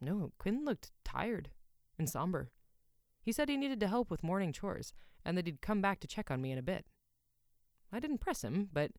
No, 0.00 0.32
Quinn 0.38 0.64
looked 0.64 0.90
tired 1.04 1.50
and 1.98 2.08
somber. 2.08 2.50
He 3.22 3.30
said 3.30 3.48
he 3.48 3.56
needed 3.56 3.78
to 3.80 3.88
help 3.88 4.10
with 4.10 4.24
morning 4.24 4.52
chores 4.52 4.92
and 5.24 5.38
that 5.38 5.46
he'd 5.46 5.60
come 5.60 5.80
back 5.80 6.00
to 6.00 6.08
check 6.08 6.30
on 6.30 6.42
me 6.42 6.50
in 6.50 6.58
a 6.58 6.62
bit. 6.62 6.86
I 7.92 8.00
didn't 8.00 8.18
press 8.18 8.42
him, 8.42 8.68
but 8.72 8.92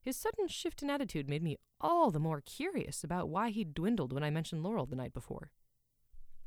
his 0.00 0.16
sudden 0.16 0.48
shift 0.48 0.82
in 0.82 0.90
attitude 0.90 1.28
made 1.28 1.42
me 1.42 1.58
all 1.80 2.10
the 2.10 2.18
more 2.18 2.40
curious 2.40 3.04
about 3.04 3.28
why 3.28 3.50
he'd 3.50 3.74
dwindled 3.74 4.12
when 4.12 4.24
I 4.24 4.30
mentioned 4.30 4.62
Laurel 4.62 4.86
the 4.86 4.96
night 4.96 5.12
before. 5.12 5.52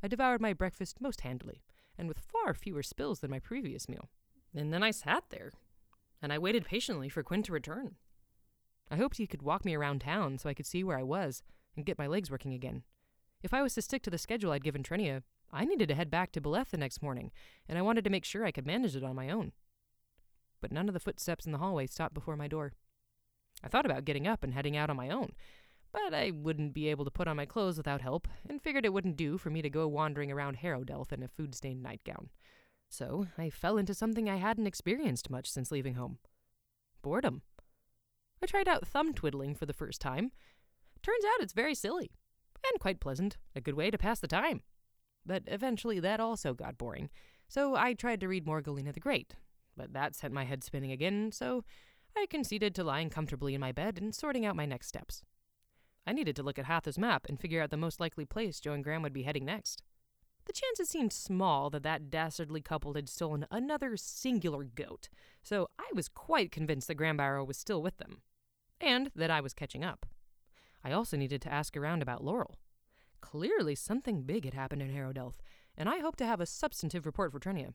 I 0.02 0.08
devoured 0.08 0.40
my 0.40 0.52
breakfast 0.52 1.00
most 1.00 1.22
handily 1.22 1.62
and 1.98 2.08
with 2.08 2.18
far 2.18 2.54
fewer 2.54 2.82
spills 2.82 3.20
than 3.20 3.30
my 3.30 3.38
previous 3.38 3.88
meal. 3.88 4.08
And 4.54 4.72
then 4.72 4.82
I 4.82 4.90
sat 4.90 5.24
there, 5.30 5.52
and 6.20 6.32
I 6.32 6.38
waited 6.38 6.64
patiently 6.64 7.08
for 7.08 7.22
Quinn 7.22 7.42
to 7.44 7.52
return. 7.52 7.96
I 8.90 8.96
hoped 8.96 9.16
he 9.16 9.26
could 9.26 9.42
walk 9.42 9.64
me 9.64 9.74
around 9.74 10.00
town 10.00 10.38
so 10.38 10.48
I 10.48 10.54
could 10.54 10.66
see 10.66 10.84
where 10.84 10.98
I 10.98 11.02
was 11.02 11.42
and 11.76 11.86
get 11.86 11.98
my 11.98 12.06
legs 12.06 12.30
working 12.30 12.52
again. 12.52 12.82
If 13.42 13.54
I 13.54 13.62
was 13.62 13.74
to 13.74 13.82
stick 13.82 14.02
to 14.02 14.10
the 14.10 14.18
schedule 14.18 14.52
I'd 14.52 14.64
given 14.64 14.82
Trenia, 14.82 15.22
I 15.50 15.64
needed 15.64 15.88
to 15.88 15.94
head 15.94 16.10
back 16.10 16.32
to 16.32 16.40
Beleth 16.40 16.70
the 16.70 16.78
next 16.78 17.02
morning, 17.02 17.30
and 17.68 17.78
I 17.78 17.82
wanted 17.82 18.04
to 18.04 18.10
make 18.10 18.24
sure 18.24 18.44
I 18.44 18.52
could 18.52 18.66
manage 18.66 18.96
it 18.96 19.04
on 19.04 19.16
my 19.16 19.30
own. 19.30 19.52
But 20.60 20.72
none 20.72 20.88
of 20.88 20.94
the 20.94 21.00
footsteps 21.00 21.44
in 21.44 21.52
the 21.52 21.58
hallway 21.58 21.86
stopped 21.86 22.14
before 22.14 22.36
my 22.36 22.48
door. 22.48 22.72
I 23.62 23.68
thought 23.68 23.86
about 23.86 24.04
getting 24.04 24.26
up 24.26 24.42
and 24.42 24.54
heading 24.54 24.76
out 24.76 24.90
on 24.90 24.96
my 24.96 25.10
own, 25.10 25.32
but 25.92 26.14
I 26.14 26.30
wouldn't 26.30 26.74
be 26.74 26.88
able 26.88 27.04
to 27.04 27.10
put 27.10 27.28
on 27.28 27.36
my 27.36 27.46
clothes 27.46 27.76
without 27.76 28.00
help, 28.00 28.26
and 28.48 28.62
figured 28.62 28.84
it 28.84 28.92
wouldn't 28.92 29.16
do 29.16 29.38
for 29.38 29.50
me 29.50 29.62
to 29.62 29.70
go 29.70 29.86
wandering 29.86 30.32
around 30.32 30.58
Harrowdelph 30.58 31.12
in 31.12 31.22
a 31.22 31.28
food 31.28 31.54
stained 31.54 31.82
nightgown. 31.82 32.30
So 32.88 33.26
I 33.38 33.50
fell 33.50 33.78
into 33.78 33.94
something 33.94 34.28
I 34.28 34.36
hadn't 34.36 34.66
experienced 34.66 35.30
much 35.30 35.50
since 35.50 35.70
leaving 35.70 35.94
home 35.94 36.18
boredom. 37.02 37.42
I 38.42 38.46
tried 38.46 38.68
out 38.68 38.86
thumb 38.86 39.12
twiddling 39.12 39.54
for 39.54 39.66
the 39.66 39.72
first 39.72 40.00
time. 40.00 40.30
Turns 41.02 41.24
out 41.24 41.42
it's 41.42 41.52
very 41.52 41.74
silly, 41.74 42.12
and 42.70 42.80
quite 42.80 43.00
pleasant, 43.00 43.36
a 43.56 43.60
good 43.60 43.74
way 43.74 43.90
to 43.90 43.98
pass 43.98 44.20
the 44.20 44.28
time. 44.28 44.62
But 45.26 45.42
eventually 45.46 46.00
that 46.00 46.20
also 46.20 46.54
got 46.54 46.78
boring, 46.78 47.10
so 47.48 47.74
I 47.74 47.94
tried 47.94 48.20
to 48.20 48.28
read 48.28 48.46
more 48.46 48.62
Galena 48.62 48.92
the 48.92 49.00
Great. 49.00 49.34
But 49.76 49.92
that 49.94 50.14
sent 50.14 50.34
my 50.34 50.44
head 50.44 50.62
spinning 50.62 50.92
again, 50.92 51.32
so 51.32 51.64
I 52.16 52.26
conceded 52.28 52.74
to 52.74 52.84
lying 52.84 53.10
comfortably 53.10 53.54
in 53.54 53.60
my 53.60 53.72
bed 53.72 53.98
and 54.00 54.14
sorting 54.14 54.44
out 54.44 54.56
my 54.56 54.66
next 54.66 54.88
steps. 54.88 55.22
I 56.06 56.12
needed 56.12 56.36
to 56.36 56.42
look 56.42 56.58
at 56.58 56.66
Hatha's 56.66 56.98
map 56.98 57.26
and 57.28 57.38
figure 57.38 57.62
out 57.62 57.70
the 57.70 57.76
most 57.76 58.00
likely 58.00 58.24
place 58.24 58.60
Joe 58.60 58.72
and 58.72 58.82
Graham 58.82 59.02
would 59.02 59.12
be 59.12 59.22
heading 59.22 59.44
next. 59.44 59.82
The 60.44 60.52
chances 60.52 60.88
seemed 60.88 61.12
small 61.12 61.70
that 61.70 61.84
that 61.84 62.10
dastardly 62.10 62.60
couple 62.60 62.94
had 62.94 63.08
stolen 63.08 63.46
another 63.50 63.96
singular 63.96 64.64
goat, 64.64 65.08
so 65.42 65.68
I 65.78 65.88
was 65.94 66.08
quite 66.08 66.50
convinced 66.50 66.88
that 66.88 66.96
Graham 66.96 67.16
Barrow 67.16 67.44
was 67.44 67.56
still 67.56 67.80
with 67.80 67.98
them, 67.98 68.22
and 68.80 69.12
that 69.14 69.30
I 69.30 69.40
was 69.40 69.54
catching 69.54 69.84
up. 69.84 70.06
I 70.82 70.90
also 70.90 71.16
needed 71.16 71.40
to 71.42 71.52
ask 71.52 71.76
around 71.76 72.02
about 72.02 72.24
Laurel. 72.24 72.58
Clearly, 73.20 73.76
something 73.76 74.22
big 74.22 74.44
had 74.44 74.54
happened 74.54 74.82
in 74.82 74.90
Harrowdelph, 74.90 75.36
and 75.78 75.88
I 75.88 76.00
hoped 76.00 76.18
to 76.18 76.26
have 76.26 76.40
a 76.40 76.46
substantive 76.46 77.06
report 77.06 77.30
for 77.30 77.38
Trenia. 77.38 77.74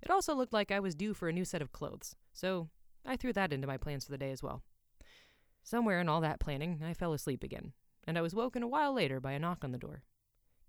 It 0.00 0.10
also 0.10 0.34
looked 0.34 0.54
like 0.54 0.72
I 0.72 0.80
was 0.80 0.94
due 0.94 1.12
for 1.12 1.28
a 1.28 1.32
new 1.32 1.44
set 1.44 1.60
of 1.60 1.72
clothes, 1.72 2.16
so 2.32 2.70
I 3.04 3.16
threw 3.16 3.34
that 3.34 3.52
into 3.52 3.66
my 3.66 3.76
plans 3.76 4.06
for 4.06 4.10
the 4.10 4.18
day 4.18 4.30
as 4.30 4.42
well. 4.42 4.62
Somewhere 5.62 6.00
in 6.00 6.08
all 6.08 6.20
that 6.20 6.40
planning, 6.40 6.80
I 6.84 6.94
fell 6.94 7.12
asleep 7.12 7.44
again, 7.44 7.72
and 8.06 8.18
I 8.18 8.22
was 8.22 8.34
woken 8.34 8.62
a 8.62 8.68
while 8.68 8.92
later 8.92 9.20
by 9.20 9.32
a 9.32 9.38
knock 9.38 9.62
on 9.62 9.72
the 9.72 9.78
door. 9.78 10.02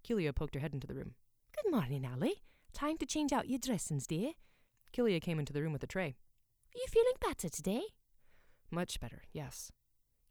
Keelia 0.07 0.35
poked 0.35 0.53
her 0.53 0.59
head 0.59 0.73
into 0.73 0.87
the 0.87 0.93
room. 0.93 1.15
Good 1.55 1.71
morning, 1.71 2.05
Ally. 2.05 2.33
Time 2.73 2.97
to 2.97 3.05
change 3.05 3.31
out 3.33 3.49
your 3.49 3.59
dressings, 3.59 4.05
dear. 4.05 4.33
Keelia 4.93 5.21
came 5.21 5.39
into 5.39 5.53
the 5.53 5.61
room 5.61 5.73
with 5.73 5.83
a 5.83 5.87
tray. 5.87 6.15
Are 6.75 6.77
you 6.77 6.85
feeling 6.89 7.13
better 7.21 7.49
today? 7.49 7.83
Much 8.69 8.99
better, 8.99 9.23
yes. 9.31 9.71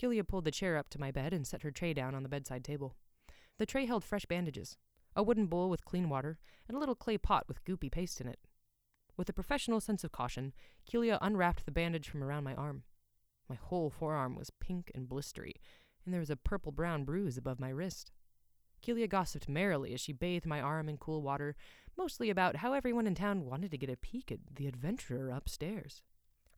Keelia 0.01 0.27
pulled 0.27 0.45
the 0.45 0.51
chair 0.51 0.77
up 0.77 0.89
to 0.91 1.01
my 1.01 1.11
bed 1.11 1.33
and 1.33 1.47
set 1.47 1.63
her 1.63 1.71
tray 1.71 1.93
down 1.93 2.15
on 2.15 2.23
the 2.23 2.29
bedside 2.29 2.65
table. 2.65 2.97
The 3.59 3.67
tray 3.67 3.87
held 3.87 4.05
fresh 4.05 4.27
bandages, 4.27 4.77
a 5.15 5.23
wooden 5.23 5.47
bowl 5.47 5.71
with 5.71 5.85
clean 5.85 6.09
water, 6.09 6.39
and 6.69 6.77
a 6.77 6.81
little 6.81 6.95
clay 6.95 7.19
pot 7.19 7.45
with 7.49 7.65
goopy 7.65 7.91
paste 7.91 8.21
in 8.21 8.27
it. 8.27 8.39
With 9.17 9.29
a 9.29 9.33
professional 9.33 9.81
sense 9.81 10.05
of 10.05 10.13
caution, 10.13 10.53
Keelia 10.91 11.19
unwrapped 11.21 11.65
the 11.65 11.73
bandage 11.73 12.09
from 12.09 12.23
around 12.23 12.45
my 12.45 12.55
arm. 12.55 12.85
My 13.49 13.57
whole 13.57 13.91
forearm 13.91 14.37
was 14.37 14.51
pink 14.51 14.91
and 14.95 15.09
blistery, 15.09 15.55
and 16.05 16.13
there 16.13 16.21
was 16.21 16.31
a 16.31 16.37
purple 16.37 16.73
brown 16.73 17.05
bruise 17.05 17.37
above 17.37 17.61
my 17.61 17.69
wrist. 17.69 18.11
Keelia 18.83 19.09
gossiped 19.09 19.49
merrily 19.49 19.95
as 19.95 20.01
she 20.01 20.13
bathed 20.13 20.47
my 20.47 20.61
arm 20.61 20.89
in 20.89 20.97
cool 20.97 21.23
water, 21.23 21.55
mostly 21.97 22.31
about 22.31 22.57
how 22.57 22.73
everyone 22.73 23.07
in 23.07 23.15
town 23.15 23.45
wanted 23.45 23.71
to 23.71 23.79
get 23.79 23.91
a 23.91 23.97
peek 23.97 24.33
at 24.33 24.41
the 24.57 24.67
adventurer 24.67 25.31
upstairs. 25.31 26.03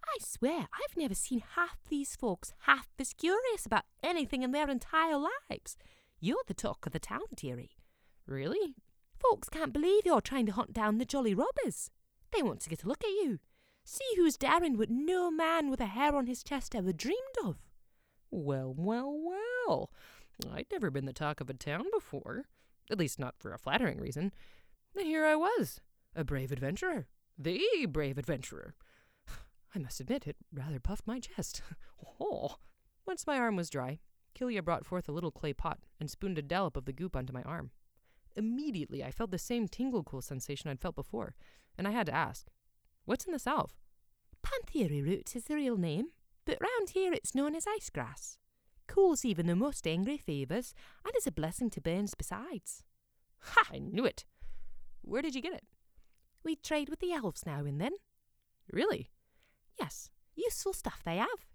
I 0.07 0.19
swear, 0.21 0.69
I've 0.73 0.97
never 0.97 1.15
seen 1.15 1.43
half 1.55 1.79
these 1.89 2.17
folks 2.17 2.53
half 2.61 2.89
as 2.99 3.13
curious 3.13 3.67
about 3.67 3.85
anything 4.03 4.43
in 4.43 4.53
their 4.53 4.71
entire 4.71 5.19
lives. 5.19 5.77
You're 6.21 6.45
the 6.47 6.55
talk 6.55 6.87
of 6.87 6.93
the 6.93 6.99
town, 6.99 7.23
dearie. 7.35 7.77
Really? 8.27 8.77
Folks 9.19 9.49
can't 9.49 9.73
believe 9.73 10.03
you're 10.05 10.21
trying 10.21 10.47
to 10.47 10.53
hunt 10.53 10.73
down 10.73 10.99
the 10.99 11.05
Jolly 11.05 11.35
Robbers. 11.35 11.91
They 12.33 12.43
want 12.43 12.61
to 12.61 12.71
get 12.71 12.85
a 12.85 12.89
look 12.89 13.05
at 13.05 13.11
you. 13.11 13.41
See 13.85 14.05
who's 14.17 14.39
daring 14.39 14.79
what 14.79 14.91
no 14.91 15.31
man 15.31 15.71
with 15.71 15.81
a 15.81 15.87
hair 15.87 16.17
on 16.17 16.27
his 16.27 16.43
chest 16.43 16.75
ever 16.75 16.93
dreamed 16.93 17.19
of. 17.45 17.57
Well, 18.31 18.75
well, 18.77 19.15
well. 19.15 19.91
I'd 20.53 20.67
never 20.73 20.91
been 20.91 21.05
the 21.05 21.13
talk 21.13 21.41
of 21.41 21.51
a 21.51 21.55
town 21.55 21.85
before, 21.93 22.45
at 22.91 22.99
least 22.99 23.19
not 23.19 23.35
for 23.39 23.53
a 23.53 23.59
flattering 23.59 24.01
reason. 24.01 24.33
And 24.97 25.07
here 25.07 25.25
I 25.25 25.37
was, 25.37 25.81
a 26.17 26.25
brave 26.25 26.51
adventurer, 26.51 27.07
the 27.39 27.87
brave 27.89 28.17
adventurer. 28.17 28.75
I 29.75 29.79
must 29.79 30.01
admit, 30.01 30.27
it 30.27 30.37
rather 30.53 30.81
puffed 30.81 31.07
my 31.07 31.21
chest. 31.21 31.63
oh. 32.21 32.57
Once 33.07 33.27
my 33.27 33.39
arm 33.39 33.55
was 33.55 33.69
dry, 33.69 34.01
Keelia 34.35 34.65
brought 34.65 34.87
forth 34.87 35.09
a 35.09 35.13
little 35.13 35.31
clay 35.31 35.53
pot 35.53 35.79
and 36.01 36.11
spooned 36.11 36.39
a 36.39 36.43
dollop 36.43 36.77
of 36.77 36.87
the 36.87 36.93
goop 36.93 37.15
onto 37.15 37.35
my 37.35 37.43
arm. 37.43 37.71
Immediately, 38.35 39.05
I 39.05 39.11
felt 39.11 39.31
the 39.31 39.39
same 39.39 39.69
tingle 39.69 40.03
cool 40.03 40.23
sensation 40.23 40.71
I'd 40.71 40.81
felt 40.81 40.97
before, 40.97 41.35
and 41.77 41.87
I 41.87 41.91
had 41.91 42.07
to 42.07 42.15
ask, 42.15 42.49
What's 43.05 43.27
in 43.27 43.33
the 43.33 43.39
salve? 43.39 43.75
Pantheri 44.43 45.03
root 45.03 45.37
is 45.37 45.45
the 45.45 45.55
real 45.55 45.77
name, 45.77 46.09
but 46.45 46.59
round 46.61 46.91
here 46.91 47.13
it's 47.13 47.35
known 47.35 47.55
as 47.55 47.67
ice 47.67 47.91
grass. 47.91 48.39
Cools 48.87 49.25
even 49.25 49.47
the 49.47 49.57
most 49.57 49.87
angry 49.87 50.17
fevers, 50.19 50.75
and 51.05 51.13
is 51.17 51.27
a 51.27 51.33
blessing 51.33 51.71
to 51.71 51.81
burns 51.81 52.15
besides. 52.15 52.83
Ha! 53.41 53.69
I 53.73 53.79
knew 53.79 54.05
it. 54.05 54.25
Where 55.03 55.23
did 55.23 55.35
you 55.35 55.43
get 55.43 55.55
it? 55.55 55.65
We 56.45 56.57
trade 56.57 56.89
with 56.89 57.01
the 57.01 57.13
elves 57.13 57.47
now 57.47 57.65
and 57.65 57.81
then. 57.81 57.93
Really? 58.71 59.11
Yes, 59.79 60.11
useful 60.35 60.73
stuff 60.73 61.03
they 61.05 61.17
have. 61.17 61.47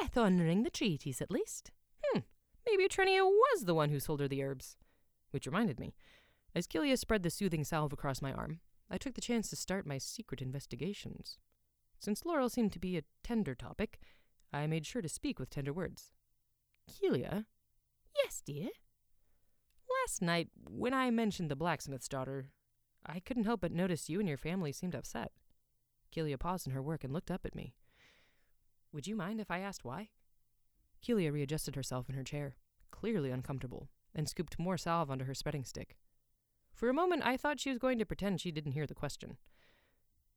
Worth 0.00 0.16
honouring 0.16 0.62
the 0.62 0.70
treaties, 0.70 1.22
at 1.22 1.30
least. 1.30 1.70
Hmm, 2.04 2.20
maybe 2.66 2.88
Trenia 2.88 3.24
was 3.24 3.64
the 3.64 3.74
one 3.74 3.90
who 3.90 4.00
sold 4.00 4.20
her 4.20 4.28
the 4.28 4.42
herbs. 4.42 4.76
Which 5.30 5.46
reminded 5.46 5.78
me, 5.78 5.94
as 6.54 6.66
Keelia 6.66 6.98
spread 6.98 7.22
the 7.22 7.30
soothing 7.30 7.64
salve 7.64 7.92
across 7.92 8.22
my 8.22 8.32
arm, 8.32 8.60
I 8.90 8.98
took 8.98 9.14
the 9.14 9.20
chance 9.20 9.50
to 9.50 9.56
start 9.56 9.86
my 9.86 9.98
secret 9.98 10.40
investigations. 10.40 11.38
Since 11.98 12.24
Laurel 12.24 12.48
seemed 12.48 12.72
to 12.72 12.78
be 12.78 12.96
a 12.96 13.02
tender 13.22 13.54
topic, 13.54 13.98
I 14.52 14.66
made 14.66 14.86
sure 14.86 15.02
to 15.02 15.08
speak 15.08 15.38
with 15.38 15.50
tender 15.50 15.72
words. 15.72 16.12
Keelia? 16.90 17.44
Yes, 18.16 18.42
dear? 18.44 18.70
Last 20.02 20.22
night, 20.22 20.48
when 20.68 20.94
I 20.94 21.10
mentioned 21.10 21.50
the 21.50 21.56
blacksmith's 21.56 22.08
daughter, 22.08 22.50
I 23.04 23.20
couldn't 23.20 23.44
help 23.44 23.60
but 23.60 23.72
notice 23.72 24.08
you 24.08 24.20
and 24.20 24.28
your 24.28 24.38
family 24.38 24.72
seemed 24.72 24.94
upset. 24.94 25.32
Keelia 26.14 26.38
paused 26.38 26.66
in 26.66 26.72
her 26.72 26.82
work 26.82 27.04
and 27.04 27.12
looked 27.12 27.30
up 27.30 27.44
at 27.44 27.54
me. 27.54 27.74
Would 28.92 29.06
you 29.06 29.16
mind 29.16 29.40
if 29.40 29.50
I 29.50 29.58
asked 29.58 29.84
why? 29.84 30.10
Keelia 31.02 31.32
readjusted 31.32 31.76
herself 31.76 32.08
in 32.08 32.14
her 32.14 32.24
chair, 32.24 32.56
clearly 32.90 33.30
uncomfortable, 33.30 33.88
and 34.14 34.28
scooped 34.28 34.58
more 34.58 34.78
salve 34.78 35.10
onto 35.10 35.26
her 35.26 35.34
spreading 35.34 35.64
stick. 35.64 35.96
For 36.78 36.88
a 36.88 36.94
moment, 36.94 37.24
I 37.24 37.36
thought 37.36 37.58
she 37.58 37.70
was 37.70 37.78
going 37.78 37.98
to 37.98 38.06
pretend 38.06 38.40
she 38.40 38.52
didn't 38.52 38.70
hear 38.70 38.86
the 38.86 38.94
question. 38.94 39.36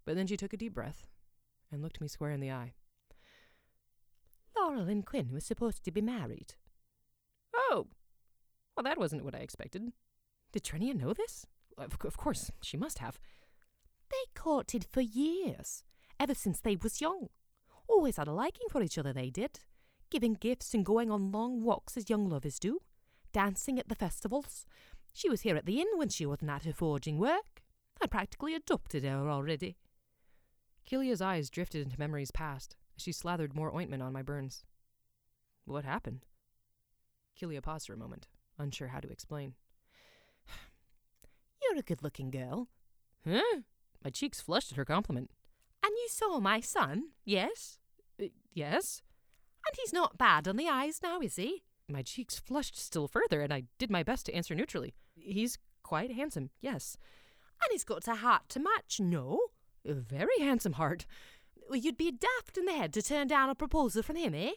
But 0.06 0.16
then 0.16 0.26
she 0.26 0.38
took 0.38 0.54
a 0.54 0.58
deep 0.58 0.74
breath 0.74 1.08
and 1.72 1.84
looked 1.84 2.02
me 2.02 2.08
square 2.08 2.32
in 2.32 2.40
the 2.40 2.50
eye. 2.50 2.74
Laurel 4.58 4.90
and 4.90 5.06
Quinn 5.06 5.30
were 5.32 5.40
supposed 5.40 5.84
to 5.86 5.92
be 5.92 6.02
married. 6.02 6.56
Oh! 7.56 7.86
Well, 8.76 8.84
that 8.84 8.98
wasn't 8.98 9.24
what 9.24 9.36
I 9.36 9.40
expected. 9.40 9.94
Did 10.52 10.64
Trenia 10.64 10.96
know 10.96 11.14
this? 11.14 11.46
Of, 11.78 11.96
of 12.04 12.18
course, 12.18 12.50
she 12.64 12.76
must 12.76 12.98
have. 12.98 13.20
They 14.10 14.32
courted 14.34 14.84
for 14.84 15.02
years, 15.02 15.84
ever 16.20 16.34
since 16.34 16.60
they 16.60 16.76
was 16.76 17.02
young. 17.02 17.28
Always 17.88 18.18
had 18.18 18.28
a 18.28 18.34
liking 18.34 18.68
for 18.72 18.82
each 18.82 18.98
other, 18.98 19.14
they 19.14 19.30
did. 19.30 19.60
Giving 20.10 20.34
gifts 20.34 20.74
and 20.74 20.84
going 20.84 21.12
on 21.12 21.32
long 21.32 21.62
walks 21.62 21.98
as 21.98 22.10
young 22.10 22.28
lovers 22.28 22.58
do. 22.58 22.80
Dancing 23.32 23.80
at 23.80 23.90
the 23.90 23.96
festivals, 23.96 24.66
she 25.14 25.30
was 25.30 25.42
here 25.42 25.56
at 25.56 25.66
the 25.66 25.80
inn 25.80 25.88
when 25.96 26.10
she 26.10 26.26
wasn't 26.26 26.52
at 26.52 26.64
her 26.66 26.74
forging 26.74 27.18
work. 27.18 27.62
I'd 28.02 28.12
practically 28.12 28.56
adopted 28.56 29.04
her 29.04 29.30
already. 29.30 29.78
Keelia's 30.90 31.22
eyes 31.22 31.50
drifted 31.50 31.84
into 31.84 32.00
memories 32.00 32.32
past 32.32 32.76
as 32.98 33.04
she 33.04 33.12
slathered 33.12 33.56
more 33.56 33.74
ointment 33.76 34.02
on 34.02 34.14
my 34.14 34.22
burns. 34.22 34.64
What 35.66 35.86
happened? 35.86 36.26
Keelia 37.40 37.62
paused 37.62 37.88
for 37.88 37.94
a 37.94 37.98
moment, 37.98 38.28
unsure 38.58 38.90
how 38.90 39.00
to 39.00 39.10
explain. 39.10 39.54
You're 41.62 41.80
a 41.80 41.84
good 41.84 42.04
looking 42.04 42.32
girl. 42.32 42.68
Huh? 43.28 43.62
My 44.04 44.10
cheeks 44.10 44.42
flushed 44.42 44.72
at 44.72 44.78
her 44.78 44.86
compliment. 44.86 45.32
And 45.84 45.92
you 45.92 46.08
saw 46.10 46.40
my 46.40 46.60
son, 46.60 47.10
yes? 47.24 47.78
Uh, 48.22 48.26
yes? 48.54 49.02
And 49.66 49.76
he's 49.80 49.94
not 49.94 50.18
bad 50.18 50.48
on 50.48 50.58
the 50.58 50.68
eyes 50.68 51.00
now, 51.04 51.22
is 51.22 51.36
he? 51.36 51.64
My 51.92 52.02
cheeks 52.02 52.40
flushed 52.40 52.78
still 52.78 53.08
further, 53.08 53.42
and 53.42 53.54
I 53.54 53.64
did 53.78 53.92
my 53.92 54.04
best 54.04 54.26
to 54.28 54.34
answer 54.34 54.56
neutrally. 54.56 54.94
He's 55.16 55.58
quite 55.84 56.12
handsome, 56.12 56.50
yes. 56.62 56.98
And 57.62 57.72
he's 57.72 57.84
got 57.84 58.08
a 58.08 58.16
heart 58.16 58.50
to 58.50 58.60
match, 58.60 59.00
no? 59.00 59.40
A 59.86 59.94
very 59.94 60.40
handsome 60.40 60.74
heart. 60.74 61.06
You'd 61.72 61.98
be 61.98 62.12
daft 62.12 62.58
in 62.58 62.66
the 62.66 62.74
head 62.74 62.94
to 62.94 63.02
turn 63.02 63.28
down 63.28 63.50
a 63.50 63.56
proposal 63.56 64.04
from 64.04 64.16
him, 64.16 64.34
eh? 64.34 64.54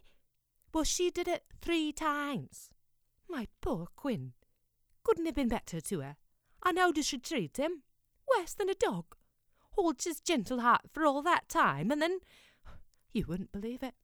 Well, 0.73 0.85
she 0.85 1.11
did 1.11 1.29
it 1.29 1.45
three 1.61 1.93
times. 1.93 2.71
My 3.29 3.49
poor 3.61 3.89
Quinn. 3.97 4.33
Couldn't 5.03 5.27
have 5.27 5.35
been 5.35 5.49
better 5.49 5.81
to 5.81 6.01
her. 6.01 6.17
And 6.65 6.79
how 6.79 6.93
does 6.93 7.07
she 7.07 7.19
treat 7.19 7.57
him? 7.57 7.83
worse 8.37 8.55
than 8.55 8.69
a 8.69 8.75
dog. 8.75 9.17
Holds 9.73 10.05
his 10.05 10.21
gentle 10.21 10.61
heart 10.61 10.83
for 10.93 11.05
all 11.05 11.23
that 11.23 11.49
time, 11.49 11.91
and 11.91 12.01
then. 12.01 12.21
You 13.13 13.27
wouldn't 13.29 13.53
believe 13.53 13.83
it. 13.83 13.95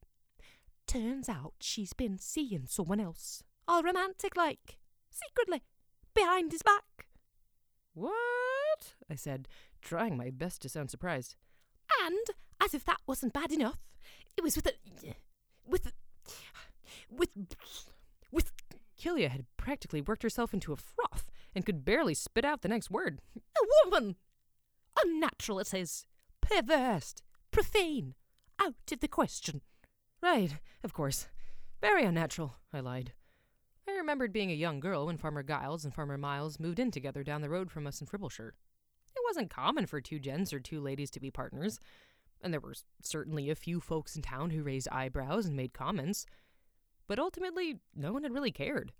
Turns 0.91 1.29
out 1.29 1.53
she's 1.61 1.93
been 1.93 2.19
seeing 2.19 2.65
someone 2.67 2.99
else. 2.99 3.43
All 3.65 3.81
romantic 3.81 4.35
like. 4.35 4.77
Secretly. 5.09 5.63
Behind 6.13 6.51
his 6.51 6.63
back. 6.63 7.07
What? 7.93 8.95
I 9.09 9.15
said, 9.15 9.47
trying 9.81 10.17
my 10.17 10.31
best 10.31 10.61
to 10.63 10.69
sound 10.69 10.91
surprised. 10.91 11.37
And, 12.03 12.27
as 12.61 12.73
if 12.73 12.83
that 12.83 12.99
wasn't 13.07 13.31
bad 13.31 13.53
enough, 13.53 13.79
it 14.35 14.43
was 14.43 14.57
with 14.57 14.67
a. 14.67 14.73
with. 15.65 15.93
with. 17.09 17.29
with. 18.29 18.51
Keelia 18.99 19.29
had 19.29 19.45
practically 19.55 20.01
worked 20.01 20.23
herself 20.23 20.53
into 20.53 20.73
a 20.73 20.75
froth 20.75 21.31
and 21.55 21.65
could 21.65 21.85
barely 21.85 22.13
spit 22.13 22.43
out 22.43 22.63
the 22.63 22.67
next 22.67 22.91
word. 22.91 23.21
a 23.37 23.89
woman! 23.89 24.17
Unnatural 25.01 25.59
it 25.59 25.73
is. 25.73 26.05
Perverse. 26.41 27.15
Profane. 27.49 28.13
Out 28.59 28.91
of 28.91 28.99
the 28.99 29.07
question. 29.07 29.61
Right, 30.21 30.55
of 30.83 30.93
course. 30.93 31.27
Very 31.81 32.03
unnatural, 32.03 32.55
I 32.71 32.79
lied. 32.79 33.13
I 33.87 33.93
remembered 33.93 34.31
being 34.31 34.51
a 34.51 34.55
young 34.55 34.79
girl 34.79 35.07
when 35.07 35.17
Farmer 35.17 35.41
Giles 35.41 35.83
and 35.83 35.93
Farmer 35.93 36.17
Miles 36.17 36.59
moved 36.59 36.79
in 36.79 36.91
together 36.91 37.23
down 37.23 37.41
the 37.41 37.49
road 37.49 37.71
from 37.71 37.87
us 37.87 37.99
in 37.99 38.07
Fribbleshire. 38.07 38.51
It 39.15 39.23
wasn't 39.27 39.49
common 39.49 39.87
for 39.87 39.99
two 39.99 40.19
gents 40.19 40.53
or 40.53 40.59
two 40.59 40.79
ladies 40.79 41.09
to 41.11 41.19
be 41.19 41.31
partners, 41.31 41.79
and 42.41 42.53
there 42.53 42.59
were 42.59 42.75
certainly 43.01 43.49
a 43.49 43.55
few 43.55 43.79
folks 43.79 44.15
in 44.15 44.21
town 44.21 44.51
who 44.51 44.63
raised 44.63 44.87
eyebrows 44.91 45.45
and 45.47 45.55
made 45.55 45.73
comments, 45.73 46.25
but 47.07 47.19
ultimately, 47.19 47.79
no 47.95 48.13
one 48.13 48.23
had 48.23 48.33
really 48.33 48.51
cared. 48.51 48.93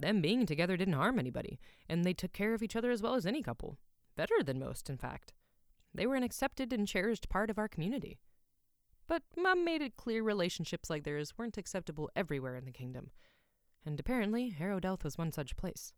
Them 0.00 0.20
being 0.20 0.46
together 0.46 0.76
didn't 0.76 0.94
harm 0.94 1.18
anybody, 1.18 1.58
and 1.88 2.04
they 2.04 2.14
took 2.14 2.32
care 2.32 2.54
of 2.54 2.62
each 2.62 2.76
other 2.76 2.90
as 2.90 3.02
well 3.02 3.14
as 3.14 3.26
any 3.26 3.42
couple. 3.42 3.78
Better 4.16 4.42
than 4.42 4.58
most, 4.58 4.88
in 4.88 4.96
fact. 4.96 5.32
They 5.94 6.06
were 6.06 6.16
an 6.16 6.22
accepted 6.22 6.72
and 6.72 6.86
cherished 6.86 7.28
part 7.28 7.50
of 7.50 7.58
our 7.58 7.68
community. 7.68 8.18
But 9.08 9.22
Mum 9.36 9.64
made 9.64 9.80
it 9.80 9.96
clear 9.96 10.22
relationships 10.22 10.90
like 10.90 11.02
theirs 11.02 11.32
weren't 11.36 11.56
acceptable 11.56 12.10
everywhere 12.14 12.56
in 12.56 12.66
the 12.66 12.70
kingdom, 12.70 13.10
and 13.84 13.98
apparently 13.98 14.50
Harrowdelth 14.52 15.02
was 15.02 15.16
one 15.16 15.32
such 15.32 15.56
place. 15.56 15.94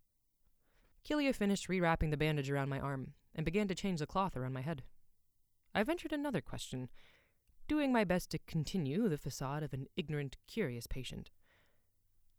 Keelia 1.05 1.35
finished 1.35 1.69
rewrapping 1.69 2.11
the 2.11 2.17
bandage 2.17 2.51
around 2.51 2.69
my 2.69 2.79
arm 2.79 3.15
and 3.35 3.45
began 3.45 3.67
to 3.69 3.75
change 3.75 3.99
the 3.99 4.07
cloth 4.07 4.37
around 4.37 4.53
my 4.53 4.61
head. 4.61 4.85
I 5.75 5.83
ventured 5.83 6.13
another 6.13 6.41
question, 6.41 6.89
doing 7.67 7.93
my 7.93 8.05
best 8.05 8.31
to 8.31 8.39
continue 8.47 9.09
the 9.09 9.19
facade 9.19 9.63
of 9.65 9.73
an 9.73 9.87
ignorant, 9.97 10.37
curious 10.47 10.87
patient. 10.87 11.31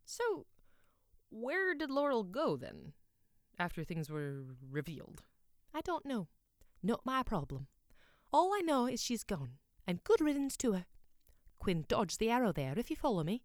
So, 0.05 0.45
where 1.29 1.73
did 1.73 1.89
Laurel 1.89 2.23
go 2.23 2.55
then, 2.55 2.93
after 3.59 3.83
things 3.83 4.09
were 4.09 4.43
revealed? 4.69 5.23
I 5.73 5.81
don't 5.81 6.05
know. 6.05 6.27
Not 6.81 7.05
my 7.05 7.23
problem. 7.23 7.67
All 8.31 8.53
I 8.53 8.61
know 8.61 8.87
is 8.87 9.01
she's 9.01 9.23
gone, 9.23 9.53
and 9.91 10.05
good 10.05 10.21
riddance 10.21 10.55
to 10.55 10.71
her. 10.71 10.85
Quinn 11.59 11.83
dodged 11.89 12.17
the 12.17 12.29
arrow 12.29 12.53
there, 12.53 12.73
if 12.77 12.89
you 12.89 12.95
follow 12.95 13.25
me. 13.25 13.43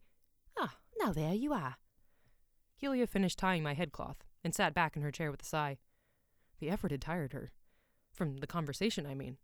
Ah, 0.57 0.76
now 0.97 1.12
there 1.12 1.34
you 1.34 1.53
are. 1.53 1.74
Keelia 2.80 3.09
finished 3.09 3.36
tying 3.36 3.64
my 3.64 3.74
headcloth 3.74 4.18
and 4.44 4.55
sat 4.55 4.72
back 4.72 4.97
in 4.97 5.03
her 5.03 5.11
chair 5.11 5.32
with 5.32 5.42
a 5.42 5.44
sigh. 5.44 5.78
The 6.61 6.70
effort 6.70 6.92
had 6.92 7.01
tired 7.01 7.32
her. 7.32 7.51
From 8.12 8.36
the 8.36 8.47
conversation, 8.47 9.07
I 9.07 9.14
mean. 9.16 9.38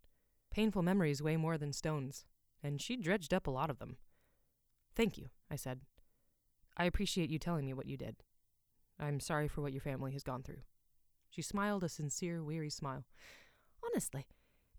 Painful 0.53 0.83
memories 0.83 1.21
weigh 1.21 1.37
more 1.37 1.59
than 1.59 1.73
stones, 1.73 2.25
and 2.63 2.81
she 2.81 2.95
dredged 2.95 3.35
up 3.35 3.49
a 3.49 3.51
lot 3.51 3.69
of 3.69 3.81
them. 3.81 3.97
Thank 4.95 5.19
you, 5.19 5.31
I 5.51 5.57
said. 5.57 5.81
I 6.77 6.85
appreciate 6.85 7.31
you 7.31 7.41
telling 7.41 7.67
me 7.67 7.75
what 7.75 7.87
you 7.87 7.97
did. 7.97 8.15
I'm 9.01 9.19
sorry 9.19 9.49
for 9.49 9.61
what 9.61 9.73
your 9.73 9.81
family 9.81 10.13
has 10.13 10.23
gone 10.23 10.45
through. 10.45 10.63
She 11.31 11.43
smiled 11.43 11.83
a 11.83 11.89
sincere, 11.89 12.45
weary 12.45 12.71
smile. 12.71 13.05
Honestly, 13.85 14.27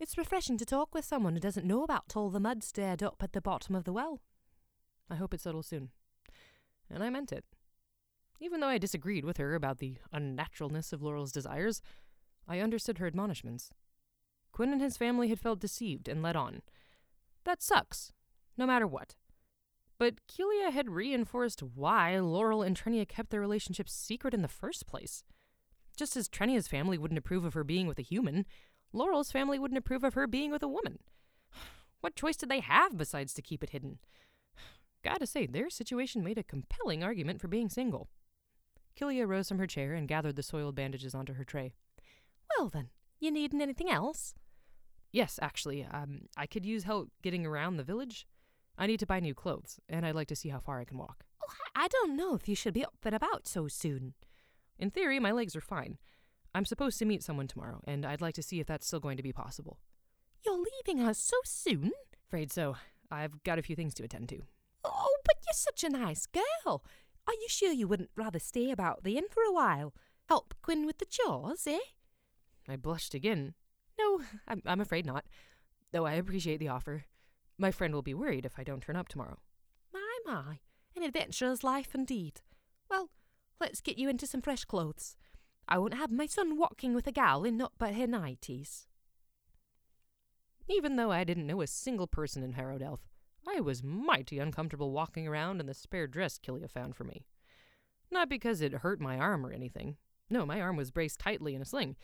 it's 0.03 0.17
refreshing 0.17 0.57
to 0.57 0.65
talk 0.65 0.93
with 0.93 1.05
someone 1.05 1.33
who 1.33 1.39
doesn't 1.39 1.65
know 1.65 1.81
about 1.81 2.11
all 2.13 2.29
the 2.29 2.39
mud 2.39 2.61
stirred 2.61 3.01
up 3.01 3.15
at 3.21 3.31
the 3.31 3.39
bottom 3.39 3.73
of 3.73 3.85
the 3.85 3.93
well. 3.93 4.19
I 5.09 5.15
hope 5.15 5.33
it 5.33 5.39
settles 5.39 5.67
soon. 5.67 5.91
And 6.89 7.01
I 7.01 7.09
meant 7.09 7.31
it. 7.31 7.45
Even 8.41 8.59
though 8.59 8.67
I 8.67 8.77
disagreed 8.77 9.23
with 9.23 9.37
her 9.37 9.55
about 9.55 9.79
the 9.79 9.95
unnaturalness 10.13 10.91
of 10.91 11.01
Laurel's 11.01 11.31
desires, 11.31 11.81
I 12.45 12.59
understood 12.59 12.97
her 12.97 13.07
admonishments. 13.07 13.69
Quinn 14.51 14.73
and 14.73 14.81
his 14.81 14.97
family 14.97 15.29
had 15.29 15.39
felt 15.39 15.61
deceived 15.61 16.09
and 16.09 16.21
led 16.21 16.35
on. 16.35 16.63
That 17.45 17.61
sucks, 17.61 18.11
no 18.57 18.65
matter 18.65 18.85
what. 18.85 19.15
But 19.97 20.15
Keelia 20.27 20.73
had 20.73 20.89
reinforced 20.89 21.63
why 21.63 22.19
Laurel 22.19 22.61
and 22.61 22.75
Trenia 22.75 23.07
kept 23.07 23.29
their 23.29 23.39
relationship 23.39 23.87
secret 23.87 24.33
in 24.33 24.41
the 24.41 24.49
first 24.49 24.85
place. 24.85 25.23
Just 25.95 26.17
as 26.17 26.27
Trenia's 26.27 26.67
family 26.67 26.97
wouldn't 26.97 27.19
approve 27.19 27.45
of 27.45 27.53
her 27.53 27.63
being 27.63 27.87
with 27.87 27.99
a 27.99 28.03
human, 28.03 28.45
Laurel's 28.93 29.31
family 29.31 29.59
wouldn't 29.59 29.77
approve 29.77 30.03
of 30.03 30.13
her 30.13 30.27
being 30.27 30.51
with 30.51 30.63
a 30.63 30.67
woman. 30.67 30.99
What 32.01 32.17
choice 32.17 32.35
did 32.35 32.49
they 32.49 32.59
have 32.59 32.97
besides 32.97 33.33
to 33.33 33.41
keep 33.41 33.63
it 33.63 33.69
hidden? 33.69 33.99
Gotta 35.03 35.25
say, 35.25 35.45
their 35.45 35.69
situation 35.69 36.23
made 36.23 36.37
a 36.37 36.43
compelling 36.43 37.01
argument 37.01 37.39
for 37.39 37.47
being 37.47 37.69
single. 37.69 38.09
Keelia 38.99 39.27
rose 39.27 39.47
from 39.47 39.57
her 39.59 39.67
chair 39.67 39.93
and 39.93 40.07
gathered 40.07 40.35
the 40.35 40.43
soiled 40.43 40.75
bandages 40.75 41.15
onto 41.15 41.33
her 41.33 41.43
tray. 41.43 41.73
Well 42.57 42.69
then, 42.69 42.89
you 43.19 43.31
needin' 43.31 43.61
anything 43.61 43.89
else? 43.89 44.35
Yes, 45.11 45.39
actually, 45.41 45.85
um, 45.85 46.23
I 46.35 46.45
could 46.45 46.65
use 46.65 46.83
help 46.83 47.09
getting 47.21 47.45
around 47.45 47.77
the 47.77 47.83
village. 47.83 48.27
I 48.77 48.87
need 48.87 48.99
to 48.99 49.05
buy 49.05 49.19
new 49.19 49.33
clothes, 49.33 49.79
and 49.87 50.05
I'd 50.05 50.15
like 50.15 50.27
to 50.27 50.35
see 50.35 50.49
how 50.49 50.59
far 50.59 50.79
I 50.79 50.85
can 50.85 50.97
walk. 50.97 51.23
Oh, 51.41 51.53
I 51.75 51.87
don't 51.87 52.15
know 52.15 52.35
if 52.35 52.49
you 52.49 52.55
should 52.55 52.73
be 52.73 52.83
up 52.83 52.97
and 53.03 53.15
about 53.15 53.47
so 53.47 53.67
soon. 53.67 54.13
In 54.79 54.89
theory, 54.89 55.19
my 55.19 55.31
legs 55.31 55.55
are 55.55 55.61
fine. 55.61 55.97
I'm 56.55 56.65
supposed 56.65 56.99
to 56.99 57.05
meet 57.05 57.23
someone 57.23 57.47
tomorrow, 57.47 57.81
and 57.87 58.05
I'd 58.05 58.21
like 58.21 58.35
to 58.35 58.43
see 58.43 58.59
if 58.59 58.67
that's 58.67 58.85
still 58.85 58.99
going 58.99 59.17
to 59.17 59.23
be 59.23 59.33
possible. 59.33 59.79
You're 60.45 60.63
leaving 60.85 61.01
us 61.01 61.17
so 61.17 61.37
soon? 61.45 61.91
Afraid 62.27 62.51
so. 62.51 62.75
I've 63.09 63.43
got 63.43 63.59
a 63.59 63.63
few 63.63 63.75
things 63.75 63.93
to 63.95 64.03
attend 64.03 64.29
to. 64.29 64.43
Oh, 64.83 65.15
but 65.25 65.35
you're 65.45 65.53
such 65.53 65.83
a 65.83 65.89
nice 65.89 66.25
girl. 66.25 66.83
Are 67.27 67.33
you 67.33 67.47
sure 67.47 67.71
you 67.71 67.87
wouldn't 67.87 68.11
rather 68.15 68.39
stay 68.39 68.69
about 68.69 69.03
the 69.03 69.17
inn 69.17 69.25
for 69.29 69.43
a 69.43 69.53
while? 69.53 69.93
Help 70.27 70.53
Quinn 70.61 70.85
with 70.85 70.97
the 70.99 71.05
chores, 71.05 71.65
eh? 71.67 71.79
I 72.67 72.75
blushed 72.75 73.13
again. 73.13 73.53
No, 73.99 74.21
I'm, 74.47 74.61
I'm 74.65 74.81
afraid 74.81 75.05
not. 75.05 75.25
Though 75.91 76.05
I 76.05 76.13
appreciate 76.13 76.59
the 76.59 76.69
offer. 76.69 77.05
My 77.57 77.71
friend 77.71 77.93
will 77.93 78.01
be 78.01 78.13
worried 78.13 78.45
if 78.45 78.57
I 78.57 78.63
don't 78.63 78.81
turn 78.81 78.95
up 78.95 79.07
tomorrow. 79.07 79.37
My, 79.93 80.17
my. 80.25 80.59
An 80.95 81.03
adventurer's 81.03 81.63
life 81.63 81.93
indeed. 81.93 82.41
Well, 82.89 83.09
let's 83.59 83.81
get 83.81 83.97
you 83.97 84.09
into 84.09 84.27
some 84.27 84.41
fresh 84.41 84.65
clothes. 84.65 85.15
I 85.67 85.77
won't 85.77 85.93
have 85.93 86.11
my 86.11 86.25
son 86.25 86.57
walking 86.57 86.93
with 86.93 87.07
a 87.07 87.11
gal 87.11 87.43
in 87.43 87.57
not 87.57 87.73
but 87.77 87.95
her 87.95 88.07
nighties. 88.07 88.85
Even 90.69 90.95
though 90.95 91.11
I 91.11 91.23
didn't 91.23 91.47
know 91.47 91.61
a 91.61 91.67
single 91.67 92.07
person 92.07 92.43
in 92.43 92.53
Harrowdelth, 92.53 93.01
I 93.47 93.59
was 93.59 93.83
mighty 93.83 94.39
uncomfortable 94.39 94.91
walking 94.91 95.27
around 95.27 95.59
in 95.59 95.65
the 95.65 95.73
spare 95.73 96.07
dress 96.07 96.39
Keelia 96.39 96.69
found 96.69 96.95
for 96.95 97.03
me. 97.03 97.25
Not 98.11 98.29
because 98.29 98.61
it 98.61 98.73
hurt 98.73 99.01
my 99.01 99.17
arm 99.17 99.45
or 99.45 99.51
anything. 99.51 99.97
No, 100.29 100.45
my 100.45 100.61
arm 100.61 100.77
was 100.77 100.91
braced 100.91 101.19
tightly 101.19 101.55
in 101.55 101.61
a 101.61 101.65
sling. 101.65 101.95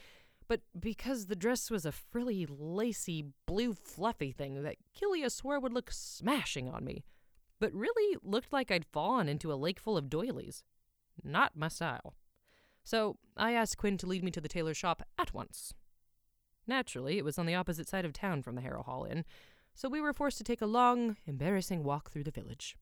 But 0.48 0.62
because 0.78 1.28
the 1.28 1.36
dress 1.36 1.70
was 1.70 1.86
a 1.86 1.92
frilly, 1.92 2.48
lacy, 2.50 3.26
blue 3.46 3.74
fluffy 3.74 4.32
thing 4.32 4.64
that 4.64 4.78
Keelia 5.00 5.32
swore 5.32 5.60
would 5.60 5.74
look 5.74 5.92
smashing 5.92 6.68
on 6.68 6.84
me, 6.84 7.06
but 7.60 7.74
really 7.74 8.18
looked 8.24 8.52
like 8.52 8.72
I'd 8.72 8.86
fallen 8.86 9.30
into 9.30 9.54
a 9.54 9.56
lake 9.56 9.80
full 9.80 9.96
of 9.96 10.10
doilies. 10.10 10.64
Not 11.24 11.56
my 11.56 11.68
style. 11.68 12.16
So 12.84 13.18
I 13.38 13.54
asked 13.54 13.78
Quinn 13.78 13.98
to 13.98 14.08
lead 14.08 14.24
me 14.24 14.32
to 14.32 14.42
the 14.42 14.50
tailor's 14.50 14.78
shop 14.78 15.04
at 15.18 15.34
once. 15.34 15.74
Naturally, 16.66 17.18
it 17.18 17.26
was 17.26 17.38
on 17.38 17.46
the 17.46 17.56
opposite 17.56 17.88
side 17.88 18.06
of 18.06 18.14
town 18.14 18.44
from 18.44 18.56
the 18.56 18.62
Harrow 18.62 18.84
Hall 18.84 19.06
Inn, 19.06 19.26
so 19.74 19.90
we 19.90 20.02
were 20.02 20.14
forced 20.14 20.38
to 20.38 20.44
take 20.44 20.62
a 20.62 20.68
long, 20.68 21.18
embarrassing 21.26 21.84
walk 21.84 22.12
through 22.12 22.24
the 22.24 22.32
village. 22.32 22.76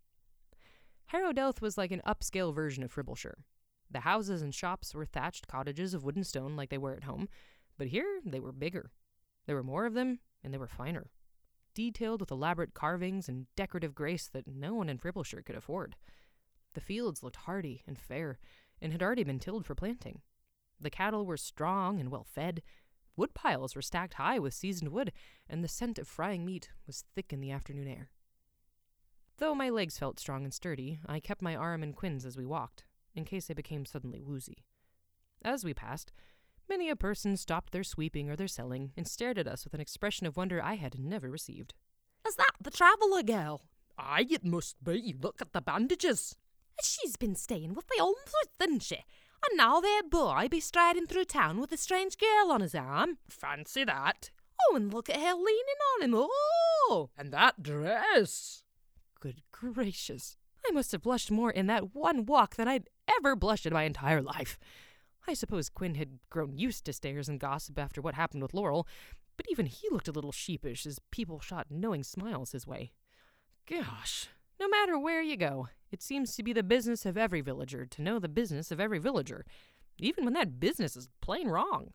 Harrowdelth 1.13 1.61
was 1.61 1.77
like 1.77 1.91
an 1.91 2.01
upscale 2.05 2.53
version 2.53 2.83
of 2.83 2.91
Fribbleshire. 2.91 3.43
The 3.89 4.01
houses 4.01 4.41
and 4.41 4.53
shops 4.53 4.93
were 4.93 5.05
thatched 5.05 5.47
cottages 5.47 5.93
of 5.93 6.03
wood 6.03 6.17
and 6.17 6.27
stone 6.27 6.55
like 6.55 6.69
they 6.69 6.77
were 6.77 6.93
at 6.93 7.05
home, 7.05 7.29
but 7.77 7.87
here 7.87 8.19
they 8.25 8.39
were 8.39 8.51
bigger. 8.51 8.91
There 9.45 9.55
were 9.55 9.63
more 9.63 9.85
of 9.85 9.93
them, 9.93 10.19
and 10.43 10.53
they 10.53 10.57
were 10.57 10.67
finer, 10.67 11.11
detailed 11.73 12.19
with 12.19 12.31
elaborate 12.31 12.73
carvings 12.73 13.29
and 13.29 13.45
decorative 13.55 13.95
grace 13.95 14.27
that 14.27 14.47
no 14.47 14.73
one 14.73 14.89
in 14.89 14.97
Fribbleshire 14.97 15.45
could 15.45 15.55
afford. 15.55 15.95
The 16.73 16.81
fields 16.81 17.23
looked 17.23 17.37
hardy 17.37 17.83
and 17.87 17.97
fair, 17.97 18.39
and 18.81 18.91
had 18.91 19.03
already 19.03 19.23
been 19.23 19.39
tilled 19.39 19.65
for 19.65 19.75
planting. 19.75 20.21
The 20.79 20.89
cattle 20.89 21.25
were 21.25 21.37
strong 21.37 21.99
and 21.99 22.09
well 22.09 22.23
fed. 22.23 22.61
Wood 23.15 23.33
piles 23.33 23.75
were 23.75 23.81
stacked 23.81 24.15
high 24.15 24.37
with 24.37 24.53
seasoned 24.53 24.91
wood, 24.91 25.11
and 25.49 25.63
the 25.63 25.67
scent 25.67 25.97
of 25.97 26.07
frying 26.07 26.45
meat 26.45 26.69
was 26.85 27.03
thick 27.15 27.33
in 27.33 27.39
the 27.39 27.51
afternoon 27.51 27.87
air. 27.87 28.09
Though 29.37 29.55
my 29.55 29.69
legs 29.69 29.97
felt 29.97 30.19
strong 30.19 30.43
and 30.43 30.53
sturdy, 30.53 30.99
I 31.05 31.19
kept 31.19 31.41
my 31.41 31.55
arm 31.55 31.83
in 31.83 31.93
Quinn's 31.93 32.25
as 32.25 32.37
we 32.37 32.45
walked, 32.45 32.85
in 33.15 33.25
case 33.25 33.49
I 33.49 33.53
became 33.53 33.85
suddenly 33.85 34.21
woozy. 34.21 34.65
As 35.43 35.63
we 35.63 35.73
passed, 35.73 36.11
many 36.67 36.89
a 36.89 36.95
person 36.95 37.37
stopped 37.37 37.71
their 37.71 37.83
sweeping 37.83 38.29
or 38.29 38.35
their 38.35 38.47
selling 38.47 38.93
and 38.97 39.07
stared 39.07 39.37
at 39.37 39.47
us 39.47 39.63
with 39.63 39.73
an 39.73 39.81
expression 39.81 40.25
of 40.25 40.37
wonder 40.37 40.61
I 40.61 40.75
had 40.75 40.99
never 40.99 41.29
received. 41.29 41.73
Is 42.27 42.35
that 42.35 42.51
the 42.59 42.71
traveller 42.71 43.23
girl? 43.23 43.61
Aye, 43.97 44.27
it 44.29 44.43
must 44.43 44.83
be. 44.83 45.15
Look 45.19 45.41
at 45.41 45.53
the 45.53 45.61
bandages. 45.61 46.35
She's 46.81 47.15
been 47.15 47.35
staying 47.35 47.73
with 47.73 47.87
the 47.87 48.01
Olmsworth, 48.01 48.51
didn't 48.59 48.83
she? 48.83 49.03
And 49.49 49.57
now 49.57 49.79
their 49.79 50.03
boy 50.03 50.47
be 50.49 50.59
striding 50.59 51.05
through 51.05 51.25
town 51.25 51.59
with 51.59 51.71
a 51.71 51.77
strange 51.77 52.17
girl 52.17 52.51
on 52.51 52.61
his 52.61 52.75
arm. 52.75 53.17
Fancy 53.29 53.83
that. 53.83 54.31
Oh, 54.69 54.75
and 54.75 54.93
look 54.93 55.09
at 55.09 55.19
her 55.19 55.33
leaning 55.33 55.79
on 55.95 56.03
him. 56.03 56.15
Oh! 56.15 57.09
And 57.17 57.31
that 57.31 57.61
dress. 57.61 58.63
Good 59.19 59.41
gracious. 59.51 60.37
I 60.67 60.71
must 60.71 60.91
have 60.91 61.03
blushed 61.03 61.31
more 61.31 61.51
in 61.51 61.67
that 61.67 61.95
one 61.95 62.25
walk 62.25 62.55
than 62.55 62.67
I'd 62.67 62.89
ever 63.17 63.35
blushed 63.35 63.65
in 63.65 63.73
my 63.73 63.83
entire 63.83 64.21
life. 64.21 64.57
I 65.27 65.33
suppose 65.33 65.69
Quinn 65.69 65.95
had 65.95 66.19
grown 66.29 66.57
used 66.57 66.85
to 66.85 66.93
stares 66.93 67.29
and 67.29 67.39
gossip 67.39 67.77
after 67.77 68.01
what 68.01 68.15
happened 68.15 68.41
with 68.41 68.53
Laurel, 68.53 68.87
but 69.35 69.45
even 69.49 69.65
he 69.65 69.87
looked 69.91 70.07
a 70.07 70.13
little 70.13 70.31
sheepish 70.31 70.85
as 70.85 70.99
people 71.11 71.39
shot 71.39 71.67
knowing 71.69 72.03
smiles 72.03 72.53
his 72.53 72.65
way. 72.65 72.91
Gosh, 73.69 74.27
no 74.59 74.67
matter 74.67 74.97
where 74.97 75.21
you 75.21 75.37
go, 75.37 75.67
it 75.91 76.01
seems 76.01 76.35
to 76.35 76.43
be 76.43 76.53
the 76.53 76.63
business 76.63 77.05
of 77.05 77.17
every 77.17 77.41
villager 77.41 77.85
to 77.85 78.01
know 78.01 78.19
the 78.19 78.27
business 78.27 78.71
of 78.71 78.79
every 78.79 78.99
villager, 78.99 79.45
even 79.97 80.25
when 80.25 80.33
that 80.33 80.59
business 80.59 80.95
is 80.95 81.09
plain 81.21 81.47
wrong. 81.47 81.93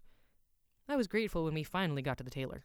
I 0.88 0.96
was 0.96 1.06
grateful 1.06 1.44
when 1.44 1.54
we 1.54 1.62
finally 1.62 2.02
got 2.02 2.18
to 2.18 2.24
the 2.24 2.30
tailor. 2.30 2.64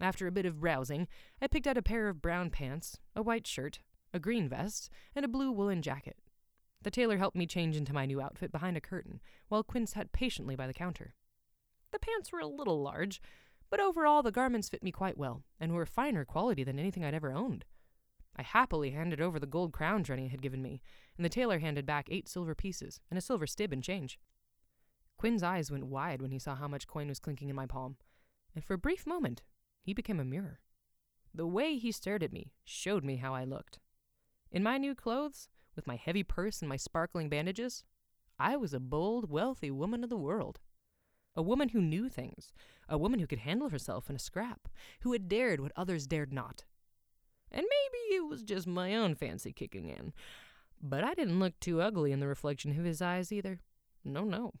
After 0.00 0.26
a 0.26 0.32
bit 0.32 0.46
of 0.46 0.60
browsing, 0.60 1.08
I 1.40 1.46
picked 1.46 1.66
out 1.66 1.76
a 1.76 1.82
pair 1.82 2.08
of 2.08 2.22
brown 2.22 2.50
pants, 2.50 2.98
a 3.14 3.22
white 3.22 3.46
shirt, 3.46 3.80
a 4.12 4.18
green 4.18 4.48
vest, 4.48 4.90
and 5.14 5.24
a 5.24 5.28
blue 5.28 5.52
woolen 5.52 5.82
jacket. 5.82 6.16
The 6.82 6.90
tailor 6.90 7.18
helped 7.18 7.36
me 7.36 7.46
change 7.46 7.76
into 7.76 7.92
my 7.92 8.06
new 8.06 8.20
outfit 8.20 8.50
behind 8.50 8.76
a 8.76 8.80
curtain, 8.80 9.20
while 9.48 9.62
Quinn 9.62 9.86
sat 9.86 10.12
patiently 10.12 10.56
by 10.56 10.66
the 10.66 10.74
counter. 10.74 11.14
The 11.92 11.98
pants 11.98 12.32
were 12.32 12.40
a 12.40 12.46
little 12.46 12.82
large, 12.82 13.20
but 13.68 13.80
overall 13.80 14.22
the 14.22 14.32
garments 14.32 14.68
fit 14.68 14.82
me 14.82 14.90
quite 14.90 15.18
well, 15.18 15.42
and 15.58 15.72
were 15.72 15.86
finer 15.86 16.24
quality 16.24 16.64
than 16.64 16.78
anything 16.78 17.04
I'd 17.04 17.14
ever 17.14 17.32
owned. 17.32 17.64
I 18.36 18.42
happily 18.42 18.90
handed 18.90 19.20
over 19.20 19.38
the 19.38 19.46
gold 19.46 19.72
crown 19.72 20.04
Trenia 20.04 20.30
had 20.30 20.42
given 20.42 20.62
me, 20.62 20.82
and 21.16 21.24
the 21.24 21.28
tailor 21.28 21.58
handed 21.58 21.84
back 21.84 22.08
eight 22.10 22.28
silver 22.28 22.54
pieces 22.54 23.00
and 23.10 23.18
a 23.18 23.22
silver 23.22 23.46
stib 23.46 23.72
in 23.72 23.82
change. 23.82 24.18
Quinn's 25.18 25.42
eyes 25.42 25.70
went 25.70 25.86
wide 25.86 26.22
when 26.22 26.30
he 26.30 26.38
saw 26.38 26.54
how 26.54 26.68
much 26.68 26.86
coin 26.86 27.08
was 27.08 27.18
clinking 27.18 27.50
in 27.50 27.56
my 27.56 27.66
palm, 27.66 27.96
and 28.54 28.64
for 28.64 28.74
a 28.74 28.78
brief 28.78 29.06
moment 29.06 29.42
he 29.82 29.92
became 29.92 30.20
a 30.20 30.24
mirror. 30.24 30.60
The 31.34 31.46
way 31.46 31.76
he 31.76 31.92
stared 31.92 32.22
at 32.22 32.32
me 32.32 32.52
showed 32.64 33.04
me 33.04 33.16
how 33.16 33.34
I 33.34 33.44
looked. 33.44 33.78
In 34.50 34.62
my 34.62 34.78
new 34.78 34.94
clothes, 34.94 35.48
with 35.76 35.86
my 35.86 35.96
heavy 35.96 36.22
purse 36.22 36.60
and 36.60 36.68
my 36.68 36.76
sparkling 36.76 37.28
bandages, 37.28 37.84
I 38.38 38.56
was 38.56 38.72
a 38.72 38.80
bold, 38.80 39.30
wealthy 39.30 39.70
woman 39.70 40.02
of 40.02 40.10
the 40.10 40.16
world. 40.16 40.60
A 41.36 41.42
woman 41.42 41.68
who 41.68 41.80
knew 41.80 42.08
things, 42.08 42.52
a 42.88 42.98
woman 42.98 43.20
who 43.20 43.26
could 43.26 43.40
handle 43.40 43.68
herself 43.68 44.10
in 44.10 44.16
a 44.16 44.18
scrap, 44.18 44.68
who 45.02 45.12
had 45.12 45.28
dared 45.28 45.60
what 45.60 45.72
others 45.76 46.06
dared 46.06 46.32
not. 46.32 46.64
And 47.52 47.62
maybe 47.62 48.16
it 48.16 48.28
was 48.28 48.42
just 48.42 48.66
my 48.66 48.94
own 48.94 49.14
fancy 49.14 49.52
kicking 49.52 49.88
in, 49.88 50.12
but 50.80 51.04
I 51.04 51.14
didn't 51.14 51.40
look 51.40 51.58
too 51.60 51.80
ugly 51.80 52.12
in 52.12 52.20
the 52.20 52.28
reflection 52.28 52.78
of 52.78 52.84
his 52.84 53.02
eyes 53.02 53.32
either. 53.32 53.60
No, 54.04 54.24
no. 54.24 54.52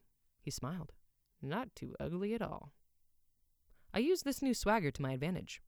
He 0.42 0.50
smiled. 0.50 0.92
Not 1.40 1.74
too 1.74 1.94
ugly 2.00 2.34
at 2.34 2.42
all. 2.42 2.72
I 3.94 3.98
used 3.98 4.24
this 4.24 4.42
new 4.42 4.54
swagger 4.54 4.90
to 4.90 5.02
my 5.02 5.12
advantage. 5.12 5.62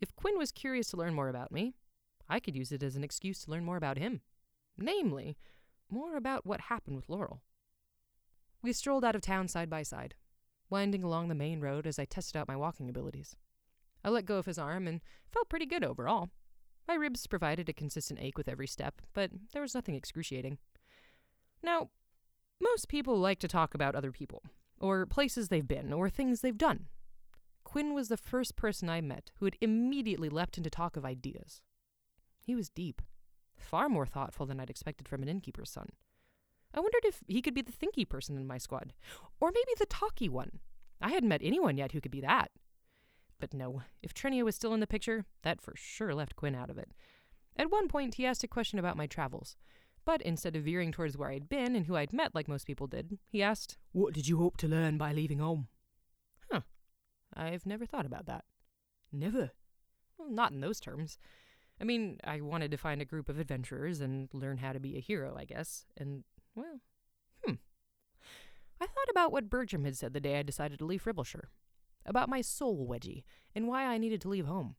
If 0.00 0.14
Quinn 0.14 0.38
was 0.38 0.52
curious 0.52 0.88
to 0.90 0.96
learn 0.96 1.14
more 1.14 1.28
about 1.28 1.52
me, 1.52 1.74
I 2.28 2.40
could 2.40 2.56
use 2.56 2.72
it 2.72 2.82
as 2.82 2.96
an 2.96 3.04
excuse 3.04 3.44
to 3.44 3.50
learn 3.50 3.64
more 3.64 3.76
about 3.76 3.98
him. 3.98 4.20
Namely, 4.76 5.36
more 5.90 6.16
about 6.16 6.46
what 6.46 6.62
happened 6.62 6.96
with 6.96 7.08
Laurel. 7.08 7.42
We 8.62 8.72
strolled 8.72 9.04
out 9.04 9.14
of 9.14 9.22
town 9.22 9.48
side 9.48 9.70
by 9.70 9.82
side, 9.82 10.14
winding 10.70 11.02
along 11.02 11.28
the 11.28 11.34
main 11.34 11.60
road 11.60 11.86
as 11.86 11.98
I 11.98 12.04
tested 12.04 12.36
out 12.36 12.48
my 12.48 12.56
walking 12.56 12.88
abilities. 12.88 13.36
I 14.04 14.10
let 14.10 14.26
go 14.26 14.36
of 14.36 14.46
his 14.46 14.58
arm 14.58 14.86
and 14.86 15.00
felt 15.32 15.48
pretty 15.48 15.66
good 15.66 15.84
overall. 15.84 16.30
My 16.88 16.94
ribs 16.94 17.26
provided 17.26 17.68
a 17.68 17.74
consistent 17.74 18.18
ache 18.20 18.38
with 18.38 18.48
every 18.48 18.66
step, 18.66 19.02
but 19.12 19.30
there 19.52 19.60
was 19.60 19.74
nothing 19.74 19.94
excruciating. 19.94 20.56
Now, 21.62 21.90
most 22.62 22.88
people 22.88 23.18
like 23.18 23.38
to 23.40 23.48
talk 23.48 23.74
about 23.74 23.94
other 23.94 24.10
people, 24.10 24.42
or 24.80 25.04
places 25.04 25.48
they've 25.48 25.68
been, 25.68 25.92
or 25.92 26.08
things 26.08 26.40
they've 26.40 26.56
done. 26.56 26.86
Quinn 27.62 27.92
was 27.92 28.08
the 28.08 28.16
first 28.16 28.56
person 28.56 28.88
I 28.88 29.02
met 29.02 29.30
who 29.36 29.44
had 29.44 29.56
immediately 29.60 30.30
leapt 30.30 30.56
into 30.56 30.70
talk 30.70 30.96
of 30.96 31.04
ideas. 31.04 31.60
He 32.40 32.54
was 32.54 32.70
deep, 32.70 33.02
far 33.54 33.90
more 33.90 34.06
thoughtful 34.06 34.46
than 34.46 34.58
I'd 34.58 34.70
expected 34.70 35.06
from 35.06 35.22
an 35.22 35.28
innkeeper's 35.28 35.70
son. 35.70 35.90
I 36.72 36.80
wondered 36.80 37.04
if 37.04 37.20
he 37.26 37.42
could 37.42 37.54
be 37.54 37.62
the 37.62 37.72
thinky 37.72 38.08
person 38.08 38.36
in 38.38 38.46
my 38.46 38.56
squad, 38.56 38.94
or 39.40 39.50
maybe 39.50 39.72
the 39.78 39.84
talky 39.84 40.30
one. 40.30 40.60
I 41.02 41.10
hadn't 41.10 41.28
met 41.28 41.42
anyone 41.44 41.76
yet 41.76 41.92
who 41.92 42.00
could 42.00 42.10
be 42.10 42.22
that. 42.22 42.50
But 43.40 43.54
no, 43.54 43.82
if 44.02 44.12
Trenia 44.12 44.44
was 44.44 44.56
still 44.56 44.74
in 44.74 44.80
the 44.80 44.86
picture, 44.86 45.24
that 45.42 45.60
for 45.60 45.74
sure 45.76 46.14
left 46.14 46.36
Quinn 46.36 46.54
out 46.54 46.70
of 46.70 46.78
it. 46.78 46.90
At 47.56 47.70
one 47.70 47.88
point, 47.88 48.14
he 48.14 48.26
asked 48.26 48.44
a 48.44 48.48
question 48.48 48.78
about 48.78 48.96
my 48.96 49.06
travels, 49.06 49.56
but 50.04 50.22
instead 50.22 50.56
of 50.56 50.64
veering 50.64 50.92
towards 50.92 51.16
where 51.16 51.30
I'd 51.30 51.48
been 51.48 51.76
and 51.76 51.86
who 51.86 51.96
I'd 51.96 52.12
met 52.12 52.34
like 52.34 52.48
most 52.48 52.66
people 52.66 52.86
did, 52.86 53.18
he 53.28 53.42
asked, 53.42 53.78
What 53.92 54.14
did 54.14 54.26
you 54.26 54.38
hope 54.38 54.56
to 54.58 54.68
learn 54.68 54.98
by 54.98 55.12
leaving 55.12 55.38
home? 55.38 55.68
Huh. 56.50 56.62
I've 57.34 57.66
never 57.66 57.86
thought 57.86 58.06
about 58.06 58.26
that. 58.26 58.44
Never. 59.12 59.50
Well, 60.16 60.30
not 60.30 60.52
in 60.52 60.60
those 60.60 60.80
terms. 60.80 61.18
I 61.80 61.84
mean, 61.84 62.18
I 62.24 62.40
wanted 62.40 62.72
to 62.72 62.76
find 62.76 63.00
a 63.00 63.04
group 63.04 63.28
of 63.28 63.38
adventurers 63.38 64.00
and 64.00 64.28
learn 64.32 64.58
how 64.58 64.72
to 64.72 64.80
be 64.80 64.96
a 64.96 65.00
hero, 65.00 65.36
I 65.38 65.44
guess. 65.44 65.84
And, 65.96 66.24
well, 66.56 66.80
hmm. 67.44 67.54
I 68.80 68.86
thought 68.86 69.10
about 69.10 69.30
what 69.30 69.50
Bertram 69.50 69.84
had 69.84 69.96
said 69.96 70.12
the 70.12 70.20
day 70.20 70.38
I 70.38 70.42
decided 70.42 70.80
to 70.80 70.84
leave 70.84 71.04
Fribbleshire 71.04 71.50
about 72.08 72.28
my 72.28 72.40
soul 72.40 72.86
wedgie 72.88 73.22
and 73.54 73.68
why 73.68 73.84
I 73.84 73.98
needed 73.98 74.20
to 74.22 74.28
leave 74.28 74.46
home. 74.46 74.76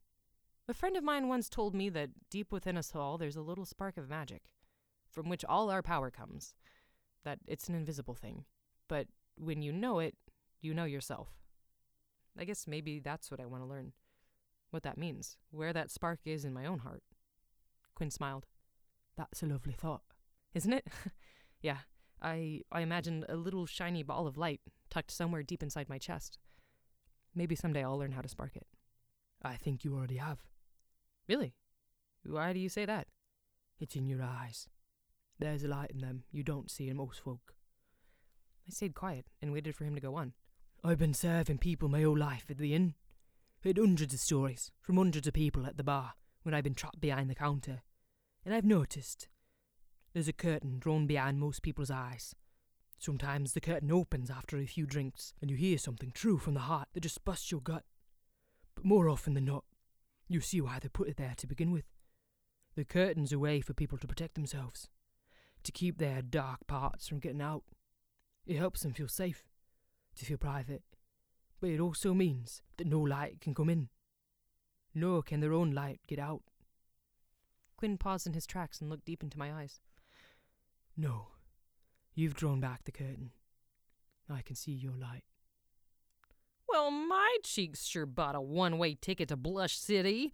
A 0.68 0.74
friend 0.74 0.96
of 0.96 1.04
mine 1.04 1.28
once 1.28 1.48
told 1.48 1.74
me 1.74 1.88
that 1.88 2.10
deep 2.30 2.52
within 2.52 2.76
us 2.76 2.92
all 2.94 3.18
there's 3.18 3.36
a 3.36 3.42
little 3.42 3.64
spark 3.64 3.96
of 3.96 4.08
magic, 4.08 4.42
from 5.10 5.28
which 5.28 5.44
all 5.44 5.70
our 5.70 5.82
power 5.82 6.10
comes. 6.10 6.54
That 7.24 7.38
it's 7.46 7.68
an 7.68 7.74
invisible 7.74 8.14
thing, 8.14 8.44
but 8.88 9.08
when 9.36 9.62
you 9.62 9.72
know 9.72 9.98
it, 9.98 10.14
you 10.60 10.72
know 10.74 10.84
yourself. 10.84 11.28
I 12.38 12.44
guess 12.44 12.66
maybe 12.66 12.98
that's 12.98 13.30
what 13.30 13.40
I 13.40 13.46
want 13.46 13.62
to 13.62 13.68
learn. 13.68 13.92
What 14.70 14.84
that 14.84 14.96
means, 14.96 15.36
where 15.50 15.72
that 15.72 15.90
spark 15.90 16.20
is 16.24 16.44
in 16.44 16.54
my 16.54 16.64
own 16.64 16.78
heart. 16.78 17.02
Quinn 17.94 18.10
smiled. 18.10 18.46
That's 19.16 19.42
a 19.42 19.46
lovely 19.46 19.74
thought. 19.74 20.02
Isn't 20.54 20.72
it? 20.72 20.86
yeah, 21.60 21.78
I 22.22 22.62
I 22.70 22.80
imagined 22.80 23.26
a 23.28 23.36
little 23.36 23.66
shiny 23.66 24.02
ball 24.02 24.26
of 24.26 24.38
light 24.38 24.60
tucked 24.88 25.10
somewhere 25.10 25.42
deep 25.42 25.62
inside 25.62 25.88
my 25.88 25.98
chest. 25.98 26.38
Maybe 27.34 27.54
someday 27.54 27.84
I'll 27.84 27.98
learn 27.98 28.12
how 28.12 28.22
to 28.22 28.28
spark 28.28 28.56
it. 28.56 28.66
I 29.42 29.56
think 29.56 29.84
you 29.84 29.94
already 29.94 30.16
have. 30.16 30.38
Really? 31.28 31.54
Why 32.24 32.52
do 32.52 32.58
you 32.58 32.68
say 32.68 32.84
that? 32.84 33.06
It's 33.78 33.96
in 33.96 34.08
your 34.08 34.22
eyes. 34.22 34.68
There's 35.38 35.64
a 35.64 35.68
light 35.68 35.90
in 35.90 36.00
them 36.00 36.24
you 36.30 36.42
don't 36.42 36.70
see 36.70 36.88
in 36.88 36.96
most 36.96 37.20
folk. 37.20 37.54
I 38.68 38.72
stayed 38.72 38.94
quiet 38.94 39.26
and 39.40 39.52
waited 39.52 39.74
for 39.74 39.84
him 39.84 39.94
to 39.94 40.00
go 40.00 40.16
on. 40.16 40.34
I've 40.84 40.98
been 40.98 41.14
serving 41.14 41.58
people 41.58 41.88
my 41.88 42.02
whole 42.02 42.18
life 42.18 42.46
at 42.50 42.58
the 42.58 42.74
inn. 42.74 42.94
Heard 43.64 43.78
hundreds 43.78 44.14
of 44.14 44.20
stories 44.20 44.70
from 44.80 44.96
hundreds 44.96 45.26
of 45.26 45.34
people 45.34 45.66
at 45.66 45.76
the 45.76 45.84
bar 45.84 46.14
when 46.42 46.54
I've 46.54 46.64
been 46.64 46.74
trapped 46.74 47.00
behind 47.00 47.30
the 47.30 47.34
counter. 47.34 47.82
And 48.44 48.54
I've 48.54 48.64
noticed 48.64 49.28
there's 50.12 50.28
a 50.28 50.32
curtain 50.32 50.78
drawn 50.78 51.06
behind 51.06 51.38
most 51.38 51.62
people's 51.62 51.90
eyes. 51.90 52.34
Sometimes 53.00 53.54
the 53.54 53.62
curtain 53.62 53.90
opens 53.90 54.30
after 54.30 54.58
a 54.58 54.66
few 54.66 54.84
drinks 54.84 55.32
and 55.40 55.50
you 55.50 55.56
hear 55.56 55.78
something 55.78 56.10
true 56.12 56.36
from 56.36 56.52
the 56.52 56.60
heart 56.60 56.88
that 56.92 57.00
just 57.00 57.24
busts 57.24 57.50
your 57.50 57.62
gut. 57.62 57.84
But 58.74 58.84
more 58.84 59.08
often 59.08 59.32
than 59.32 59.46
not, 59.46 59.64
you 60.28 60.42
see 60.42 60.60
why 60.60 60.78
they 60.78 60.88
put 60.88 61.08
it 61.08 61.16
there 61.16 61.32
to 61.38 61.46
begin 61.46 61.70
with. 61.70 61.86
The 62.76 62.84
curtain's 62.84 63.32
a 63.32 63.38
way 63.38 63.62
for 63.62 63.72
people 63.72 63.96
to 63.96 64.06
protect 64.06 64.34
themselves, 64.34 64.90
to 65.62 65.72
keep 65.72 65.96
their 65.96 66.20
dark 66.20 66.66
parts 66.66 67.08
from 67.08 67.20
getting 67.20 67.40
out. 67.40 67.62
It 68.46 68.58
helps 68.58 68.82
them 68.82 68.92
feel 68.92 69.08
safe, 69.08 69.44
to 70.16 70.26
feel 70.26 70.36
private, 70.36 70.82
but 71.58 71.70
it 71.70 71.80
also 71.80 72.12
means 72.12 72.60
that 72.76 72.86
no 72.86 73.00
light 73.00 73.40
can 73.40 73.54
come 73.54 73.70
in. 73.70 73.88
Nor 74.94 75.22
can 75.22 75.40
their 75.40 75.54
own 75.54 75.70
light 75.70 76.00
get 76.06 76.18
out. 76.18 76.42
Quinn 77.78 77.96
paused 77.96 78.26
in 78.26 78.34
his 78.34 78.46
tracks 78.46 78.78
and 78.78 78.90
looked 78.90 79.06
deep 79.06 79.22
into 79.22 79.38
my 79.38 79.50
eyes. 79.50 79.80
No, 80.98 81.28
you've 82.14 82.34
drawn 82.34 82.60
back 82.60 82.84
the 82.84 82.92
curtain. 82.92 83.30
I 84.28 84.42
can 84.42 84.56
see 84.56 84.72
your 84.72 84.96
light. 84.96 85.24
Well, 86.68 86.90
my 86.90 87.36
cheeks 87.42 87.84
sure 87.84 88.06
bought 88.06 88.36
a 88.36 88.40
one 88.40 88.78
way 88.78 88.94
ticket 88.94 89.28
to 89.28 89.36
Blush 89.36 89.76
City. 89.76 90.32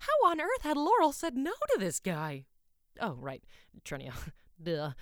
How 0.00 0.30
on 0.30 0.40
earth 0.40 0.62
had 0.62 0.76
Laurel 0.76 1.12
said 1.12 1.36
no 1.36 1.52
to 1.72 1.78
this 1.78 2.00
guy? 2.00 2.44
Oh, 3.00 3.12
right, 3.12 3.42
Trenia. 3.84 4.12
Duh. 4.62 4.92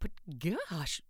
But 0.00 0.10
gosh. 0.38 1.02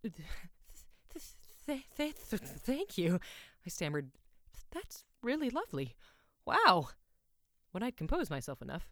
Th- 1.67 1.85
th- 1.97 2.15
th- 2.31 2.41
thank 2.41 2.97
you. 2.97 3.21
I 3.67 3.69
stammered. 3.69 4.11
That's 4.73 5.05
really 5.23 5.51
lovely. 5.51 5.95
Wow. 6.47 6.89
When 7.73 7.83
I'd 7.83 7.97
composed 7.97 8.31
myself 8.31 8.63
enough, 8.63 8.89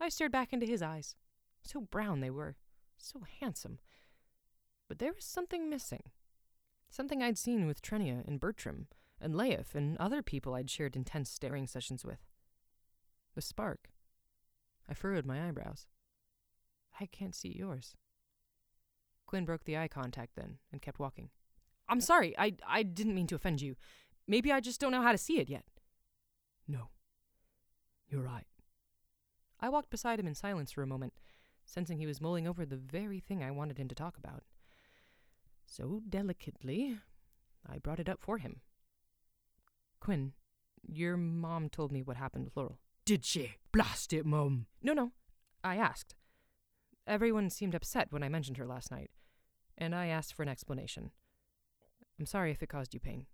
I 0.00 0.08
stared 0.08 0.30
back 0.30 0.52
into 0.52 0.66
his 0.66 0.82
eyes. 0.82 1.16
So 1.64 1.80
brown 1.80 2.20
they 2.20 2.30
were, 2.30 2.54
so 2.96 3.22
handsome. 3.40 3.78
But 4.90 4.98
there 4.98 5.12
was 5.12 5.24
something 5.24 5.70
missing. 5.70 6.02
Something 6.90 7.22
I'd 7.22 7.38
seen 7.38 7.68
with 7.68 7.80
Trenia 7.80 8.26
and 8.26 8.40
Bertram 8.40 8.88
and 9.20 9.36
Leif 9.36 9.76
and 9.76 9.96
other 9.98 10.20
people 10.20 10.52
I'd 10.52 10.68
shared 10.68 10.96
intense 10.96 11.30
staring 11.30 11.68
sessions 11.68 12.04
with. 12.04 12.18
The 13.36 13.40
spark. 13.40 13.90
I 14.88 14.94
furrowed 14.94 15.24
my 15.24 15.46
eyebrows. 15.46 15.86
I 17.00 17.06
can't 17.06 17.36
see 17.36 17.56
yours. 17.56 17.94
Quinn 19.26 19.44
broke 19.44 19.62
the 19.62 19.78
eye 19.78 19.86
contact 19.86 20.34
then 20.34 20.58
and 20.72 20.82
kept 20.82 20.98
walking. 20.98 21.30
I'm 21.88 22.00
sorry. 22.00 22.36
I 22.36 22.54
I 22.66 22.82
didn't 22.82 23.14
mean 23.14 23.28
to 23.28 23.36
offend 23.36 23.62
you. 23.62 23.76
Maybe 24.26 24.50
I 24.50 24.58
just 24.58 24.80
don't 24.80 24.90
know 24.90 25.02
how 25.02 25.12
to 25.12 25.18
see 25.18 25.38
it 25.38 25.48
yet. 25.48 25.66
No. 26.66 26.88
You're 28.08 28.24
right. 28.24 28.48
I 29.60 29.68
walked 29.68 29.90
beside 29.90 30.18
him 30.18 30.26
in 30.26 30.34
silence 30.34 30.72
for 30.72 30.82
a 30.82 30.88
moment, 30.88 31.12
sensing 31.64 31.98
he 31.98 32.06
was 32.06 32.20
mulling 32.20 32.48
over 32.48 32.66
the 32.66 32.76
very 32.76 33.20
thing 33.20 33.40
I 33.40 33.52
wanted 33.52 33.78
him 33.78 33.86
to 33.86 33.94
talk 33.94 34.18
about. 34.18 34.42
So 35.70 36.02
delicately, 36.08 36.98
I 37.64 37.78
brought 37.78 38.00
it 38.00 38.08
up 38.08 38.20
for 38.20 38.38
him. 38.38 38.60
Quinn, 40.00 40.32
your 40.82 41.16
mom 41.16 41.68
told 41.68 41.92
me 41.92 42.02
what 42.02 42.16
happened 42.16 42.44
with 42.44 42.56
Laurel. 42.56 42.80
Did 43.04 43.24
she? 43.24 43.52
Blast 43.70 44.12
it, 44.12 44.26
Mum. 44.26 44.66
No, 44.82 44.92
no. 44.92 45.12
I 45.62 45.76
asked. 45.76 46.16
Everyone 47.06 47.50
seemed 47.50 47.76
upset 47.76 48.08
when 48.10 48.24
I 48.24 48.28
mentioned 48.28 48.56
her 48.56 48.66
last 48.66 48.90
night, 48.90 49.10
and 49.78 49.94
I 49.94 50.06
asked 50.06 50.34
for 50.34 50.42
an 50.42 50.48
explanation. 50.48 51.12
I'm 52.18 52.26
sorry 52.26 52.50
if 52.50 52.64
it 52.64 52.68
caused 52.68 52.92
you 52.92 52.98
pain. 52.98 53.26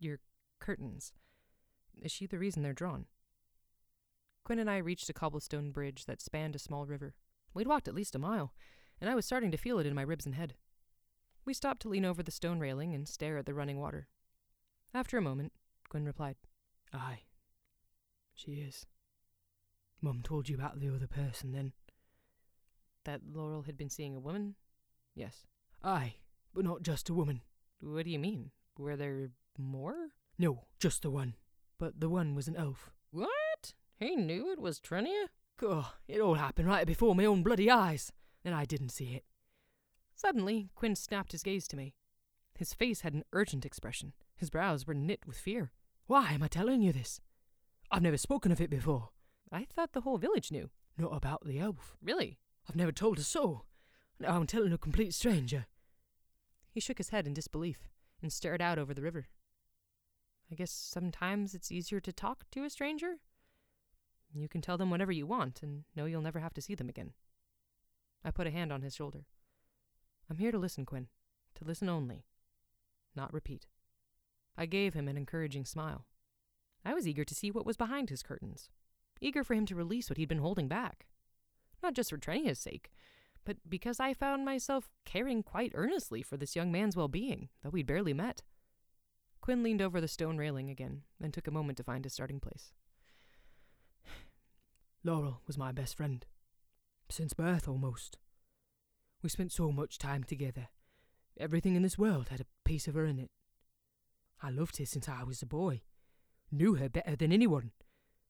Your 0.00 0.18
curtains. 0.58 1.12
Is 2.02 2.10
she 2.10 2.26
the 2.26 2.38
reason 2.38 2.64
they're 2.64 2.72
drawn? 2.72 3.06
Quinn 4.44 4.58
and 4.58 4.68
I 4.68 4.78
reached 4.78 5.08
a 5.08 5.14
cobblestone 5.14 5.70
bridge 5.70 6.06
that 6.06 6.20
spanned 6.20 6.56
a 6.56 6.58
small 6.58 6.86
river. 6.86 7.14
We'd 7.54 7.68
walked 7.68 7.86
at 7.86 7.94
least 7.94 8.16
a 8.16 8.18
mile, 8.18 8.52
and 9.00 9.08
I 9.08 9.14
was 9.14 9.24
starting 9.24 9.52
to 9.52 9.56
feel 9.56 9.78
it 9.78 9.86
in 9.86 9.94
my 9.94 10.02
ribs 10.02 10.26
and 10.26 10.34
head. 10.34 10.54
We 11.44 11.54
stopped 11.54 11.82
to 11.82 11.88
lean 11.88 12.04
over 12.04 12.22
the 12.22 12.30
stone 12.30 12.58
railing 12.58 12.94
and 12.94 13.06
stare 13.06 13.36
at 13.36 13.46
the 13.46 13.54
running 13.54 13.78
water. 13.78 14.08
After 14.94 15.18
a 15.18 15.22
moment, 15.22 15.52
Quinn 15.88 16.04
replied, 16.04 16.36
Aye. 16.92 17.20
She 18.34 18.52
is. 18.52 18.86
Mum 20.00 20.22
told 20.22 20.48
you 20.48 20.56
about 20.56 20.80
the 20.80 20.94
other 20.94 21.06
person 21.06 21.52
then? 21.52 21.72
That 23.04 23.20
Laurel 23.32 23.62
had 23.62 23.76
been 23.76 23.90
seeing 23.90 24.16
a 24.16 24.20
woman? 24.20 24.54
Yes. 25.14 25.46
Aye, 25.82 26.16
but 26.54 26.64
not 26.64 26.82
just 26.82 27.08
a 27.08 27.14
woman. 27.14 27.42
What 27.80 28.04
do 28.04 28.10
you 28.10 28.18
mean? 28.18 28.50
Were 28.78 28.96
there 28.96 29.30
more? 29.58 30.08
No, 30.38 30.64
just 30.78 31.02
the 31.02 31.10
one. 31.10 31.34
But 31.78 32.00
the 32.00 32.08
one 32.08 32.34
was 32.34 32.48
an 32.48 32.56
elf. 32.56 32.90
What? 33.10 33.74
He 33.98 34.16
knew 34.16 34.50
it 34.50 34.60
was 34.60 34.80
Trenia? 34.80 35.26
Oh, 35.62 35.92
it 36.08 36.20
all 36.20 36.34
happened 36.34 36.68
right 36.68 36.86
before 36.86 37.14
my 37.14 37.24
own 37.24 37.42
bloody 37.42 37.70
eyes, 37.70 38.12
and 38.44 38.54
I 38.54 38.64
didn't 38.64 38.88
see 38.90 39.14
it. 39.14 39.24
Suddenly, 40.14 40.68
Quinn 40.74 40.94
snapped 40.94 41.32
his 41.32 41.42
gaze 41.42 41.66
to 41.68 41.76
me. 41.76 41.94
His 42.54 42.72
face 42.72 43.00
had 43.00 43.14
an 43.14 43.24
urgent 43.32 43.66
expression. 43.66 44.12
His 44.36 44.50
brows 44.50 44.86
were 44.86 44.94
knit 44.94 45.26
with 45.26 45.36
fear. 45.36 45.72
Why 46.06 46.32
am 46.32 46.42
I 46.42 46.48
telling 46.48 46.82
you 46.82 46.92
this? 46.92 47.20
I've 47.90 48.02
never 48.02 48.16
spoken 48.16 48.52
of 48.52 48.60
it 48.60 48.70
before. 48.70 49.10
I 49.50 49.64
thought 49.64 49.92
the 49.92 50.02
whole 50.02 50.18
village 50.18 50.52
knew. 50.52 50.70
Not 50.96 51.16
about 51.16 51.44
the 51.44 51.58
elf. 51.58 51.96
Really? 52.02 52.38
I've 52.68 52.76
never 52.76 52.92
told 52.92 53.18
a 53.18 53.22
soul. 53.22 53.66
Now 54.20 54.36
I'm 54.36 54.46
telling 54.46 54.72
a 54.72 54.78
complete 54.78 55.14
stranger. 55.14 55.66
He 56.70 56.80
shook 56.80 56.98
his 56.98 57.10
head 57.10 57.26
in 57.26 57.34
disbelief 57.34 57.88
and 58.22 58.32
stared 58.32 58.62
out 58.62 58.78
over 58.78 58.94
the 58.94 59.02
river. 59.02 59.26
I 60.50 60.54
guess 60.54 60.70
sometimes 60.70 61.54
it's 61.54 61.72
easier 61.72 62.00
to 62.00 62.12
talk 62.12 62.44
to 62.52 62.64
a 62.64 62.70
stranger. 62.70 63.16
You 64.32 64.48
can 64.48 64.60
tell 64.60 64.78
them 64.78 64.90
whatever 64.90 65.12
you 65.12 65.26
want 65.26 65.62
and 65.62 65.84
know 65.94 66.06
you'll 66.06 66.22
never 66.22 66.40
have 66.40 66.54
to 66.54 66.62
see 66.62 66.74
them 66.74 66.88
again. 66.88 67.12
I 68.24 68.30
put 68.30 68.46
a 68.46 68.50
hand 68.50 68.72
on 68.72 68.82
his 68.82 68.94
shoulder. 68.94 69.26
I'm 70.30 70.38
here 70.38 70.52
to 70.52 70.58
listen, 70.58 70.86
Quinn. 70.86 71.08
To 71.56 71.64
listen 71.64 71.88
only. 71.88 72.24
Not 73.14 73.32
repeat. 73.32 73.66
I 74.56 74.66
gave 74.66 74.94
him 74.94 75.08
an 75.08 75.16
encouraging 75.16 75.64
smile. 75.64 76.06
I 76.84 76.94
was 76.94 77.08
eager 77.08 77.24
to 77.24 77.34
see 77.34 77.50
what 77.50 77.66
was 77.66 77.76
behind 77.76 78.10
his 78.10 78.22
curtains, 78.22 78.68
eager 79.20 79.42
for 79.42 79.54
him 79.54 79.66
to 79.66 79.74
release 79.74 80.10
what 80.10 80.16
he'd 80.16 80.28
been 80.28 80.38
holding 80.38 80.68
back. 80.68 81.06
Not 81.82 81.94
just 81.94 82.10
for 82.10 82.18
Trenia's 82.18 82.58
sake, 82.58 82.90
but 83.44 83.56
because 83.68 84.00
I 84.00 84.14
found 84.14 84.44
myself 84.44 84.90
caring 85.04 85.42
quite 85.42 85.72
earnestly 85.74 86.22
for 86.22 86.36
this 86.36 86.56
young 86.56 86.72
man's 86.72 86.96
well 86.96 87.08
being, 87.08 87.48
though 87.62 87.70
we'd 87.70 87.86
barely 87.86 88.12
met. 88.12 88.42
Quinn 89.40 89.62
leaned 89.62 89.82
over 89.82 90.00
the 90.00 90.08
stone 90.08 90.38
railing 90.38 90.70
again 90.70 91.02
and 91.20 91.32
took 91.32 91.46
a 91.46 91.50
moment 91.50 91.76
to 91.76 91.84
find 91.84 92.04
his 92.04 92.14
starting 92.14 92.40
place. 92.40 92.72
Laurel 95.04 95.40
was 95.46 95.58
my 95.58 95.72
best 95.72 95.96
friend. 95.96 96.24
Since 97.10 97.34
birth, 97.34 97.68
almost. 97.68 98.18
We 99.24 99.30
spent 99.30 99.52
so 99.52 99.72
much 99.72 99.96
time 99.96 100.22
together. 100.22 100.68
Everything 101.40 101.76
in 101.76 101.82
this 101.82 101.96
world 101.96 102.28
had 102.28 102.42
a 102.42 102.46
piece 102.62 102.86
of 102.86 102.94
her 102.94 103.06
in 103.06 103.18
it. 103.18 103.30
I 104.42 104.50
loved 104.50 104.76
her 104.76 104.84
since 104.84 105.08
I 105.08 105.24
was 105.24 105.40
a 105.40 105.46
boy. 105.46 105.80
Knew 106.52 106.74
her 106.74 106.90
better 106.90 107.16
than 107.16 107.32
anyone. 107.32 107.70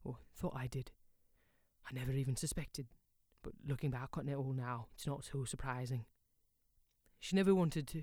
Or 0.05 0.19
thought 0.37 0.55
I 0.57 0.69
did. 0.69 0.93
I 1.85 1.93
never 1.93 2.13
even 2.13 2.37
suspected. 2.37 2.87
But 3.43 3.55
looking 3.67 3.91
back 3.91 4.11
on 4.17 4.29
it 4.29 4.37
all 4.37 4.53
now, 4.53 4.87
it's 4.95 5.05
not 5.05 5.25
so 5.25 5.45
surprising. 5.45 6.05
She 7.19 7.35
never 7.35 7.57
wanted 7.57 7.89
to. 7.89 8.03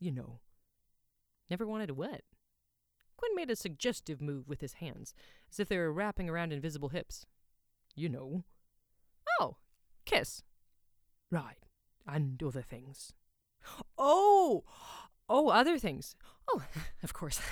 You 0.00 0.10
know. 0.10 0.40
Never 1.48 1.68
wanted 1.68 1.86
to 1.86 1.94
what? 1.94 2.22
Quinn 3.16 3.36
made 3.36 3.48
a 3.48 3.54
suggestive 3.54 4.20
move 4.20 4.48
with 4.48 4.60
his 4.60 4.72
hands, 4.74 5.14
as 5.52 5.60
if 5.60 5.68
they 5.68 5.78
were 5.78 5.92
wrapping 5.92 6.28
around 6.28 6.52
invisible 6.52 6.88
hips. 6.88 7.26
You 7.94 8.08
know. 8.08 8.42
Oh, 9.38 9.58
kiss. 10.04 10.42
Right. 11.34 11.58
And 12.06 12.40
other 12.42 12.62
things. 12.62 13.12
Oh! 13.98 14.62
Oh, 15.28 15.48
other 15.48 15.78
things. 15.78 16.14
Oh, 16.48 16.62
of 17.02 17.12
course. 17.12 17.40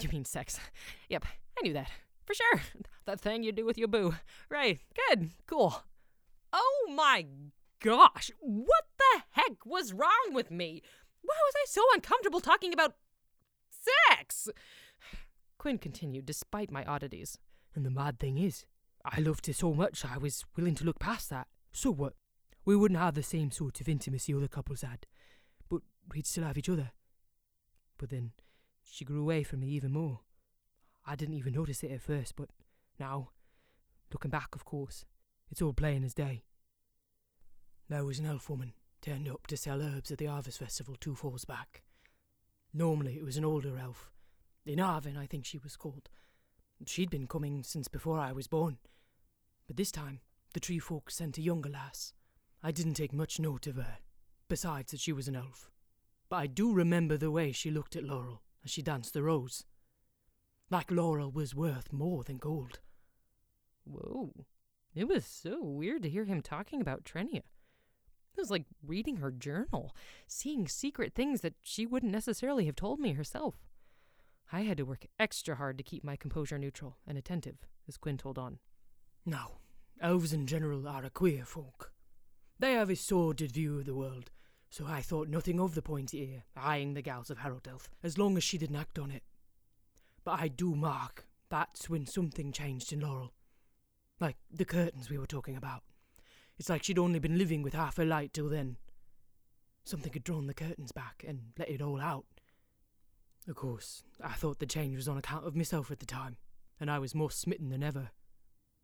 You 0.00 0.08
mean 0.10 0.24
sex. 0.24 0.58
Yep, 1.08 1.24
I 1.58 1.62
knew 1.62 1.72
that. 1.72 1.90
For 2.26 2.34
sure. 2.34 2.60
That 3.04 3.20
thing 3.20 3.42
you 3.42 3.50
do 3.50 3.66
with 3.66 3.78
your 3.78 3.88
boo. 3.88 4.14
Right. 4.48 4.78
Good. 5.08 5.30
Cool. 5.46 5.82
Oh 6.52 6.92
my 6.94 7.26
gosh. 7.80 8.30
What 8.38 8.84
the 8.96 9.22
heck 9.30 9.66
was 9.66 9.92
wrong 9.92 10.30
with 10.30 10.48
me? 10.48 10.82
Why 11.22 11.34
was 11.34 11.54
I 11.56 11.64
so 11.66 11.82
uncomfortable 11.94 12.40
talking 12.40 12.72
about 12.72 12.94
sex? 13.70 14.48
Quinn 15.58 15.78
continued, 15.78 16.26
despite 16.26 16.70
my 16.70 16.84
oddities. 16.84 17.38
And 17.74 17.84
the 17.84 17.90
mad 17.90 18.20
thing 18.20 18.38
is, 18.38 18.66
I 19.04 19.18
loved 19.18 19.46
her 19.48 19.52
so 19.52 19.74
much 19.74 20.04
I 20.04 20.16
was 20.16 20.44
willing 20.56 20.76
to 20.76 20.84
look 20.84 21.00
past 21.00 21.28
that. 21.30 21.48
So 21.72 21.90
what? 21.90 22.14
We 22.64 22.76
wouldn't 22.76 23.00
have 23.00 23.14
the 23.14 23.22
same 23.22 23.50
sort 23.50 23.80
of 23.80 23.88
intimacy 23.88 24.34
other 24.34 24.48
couples 24.48 24.82
had, 24.82 25.06
but 25.68 25.82
we'd 26.12 26.26
still 26.26 26.44
have 26.44 26.58
each 26.58 26.68
other. 26.68 26.92
But 27.98 28.10
then 28.10 28.32
she 28.84 29.04
grew 29.04 29.22
away 29.22 29.42
from 29.42 29.60
me 29.60 29.68
even 29.68 29.92
more. 29.92 30.20
I 31.04 31.16
didn't 31.16 31.34
even 31.34 31.54
notice 31.54 31.82
it 31.82 31.90
at 31.90 32.02
first, 32.02 32.36
but 32.36 32.50
now, 33.00 33.30
looking 34.12 34.30
back, 34.30 34.54
of 34.54 34.64
course, 34.64 35.04
it's 35.50 35.60
all 35.60 35.72
plain 35.72 36.04
as 36.04 36.14
day. 36.14 36.44
There 37.88 38.04
was 38.04 38.18
an 38.18 38.26
elf 38.26 38.48
woman 38.48 38.74
turned 39.00 39.28
up 39.28 39.46
to 39.48 39.56
sell 39.56 39.82
herbs 39.82 40.12
at 40.12 40.18
the 40.18 40.26
Harvest 40.26 40.58
Festival 40.58 40.94
two 40.98 41.16
falls 41.16 41.44
back. 41.44 41.82
Normally 42.72 43.16
it 43.16 43.24
was 43.24 43.36
an 43.36 43.44
older 43.44 43.76
elf. 43.76 44.10
Inarvin, 44.66 45.18
I 45.18 45.26
think 45.26 45.44
she 45.44 45.58
was 45.58 45.76
called. 45.76 46.08
She'd 46.86 47.10
been 47.10 47.26
coming 47.26 47.64
since 47.64 47.88
before 47.88 48.18
I 48.18 48.32
was 48.32 48.46
born. 48.46 48.78
But 49.66 49.76
this 49.76 49.92
time, 49.92 50.20
the 50.54 50.60
tree 50.60 50.78
folk 50.78 51.10
sent 51.10 51.38
a 51.38 51.42
younger 51.42 51.68
lass. 51.68 52.12
I 52.62 52.70
didn't 52.70 52.94
take 52.94 53.12
much 53.12 53.40
note 53.40 53.66
of 53.66 53.76
her, 53.76 53.98
besides 54.48 54.92
that 54.92 55.00
she 55.00 55.12
was 55.12 55.26
an 55.26 55.34
elf. 55.36 55.70
But 56.28 56.36
I 56.36 56.46
do 56.46 56.72
remember 56.72 57.16
the 57.16 57.30
way 57.30 57.50
she 57.52 57.70
looked 57.70 57.96
at 57.96 58.04
Laurel 58.04 58.42
as 58.64 58.70
she 58.70 58.82
danced 58.82 59.14
the 59.14 59.22
rose. 59.22 59.64
Like 60.70 60.90
Laurel 60.90 61.30
was 61.30 61.54
worth 61.54 61.92
more 61.92 62.22
than 62.22 62.38
gold. 62.38 62.80
Whoa. 63.84 64.46
It 64.94 65.08
was 65.08 65.24
so 65.24 65.62
weird 65.62 66.02
to 66.02 66.08
hear 66.08 66.24
him 66.24 66.40
talking 66.40 66.80
about 66.80 67.04
Trenia. 67.04 67.42
It 68.34 68.40
was 68.40 68.50
like 68.50 68.64
reading 68.86 69.16
her 69.16 69.30
journal, 69.30 69.94
seeing 70.26 70.68
secret 70.68 71.14
things 71.14 71.40
that 71.40 71.54
she 71.62 71.84
wouldn't 71.84 72.12
necessarily 72.12 72.66
have 72.66 72.76
told 72.76 73.00
me 73.00 73.12
herself. 73.12 73.56
I 74.52 74.62
had 74.62 74.76
to 74.76 74.84
work 74.84 75.06
extra 75.18 75.56
hard 75.56 75.78
to 75.78 75.84
keep 75.84 76.04
my 76.04 76.16
composure 76.16 76.58
neutral 76.58 76.96
and 77.06 77.18
attentive, 77.18 77.56
as 77.88 77.96
Quinn 77.96 78.18
told 78.18 78.38
on. 78.38 78.58
Now, 79.26 79.58
elves 80.00 80.32
in 80.32 80.46
general 80.46 80.86
are 80.86 81.04
a 81.04 81.10
queer 81.10 81.44
folk. 81.44 81.92
They 82.62 82.74
have 82.74 82.90
a 82.90 82.94
sordid 82.94 83.50
view 83.50 83.80
of 83.80 83.86
the 83.86 83.94
world, 83.94 84.30
so 84.70 84.86
I 84.86 85.02
thought 85.02 85.26
nothing 85.26 85.58
of 85.58 85.74
the 85.74 85.82
pointy 85.82 86.22
ear, 86.22 86.44
eyeing 86.56 86.94
the 86.94 87.02
gals 87.02 87.28
of 87.28 87.38
Harrowdelph, 87.38 87.88
as 88.04 88.18
long 88.18 88.36
as 88.36 88.44
she 88.44 88.56
didn't 88.56 88.76
act 88.76 89.00
on 89.00 89.10
it. 89.10 89.24
But 90.22 90.38
I 90.38 90.46
do 90.46 90.76
mark 90.76 91.26
that's 91.50 91.90
when 91.90 92.06
something 92.06 92.52
changed 92.52 92.92
in 92.92 93.00
Laurel. 93.00 93.32
Like 94.20 94.36
the 94.48 94.64
curtains 94.64 95.10
we 95.10 95.18
were 95.18 95.26
talking 95.26 95.56
about. 95.56 95.82
It's 96.56 96.68
like 96.68 96.84
she'd 96.84 97.00
only 97.00 97.18
been 97.18 97.36
living 97.36 97.62
with 97.62 97.74
half 97.74 97.96
her 97.96 98.04
light 98.04 98.32
till 98.32 98.48
then. 98.48 98.76
Something 99.82 100.12
had 100.12 100.22
drawn 100.22 100.46
the 100.46 100.54
curtains 100.54 100.92
back 100.92 101.24
and 101.26 101.40
let 101.58 101.68
it 101.68 101.82
all 101.82 102.00
out. 102.00 102.26
Of 103.48 103.56
course, 103.56 104.04
I 104.22 104.34
thought 104.34 104.60
the 104.60 104.66
change 104.66 104.94
was 104.94 105.08
on 105.08 105.18
account 105.18 105.48
of 105.48 105.56
myself 105.56 105.90
at 105.90 105.98
the 105.98 106.06
time, 106.06 106.36
and 106.78 106.88
I 106.88 107.00
was 107.00 107.12
more 107.12 107.32
smitten 107.32 107.70
than 107.70 107.82
ever. 107.82 108.10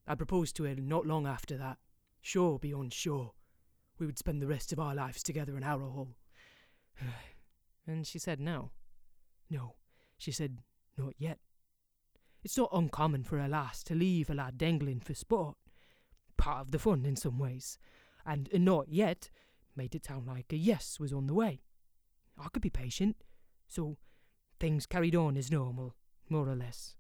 I 0.05 0.17
proposed 0.17 0.57
to 0.57 0.65
her 0.65 0.75
not 0.75 1.07
long 1.07 1.29
after 1.29 1.57
that, 1.59 1.79
sure 2.21 2.59
beyond 2.59 2.93
sure. 2.93 3.35
We 3.99 4.07
would 4.07 4.19
spend 4.19 4.41
the 4.41 4.47
rest 4.47 4.73
of 4.73 4.79
our 4.79 4.95
lives 4.95 5.23
together 5.23 5.57
in 5.57 5.63
Harrowhall. 5.63 6.15
and 7.87 8.07
she 8.07 8.19
said 8.19 8.41
no. 8.41 8.71
No, 9.51 9.75
she 10.17 10.33
said 10.33 10.59
not 10.97 11.15
yet. 11.19 11.39
It's 12.45 12.57
not 12.57 12.71
uncommon 12.73 13.25
for 13.25 13.39
a 13.39 13.49
lass 13.49 13.83
to 13.85 13.95
leave 13.95 14.31
a 14.31 14.35
lad 14.35 14.59
dangling 14.59 15.01
for 15.01 15.15
sport. 15.15 15.57
Part 16.37 16.61
of 16.61 16.71
the 16.71 16.79
fun 16.79 17.05
in 17.05 17.17
some 17.17 17.39
ways. 17.39 17.79
And 18.25 18.49
a 18.53 18.59
not 18.59 18.89
yet 18.89 19.31
made 19.75 19.95
it 19.95 20.07
sound 20.07 20.27
like 20.27 20.53
a 20.53 20.57
yes 20.57 21.01
was 21.01 21.13
on 21.13 21.27
the 21.27 21.35
way. 21.35 21.63
I 22.39 22.49
could 22.53 22.63
be 22.63 22.71
patient. 22.71 23.17
So 23.67 23.97
things 24.61 24.87
carried 24.87 25.17
on 25.17 25.37
as 25.37 25.51
normal, 25.51 25.95
more 26.29 26.49
or 26.49 26.57
less. 26.57 26.95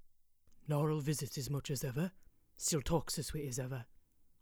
Laurel 0.69 1.01
visits 1.01 1.39
as 1.39 1.49
much 1.49 1.71
as 1.71 1.85
ever, 1.85 2.13
still 2.57 2.83
talks 2.83 3.19
as 3.19 3.27
sweet 3.29 3.49
as 3.49 3.59
ever, 3.59 3.87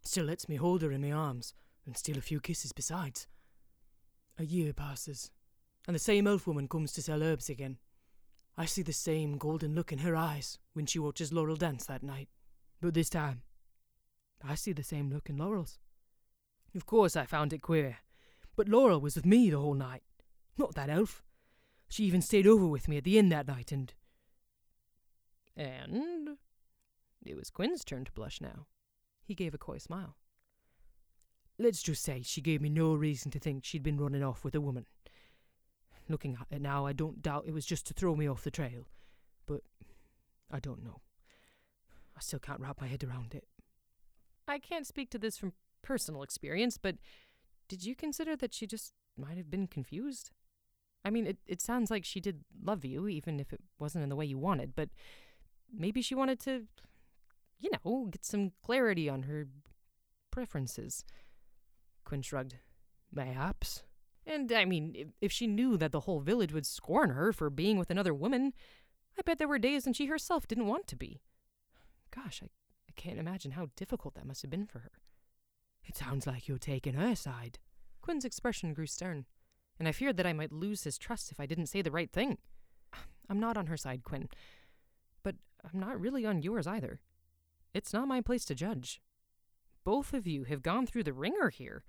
still 0.01 0.25
lets 0.25 0.49
me 0.49 0.57
hold 0.57 0.81
her 0.81 0.91
in 0.91 1.01
my 1.01 1.11
arms, 1.11 1.53
and 1.87 1.97
steal 1.97 2.17
a 2.17 2.21
few 2.21 2.39
kisses 2.39 2.73
besides. 2.73 3.27
A 4.37 4.45
year 4.45 4.73
passes, 4.73 5.31
and 5.87 5.95
the 5.95 5.99
same 5.99 6.27
elf 6.27 6.45
woman 6.45 6.67
comes 6.67 6.91
to 6.93 7.01
sell 7.01 7.23
herbs 7.23 7.49
again. 7.49 7.77
I 8.55 8.65
see 8.65 8.83
the 8.83 8.93
same 8.93 9.37
golden 9.37 9.73
look 9.73 9.91
in 9.91 9.99
her 9.99 10.15
eyes 10.15 10.59
when 10.73 10.85
she 10.85 10.99
watches 10.99 11.33
Laurel 11.33 11.55
dance 11.55 11.85
that 11.85 12.03
night. 12.03 12.27
But 12.81 12.93
this 12.93 13.09
time, 13.09 13.41
I 14.43 14.55
see 14.55 14.73
the 14.73 14.83
same 14.83 15.09
look 15.09 15.29
in 15.29 15.37
Laurel's. 15.37 15.79
Of 16.75 16.85
course, 16.85 17.15
I 17.15 17.25
found 17.25 17.53
it 17.53 17.61
queer, 17.61 17.97
but 18.55 18.67
Laurel 18.67 19.01
was 19.01 19.15
with 19.15 19.25
me 19.25 19.49
the 19.49 19.59
whole 19.59 19.73
night, 19.73 20.03
not 20.57 20.75
that 20.75 20.89
elf. 20.89 21.23
She 21.87 22.03
even 22.03 22.21
stayed 22.21 22.45
over 22.45 22.67
with 22.67 22.87
me 22.87 22.97
at 22.97 23.05
the 23.05 23.17
inn 23.17 23.29
that 23.29 23.47
night, 23.47 23.71
and. 23.71 23.93
And. 25.55 26.37
It 27.25 27.35
was 27.35 27.49
Quinn's 27.49 27.85
turn 27.85 28.05
to 28.05 28.11
blush 28.11 28.41
now. 28.41 28.67
He 29.23 29.33
gave 29.33 29.53
a 29.53 29.57
coy 29.57 29.77
smile. 29.77 30.17
Let's 31.59 31.81
just 31.81 32.03
say 32.03 32.21
she 32.23 32.41
gave 32.41 32.61
me 32.61 32.69
no 32.69 32.93
reason 32.93 33.31
to 33.31 33.39
think 33.39 33.65
she'd 33.65 33.83
been 33.83 33.99
running 33.99 34.23
off 34.23 34.43
with 34.43 34.55
a 34.55 34.61
woman. 34.61 34.85
Looking 36.09 36.37
at 36.39 36.55
it 36.55 36.61
now, 36.61 36.85
I 36.85 36.93
don't 36.93 37.21
doubt 37.21 37.45
it 37.47 37.53
was 37.53 37.65
just 37.65 37.87
to 37.87 37.93
throw 37.93 38.15
me 38.15 38.27
off 38.27 38.43
the 38.43 38.51
trail, 38.51 38.87
but 39.45 39.61
I 40.51 40.59
don't 40.59 40.83
know. 40.83 41.01
I 42.15 42.21
still 42.21 42.39
can't 42.39 42.59
wrap 42.59 42.79
my 42.79 42.87
head 42.87 43.03
around 43.03 43.33
it. 43.35 43.45
I 44.47 44.59
can't 44.59 44.87
speak 44.87 45.09
to 45.11 45.19
this 45.19 45.37
from 45.37 45.53
personal 45.81 46.23
experience, 46.23 46.77
but 46.77 46.95
did 47.67 47.85
you 47.85 47.95
consider 47.95 48.35
that 48.37 48.53
she 48.53 48.65
just 48.65 48.93
might 49.17 49.37
have 49.37 49.49
been 49.49 49.67
confused? 49.67 50.31
I 51.03 51.09
mean, 51.09 51.27
it, 51.27 51.37
it 51.45 51.61
sounds 51.61 51.91
like 51.91 52.05
she 52.05 52.19
did 52.19 52.43
love 52.63 52.85
you, 52.85 53.07
even 53.07 53.39
if 53.39 53.51
it 53.51 53.61
wasn't 53.79 54.03
in 54.03 54.09
the 54.09 54.15
way 54.15 54.25
you 54.25 54.37
wanted, 54.37 54.75
but 54.75 54.89
maybe 55.73 56.01
she 56.01 56.15
wanted 56.15 56.39
to, 56.41 56.63
you 57.59 57.69
know, 57.71 58.07
get 58.11 58.25
some 58.25 58.51
clarity 58.63 59.09
on 59.09 59.23
her 59.23 59.47
preferences. 60.31 61.03
Quinn 62.07 62.21
shrugged. 62.21 62.55
Mayhaps. 63.11 63.83
And, 64.25 64.49
I 64.53 64.63
mean, 64.63 64.93
if, 64.95 65.07
if 65.19 65.31
she 65.31 65.45
knew 65.45 65.75
that 65.75 65.91
the 65.91 66.01
whole 66.01 66.21
village 66.21 66.53
would 66.53 66.65
scorn 66.65 67.09
her 67.09 67.33
for 67.33 67.49
being 67.49 67.77
with 67.77 67.89
another 67.89 68.13
woman, 68.13 68.53
I 69.19 69.23
bet 69.23 69.39
there 69.39 69.47
were 69.47 69.59
days 69.59 69.85
when 69.85 69.93
she 69.93 70.05
herself 70.05 70.47
didn't 70.47 70.67
want 70.67 70.87
to 70.87 70.95
be. 70.95 71.19
Gosh, 72.15 72.41
I, 72.41 72.45
I 72.45 72.93
can't 72.95 73.19
imagine 73.19 73.51
how 73.51 73.67
difficult 73.75 74.15
that 74.15 74.25
must 74.25 74.41
have 74.41 74.49
been 74.49 74.65
for 74.65 74.79
her. 74.79 74.91
It 75.85 75.97
sounds 75.97 76.25
like 76.25 76.47
you're 76.47 76.57
taking 76.57 76.93
her 76.93 77.13
side. 77.13 77.59
Quinn's 78.01 78.23
expression 78.23 78.73
grew 78.73 78.87
stern, 78.87 79.25
and 79.77 79.85
I 79.85 79.91
feared 79.91 80.15
that 80.15 80.27
I 80.27 80.31
might 80.33 80.53
lose 80.53 80.85
his 80.85 80.97
trust 80.97 81.29
if 81.29 81.41
I 81.41 81.45
didn't 81.45 81.67
say 81.67 81.81
the 81.81 81.91
right 81.91 82.11
thing. 82.11 82.37
I'm 83.29 83.39
not 83.39 83.57
on 83.57 83.67
her 83.67 83.75
side, 83.75 84.03
Quinn, 84.03 84.29
but 85.23 85.35
I'm 85.61 85.79
not 85.79 85.99
really 85.99 86.25
on 86.25 86.41
yours 86.41 86.67
either. 86.67 87.01
It's 87.73 87.91
not 87.91 88.07
my 88.07 88.21
place 88.21 88.45
to 88.45 88.55
judge. 88.55 89.01
Both 89.87 90.13
of 90.13 90.27
you 90.27 90.43
have 90.43 90.63
gone 90.63 90.85
through 90.85 91.05
the 91.05 91.13
ringer 91.13 91.49
here. 91.49 91.85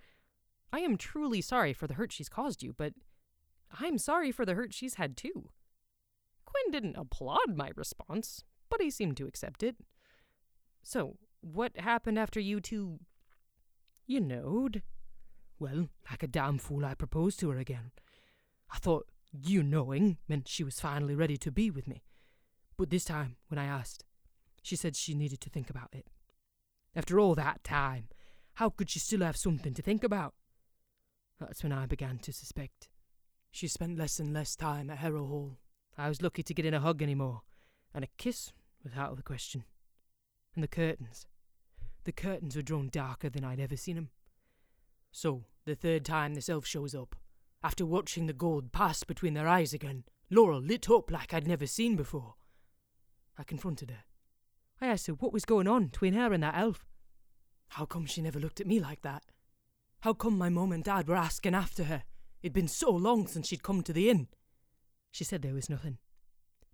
I 0.73 0.79
am 0.79 0.97
truly 0.97 1.41
sorry 1.41 1.73
for 1.73 1.89
the 1.89 1.95
hurt 1.95 2.13
she's 2.13 2.29
caused 2.29 2.63
you, 2.63 2.73
but 2.73 2.93
I'm 3.81 3.99
sorry 3.99 4.31
for 4.31 4.47
the 4.47 4.55
hurt 4.55 4.73
she's 4.73 4.95
had 4.95 5.17
too. 5.17 5.51
Quinn 6.45 6.71
didn't 6.71 6.95
applaud 6.97 7.57
my 7.57 7.73
response, 7.75 8.45
but 8.71 8.81
he 8.81 8.89
seemed 8.89 9.17
to 9.17 9.27
accept 9.27 9.65
it. 9.65 9.79
So, 10.85 11.17
what 11.41 11.77
happened 11.77 12.21
after 12.21 12.39
you 12.39 12.61
two. 12.61 13.01
you 14.07 14.21
knowed? 14.21 14.85
Well, 15.59 15.89
like 16.09 16.23
a 16.23 16.29
damn 16.29 16.59
fool, 16.59 16.85
I 16.85 16.95
proposed 16.95 17.41
to 17.41 17.51
her 17.51 17.59
again. 17.59 17.91
I 18.71 18.79
thought 18.79 19.09
you 19.33 19.65
knowing 19.65 20.19
meant 20.29 20.47
she 20.47 20.63
was 20.63 20.79
finally 20.79 21.17
ready 21.17 21.37
to 21.39 21.51
be 21.51 21.69
with 21.69 21.89
me. 21.89 22.05
But 22.77 22.91
this 22.91 23.05
time, 23.05 23.39
when 23.49 23.59
I 23.59 23.65
asked, 23.65 24.05
she 24.63 24.77
said 24.77 24.95
she 24.95 25.15
needed 25.15 25.41
to 25.41 25.51
think 25.51 25.69
about 25.69 25.89
it. 25.91 26.07
After 26.99 27.21
all 27.21 27.37
that 27.37 27.63
time, 27.63 28.09
how 28.55 28.71
could 28.71 28.91
she 28.91 28.99
still 28.99 29.21
have 29.21 29.37
something 29.37 29.73
to 29.73 29.83
think 29.83 30.03
about? 30.03 30.35
That's 31.39 31.63
when 31.63 31.71
I 31.71 31.87
began 31.87 32.19
to 32.19 32.33
suspect. 32.33 32.89
She 33.53 33.69
spent 33.69 33.97
less 33.97 34.19
and 34.19 34.33
less 34.33 34.57
time 34.57 34.91
at 34.91 34.99
Harrow 34.99 35.25
Hall. 35.25 35.59
I 35.97 36.09
was 36.09 36.23
lucky 36.23 36.43
to 36.43 36.53
get 36.53 36.67
in 36.67 36.75
a 36.75 36.81
hug 36.81 37.01
anymore, 37.01 37.43
and 37.95 38.03
a 38.03 38.09
kiss 38.19 38.53
was 38.83 38.95
out 38.95 39.13
of 39.13 39.17
the 39.17 39.23
question. 39.23 39.63
And 40.57 40.65
the 40.65 40.67
curtains. 40.69 41.29
The 42.03 42.11
curtains 42.11 42.57
were 42.57 42.63
drawn 42.63 42.89
darker 42.89 43.31
than 43.31 43.45
I'd 43.45 43.61
ever 43.61 43.77
seen 43.77 43.97
'em. 43.97 44.11
So, 45.13 45.45
the 45.67 45.77
third 45.77 46.05
time 46.05 46.35
this 46.35 46.49
elf 46.49 46.67
shows 46.67 46.97
up, 46.97 47.15
after 47.63 47.87
watching 47.87 48.27
the 48.27 48.33
gold 48.33 48.73
pass 48.73 49.05
between 49.05 49.35
their 49.35 49.47
eyes 49.47 49.73
again, 49.73 50.03
Laurel 50.31 50.61
lit 50.61 50.91
up 50.91 51.13
like 51.13 51.33
I'd 51.33 51.47
never 51.47 51.69
seen 51.69 51.95
before. 51.95 52.35
I 53.37 53.45
confronted 53.45 53.93
her. 53.93 54.03
I 54.81 54.89
asked 54.89 55.07
her 55.07 55.15
what 55.15 55.33
was 55.33 55.45
going 55.45 55.69
on 55.69 55.87
between 55.87 56.15
her 56.15 56.33
and 56.33 56.43
that 56.43 56.57
elf. 56.57 56.88
How 57.69 57.85
come 57.85 58.07
she 58.07 58.23
never 58.23 58.39
looked 58.41 58.61
at 58.61 58.67
me 58.67 58.81
like 58.81 59.03
that? 59.03 59.23
How 60.01 60.13
come 60.13 60.39
my 60.39 60.49
mum 60.49 60.73
and 60.73 60.85
dad 60.85 61.09
were 61.09 61.17
asking 61.17 61.55
after 61.55 61.85
her? 61.85 62.05
It'd 62.43 62.53
been 62.53 62.69
so 62.69 62.91
long 62.91 63.27
since 63.27 63.49
she'd 63.49 63.63
come 63.63 63.83
to 63.83 63.93
the 63.93 64.09
inn. 64.09 64.29
She 65.11 65.25
said 65.25 65.43
there 65.43 65.55
was 65.55 65.71
nothing. 65.71 65.99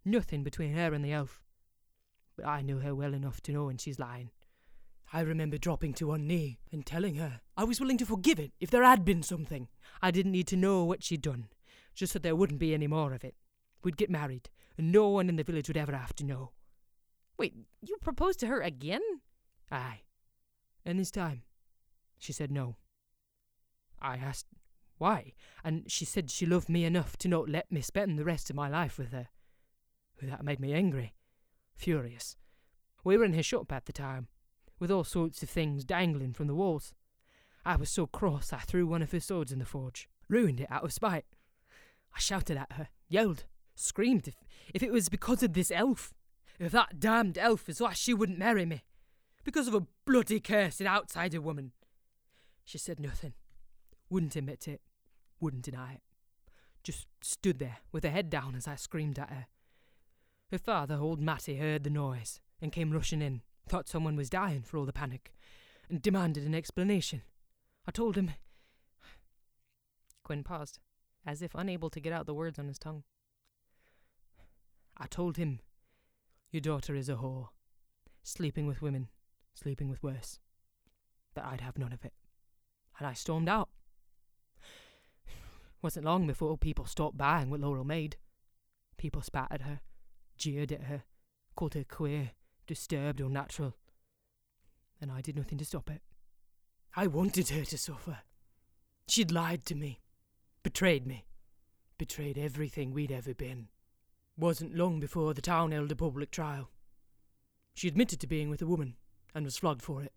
Nothing 0.04 0.42
between 0.42 0.74
her 0.74 0.92
and 0.92 1.04
the 1.04 1.12
elf. 1.12 1.42
But 2.36 2.46
I 2.46 2.60
knew 2.60 2.78
her 2.78 2.94
well 2.94 3.14
enough 3.14 3.40
to 3.42 3.52
know 3.52 3.66
when 3.66 3.78
she's 3.78 3.98
lying. 3.98 4.30
I 5.12 5.20
remember 5.20 5.58
dropping 5.58 5.94
to 5.94 6.08
one 6.08 6.26
knee 6.26 6.58
and 6.72 6.84
telling 6.84 7.14
her 7.16 7.40
I 7.56 7.64
was 7.64 7.80
willing 7.80 7.98
to 7.98 8.06
forgive 8.06 8.38
it 8.38 8.52
if 8.60 8.70
there 8.70 8.82
had 8.82 9.04
been 9.04 9.22
something. 9.22 9.68
I 10.02 10.10
didn't 10.10 10.32
need 10.32 10.48
to 10.48 10.56
know 10.56 10.84
what 10.84 11.02
she'd 11.02 11.22
done, 11.22 11.48
just 11.94 12.12
that 12.12 12.22
there 12.22 12.36
wouldn't 12.36 12.58
be 12.58 12.74
any 12.74 12.86
more 12.86 13.12
of 13.12 13.24
it. 13.24 13.36
We'd 13.82 13.96
get 13.96 14.10
married, 14.10 14.50
and 14.76 14.90
no 14.90 15.08
one 15.08 15.28
in 15.28 15.36
the 15.36 15.44
village 15.44 15.68
would 15.68 15.76
ever 15.76 15.94
have 15.94 16.14
to 16.16 16.24
know. 16.24 16.50
Wait, 17.38 17.54
you 17.80 17.96
proposed 18.02 18.40
to 18.40 18.46
her 18.46 18.60
again? 18.60 19.02
Aye. 19.70 20.00
And 20.84 20.98
this 20.98 21.10
time, 21.10 21.42
she 22.18 22.32
said 22.32 22.50
no. 22.50 22.76
I 24.00 24.16
asked 24.16 24.46
why, 24.98 25.32
and 25.64 25.90
she 25.90 26.04
said 26.04 26.30
she 26.30 26.46
loved 26.46 26.68
me 26.68 26.84
enough 26.84 27.16
to 27.18 27.28
not 27.28 27.48
let 27.48 27.70
me 27.72 27.80
spend 27.80 28.18
the 28.18 28.24
rest 28.24 28.50
of 28.50 28.56
my 28.56 28.68
life 28.68 28.98
with 28.98 29.12
her. 29.12 29.28
That 30.22 30.44
made 30.44 30.60
me 30.60 30.72
angry, 30.72 31.14
furious. 31.74 32.36
We 33.02 33.16
were 33.16 33.24
in 33.24 33.34
her 33.34 33.42
shop 33.42 33.72
at 33.72 33.86
the 33.86 33.92
time, 33.92 34.28
with 34.78 34.90
all 34.90 35.04
sorts 35.04 35.42
of 35.42 35.50
things 35.50 35.84
dangling 35.84 36.32
from 36.32 36.46
the 36.46 36.54
walls. 36.54 36.94
I 37.64 37.76
was 37.76 37.90
so 37.90 38.06
cross 38.06 38.52
I 38.52 38.58
threw 38.58 38.86
one 38.86 39.02
of 39.02 39.12
her 39.12 39.20
swords 39.20 39.52
in 39.52 39.58
the 39.58 39.64
forge, 39.64 40.08
ruined 40.28 40.60
it 40.60 40.70
out 40.70 40.84
of 40.84 40.92
spite. 40.92 41.24
I 42.14 42.20
shouted 42.20 42.56
at 42.56 42.72
her, 42.72 42.88
yelled, 43.08 43.44
screamed 43.74 44.28
if, 44.28 44.36
if 44.72 44.82
it 44.82 44.92
was 44.92 45.08
because 45.08 45.42
of 45.42 45.52
this 45.52 45.70
elf. 45.70 46.14
If 46.58 46.72
that 46.72 47.00
damned 47.00 47.36
elf 47.36 47.68
is 47.68 47.80
why 47.80 47.92
she 47.94 48.14
wouldn't 48.14 48.38
marry 48.38 48.64
me. 48.64 48.84
Because 49.44 49.68
of 49.68 49.74
a 49.74 49.86
bloody 50.06 50.40
cursed 50.40 50.80
outsider 50.80 51.40
woman. 51.40 51.72
She 52.64 52.78
said 52.78 52.98
nothing. 52.98 53.34
Wouldn't 54.08 54.36
admit 54.36 54.66
it. 54.66 54.80
Wouldn't 55.38 55.64
deny 55.64 55.94
it. 55.94 56.02
Just 56.82 57.06
stood 57.22 57.58
there 57.58 57.78
with 57.92 58.04
her 58.04 58.10
head 58.10 58.30
down 58.30 58.54
as 58.54 58.66
I 58.66 58.76
screamed 58.76 59.18
at 59.18 59.30
her. 59.30 59.46
Her 60.50 60.58
father, 60.58 60.96
old 60.96 61.20
Matty, 61.20 61.56
heard 61.56 61.84
the 61.84 61.90
noise 61.90 62.40
and 62.60 62.72
came 62.72 62.90
rushing 62.90 63.22
in, 63.22 63.42
thought 63.68 63.88
someone 63.88 64.16
was 64.16 64.30
dying 64.30 64.62
for 64.62 64.76
all 64.76 64.84
the 64.84 64.92
panic, 64.92 65.32
and 65.88 66.00
demanded 66.00 66.46
an 66.46 66.54
explanation. 66.54 67.22
I 67.86 67.90
told 67.90 68.16
him. 68.16 68.30
Quinn 70.22 70.42
paused, 70.42 70.78
as 71.26 71.42
if 71.42 71.54
unable 71.54 71.90
to 71.90 72.00
get 72.00 72.12
out 72.12 72.26
the 72.26 72.34
words 72.34 72.58
on 72.58 72.68
his 72.68 72.78
tongue. 72.78 73.02
I 74.96 75.06
told 75.06 75.36
him, 75.36 75.60
Your 76.50 76.60
daughter 76.60 76.94
is 76.94 77.08
a 77.08 77.16
whore, 77.16 77.48
sleeping 78.22 78.66
with 78.66 78.80
women, 78.80 79.08
sleeping 79.54 79.88
with 79.88 80.02
worse. 80.02 80.38
That 81.34 81.44
I'd 81.44 81.60
have 81.60 81.78
none 81.78 81.92
of 81.92 82.04
it. 82.04 82.12
And 82.98 83.06
I 83.06 83.14
stormed 83.14 83.48
out. 83.48 83.68
Wasn't 85.82 86.04
long 86.04 86.26
before 86.26 86.58
people 86.58 86.84
stopped 86.84 87.16
buying 87.16 87.50
what 87.50 87.60
Laurel 87.60 87.84
made. 87.84 88.16
People 88.96 89.22
spat 89.22 89.48
at 89.50 89.62
her, 89.62 89.80
jeered 90.36 90.72
at 90.72 90.84
her, 90.84 91.04
called 91.56 91.74
her 91.74 91.84
queer, 91.84 92.32
disturbed, 92.66 93.20
unnatural. 93.20 93.74
And 95.00 95.10
I 95.10 95.20
did 95.20 95.36
nothing 95.36 95.58
to 95.58 95.64
stop 95.64 95.90
it. 95.90 96.02
I 96.96 97.06
wanted 97.08 97.48
her 97.48 97.64
to 97.64 97.78
suffer. 97.78 98.18
She'd 99.08 99.32
lied 99.32 99.66
to 99.66 99.74
me, 99.74 100.00
betrayed 100.62 101.06
me, 101.06 101.26
betrayed 101.98 102.38
everything 102.38 102.92
we'd 102.92 103.12
ever 103.12 103.34
been. 103.34 103.68
Wasn't 104.36 104.76
long 104.76 105.00
before 105.00 105.34
the 105.34 105.42
town 105.42 105.72
held 105.72 105.92
a 105.92 105.96
public 105.96 106.30
trial. 106.30 106.70
She 107.74 107.88
admitted 107.88 108.20
to 108.20 108.26
being 108.26 108.48
with 108.48 108.62
a 108.62 108.66
woman 108.66 108.94
and 109.34 109.44
was 109.44 109.56
flogged 109.56 109.82
for 109.82 110.02
it, 110.02 110.12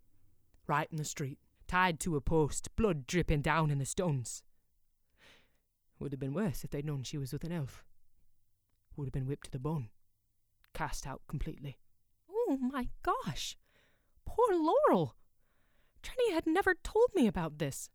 right 0.68 0.88
in 0.91 0.97
the 0.97 1.03
street, 1.03 1.39
tied 1.68 1.99
to 2.01 2.15
a 2.15 2.22
post, 2.22 2.76
blood 2.76 3.07
dripping 3.07 3.41
down 3.41 3.72
in 3.72 3.80
the 3.80 3.86
stones. 3.86 4.43
Would 5.99 6.11
have 6.11 6.20
been 6.20 6.34
worse 6.34 6.63
if 6.63 6.70
they'd 6.70 6.86
known 6.86 7.03
she 7.03 7.18
was 7.18 7.34
with 7.34 7.43
an 7.43 7.51
elf. 7.51 7.84
Would 8.95 9.07
have 9.07 9.13
been 9.13 9.28
whipped 9.28 9.45
to 9.45 9.51
the 9.51 9.59
bone, 9.59 9.89
cast 10.74 11.07
out 11.07 11.22
completely. 11.28 11.78
Oh 12.30 12.57
my 12.61 12.88
gosh! 13.03 13.57
Poor 14.26 14.53
Laurel! 14.53 15.15
Trenny 16.03 16.34
had 16.34 16.45
never 16.45 16.76
told 16.76 17.09
me 17.15 17.28
about 17.28 17.57
this. 17.57 17.89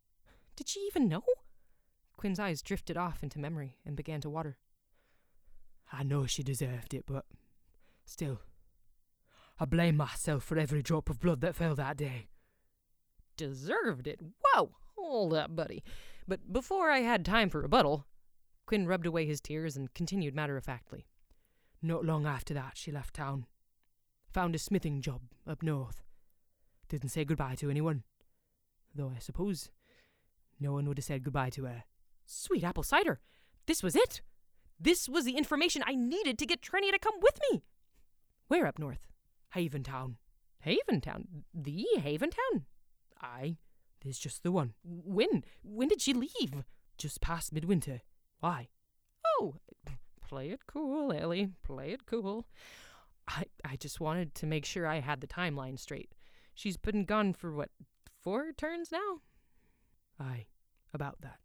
Did 0.56 0.68
she 0.68 0.80
even 0.80 1.08
know? 1.08 1.22
Quinn's 2.16 2.38
eyes 2.38 2.62
drifted 2.62 2.96
off 2.96 3.22
into 3.22 3.38
memory 3.38 3.78
and 3.86 3.96
began 3.96 4.20
to 4.20 4.30
water. 4.30 4.58
I 5.92 6.02
know 6.02 6.26
she 6.26 6.42
deserved 6.42 6.94
it, 6.94 7.04
but 7.06 7.24
still, 8.04 8.40
I 9.62 9.64
blame 9.64 9.96
myself 9.96 10.42
for 10.42 10.58
every 10.58 10.82
drop 10.82 11.08
of 11.08 11.20
blood 11.20 11.40
that 11.42 11.54
fell 11.54 11.76
that 11.76 11.96
day. 11.96 12.26
Deserved 13.36 14.08
it? 14.08 14.18
Whoa! 14.42 14.72
Hold 14.96 15.34
up, 15.34 15.54
buddy. 15.54 15.84
But 16.26 16.52
before 16.52 16.90
I 16.90 17.02
had 17.02 17.24
time 17.24 17.48
for 17.48 17.60
rebuttal, 17.60 18.04
Quinn 18.66 18.88
rubbed 18.88 19.06
away 19.06 19.24
his 19.24 19.40
tears 19.40 19.76
and 19.76 19.94
continued 19.94 20.34
matter 20.34 20.56
of 20.56 20.64
factly. 20.64 21.06
Not 21.80 22.04
long 22.04 22.26
after 22.26 22.52
that, 22.54 22.72
she 22.74 22.90
left 22.90 23.14
town. 23.14 23.46
Found 24.32 24.56
a 24.56 24.58
smithing 24.58 25.00
job 25.00 25.20
up 25.46 25.62
north. 25.62 26.02
Didn't 26.88 27.10
say 27.10 27.24
goodbye 27.24 27.54
to 27.54 27.70
anyone. 27.70 28.02
Though 28.92 29.12
I 29.14 29.20
suppose 29.20 29.70
no 30.58 30.72
one 30.72 30.88
would 30.88 30.98
have 30.98 31.04
said 31.04 31.22
goodbye 31.22 31.50
to 31.50 31.66
her. 31.66 31.84
Sweet 32.26 32.64
apple 32.64 32.82
cider! 32.82 33.20
This 33.66 33.80
was 33.80 33.94
it! 33.94 34.22
This 34.80 35.08
was 35.08 35.24
the 35.24 35.36
information 35.36 35.84
I 35.86 35.94
needed 35.94 36.36
to 36.38 36.46
get 36.46 36.62
Trenia 36.62 36.90
to 36.90 36.98
come 36.98 37.20
with 37.22 37.38
me! 37.48 37.62
Where 38.48 38.66
up 38.66 38.80
north? 38.80 39.11
Haventown. 39.54 40.16
Haventown? 40.66 41.26
The 41.52 41.86
Haventown? 41.98 42.64
Aye, 43.20 43.56
there's 44.02 44.18
just 44.18 44.42
the 44.42 44.52
one. 44.52 44.74
When? 44.84 45.44
When 45.62 45.88
did 45.88 46.00
she 46.00 46.12
leave? 46.12 46.64
Just 46.98 47.20
past 47.20 47.52
midwinter. 47.52 48.00
Why? 48.40 48.68
Oh, 49.26 49.56
play 50.26 50.50
it 50.50 50.66
cool, 50.66 51.12
Ellie. 51.12 51.50
Play 51.64 51.92
it 51.92 52.06
cool. 52.06 52.46
I, 53.28 53.44
I 53.64 53.76
just 53.76 54.00
wanted 54.00 54.34
to 54.36 54.46
make 54.46 54.64
sure 54.64 54.86
I 54.86 55.00
had 55.00 55.20
the 55.20 55.26
timeline 55.26 55.78
straight. 55.78 56.14
She's 56.54 56.76
been 56.76 57.04
gone 57.04 57.32
for 57.32 57.52
what, 57.52 57.70
four 58.20 58.52
turns 58.52 58.90
now? 58.90 59.20
Aye, 60.18 60.46
about 60.92 61.20
that. 61.22 61.38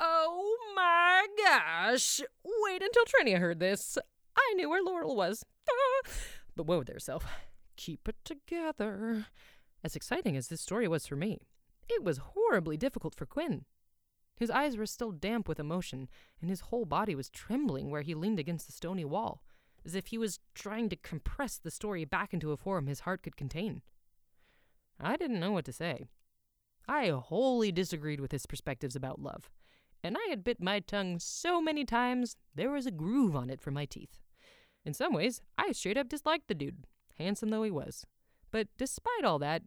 Oh 0.00 0.56
my 0.74 1.26
gosh! 1.42 2.20
Wait 2.44 2.82
until 2.82 3.04
Trenia 3.04 3.38
heard 3.38 3.60
this. 3.60 3.96
I 4.36 4.52
knew 4.54 4.68
where 4.68 4.82
Laurel 4.82 5.16
was. 5.16 5.44
Ah! 5.68 6.10
But 6.56 6.66
whoa 6.66 6.82
there, 6.82 6.98
self. 6.98 7.24
Keep 7.76 8.08
it 8.08 8.16
together. 8.24 9.26
As 9.82 9.96
exciting 9.96 10.36
as 10.36 10.48
this 10.48 10.60
story 10.60 10.88
was 10.88 11.06
for 11.06 11.16
me, 11.16 11.40
it 11.88 12.02
was 12.02 12.18
horribly 12.18 12.76
difficult 12.76 13.14
for 13.14 13.26
Quinn. 13.26 13.64
His 14.36 14.50
eyes 14.50 14.76
were 14.76 14.86
still 14.86 15.12
damp 15.12 15.48
with 15.48 15.60
emotion, 15.60 16.08
and 16.40 16.50
his 16.50 16.60
whole 16.60 16.84
body 16.84 17.14
was 17.14 17.30
trembling 17.30 17.90
where 17.90 18.02
he 18.02 18.14
leaned 18.14 18.38
against 18.38 18.66
the 18.66 18.72
stony 18.72 19.04
wall, 19.04 19.42
as 19.84 19.94
if 19.94 20.08
he 20.08 20.18
was 20.18 20.40
trying 20.54 20.88
to 20.88 20.96
compress 20.96 21.58
the 21.58 21.70
story 21.70 22.04
back 22.04 22.32
into 22.32 22.52
a 22.52 22.56
form 22.56 22.86
his 22.86 23.00
heart 23.00 23.22
could 23.22 23.36
contain. 23.36 23.82
I 24.98 25.16
didn't 25.16 25.40
know 25.40 25.52
what 25.52 25.64
to 25.66 25.72
say. 25.72 26.04
I 26.88 27.08
wholly 27.08 27.72
disagreed 27.72 28.20
with 28.20 28.32
his 28.32 28.46
perspectives 28.46 28.96
about 28.96 29.20
love, 29.20 29.50
and 30.02 30.16
I 30.16 30.28
had 30.28 30.44
bit 30.44 30.60
my 30.60 30.80
tongue 30.80 31.18
so 31.18 31.60
many 31.60 31.84
times 31.84 32.36
there 32.54 32.70
was 32.70 32.86
a 32.86 32.90
groove 32.90 33.36
on 33.36 33.50
it 33.50 33.60
for 33.60 33.70
my 33.70 33.84
teeth. 33.84 34.18
In 34.84 34.94
some 34.94 35.12
ways, 35.12 35.40
I 35.56 35.72
straight 35.72 35.96
up 35.96 36.08
disliked 36.08 36.48
the 36.48 36.54
dude, 36.54 36.86
handsome 37.18 37.50
though 37.50 37.62
he 37.62 37.70
was. 37.70 38.06
But 38.50 38.68
despite 38.76 39.24
all 39.24 39.38
that, 39.38 39.62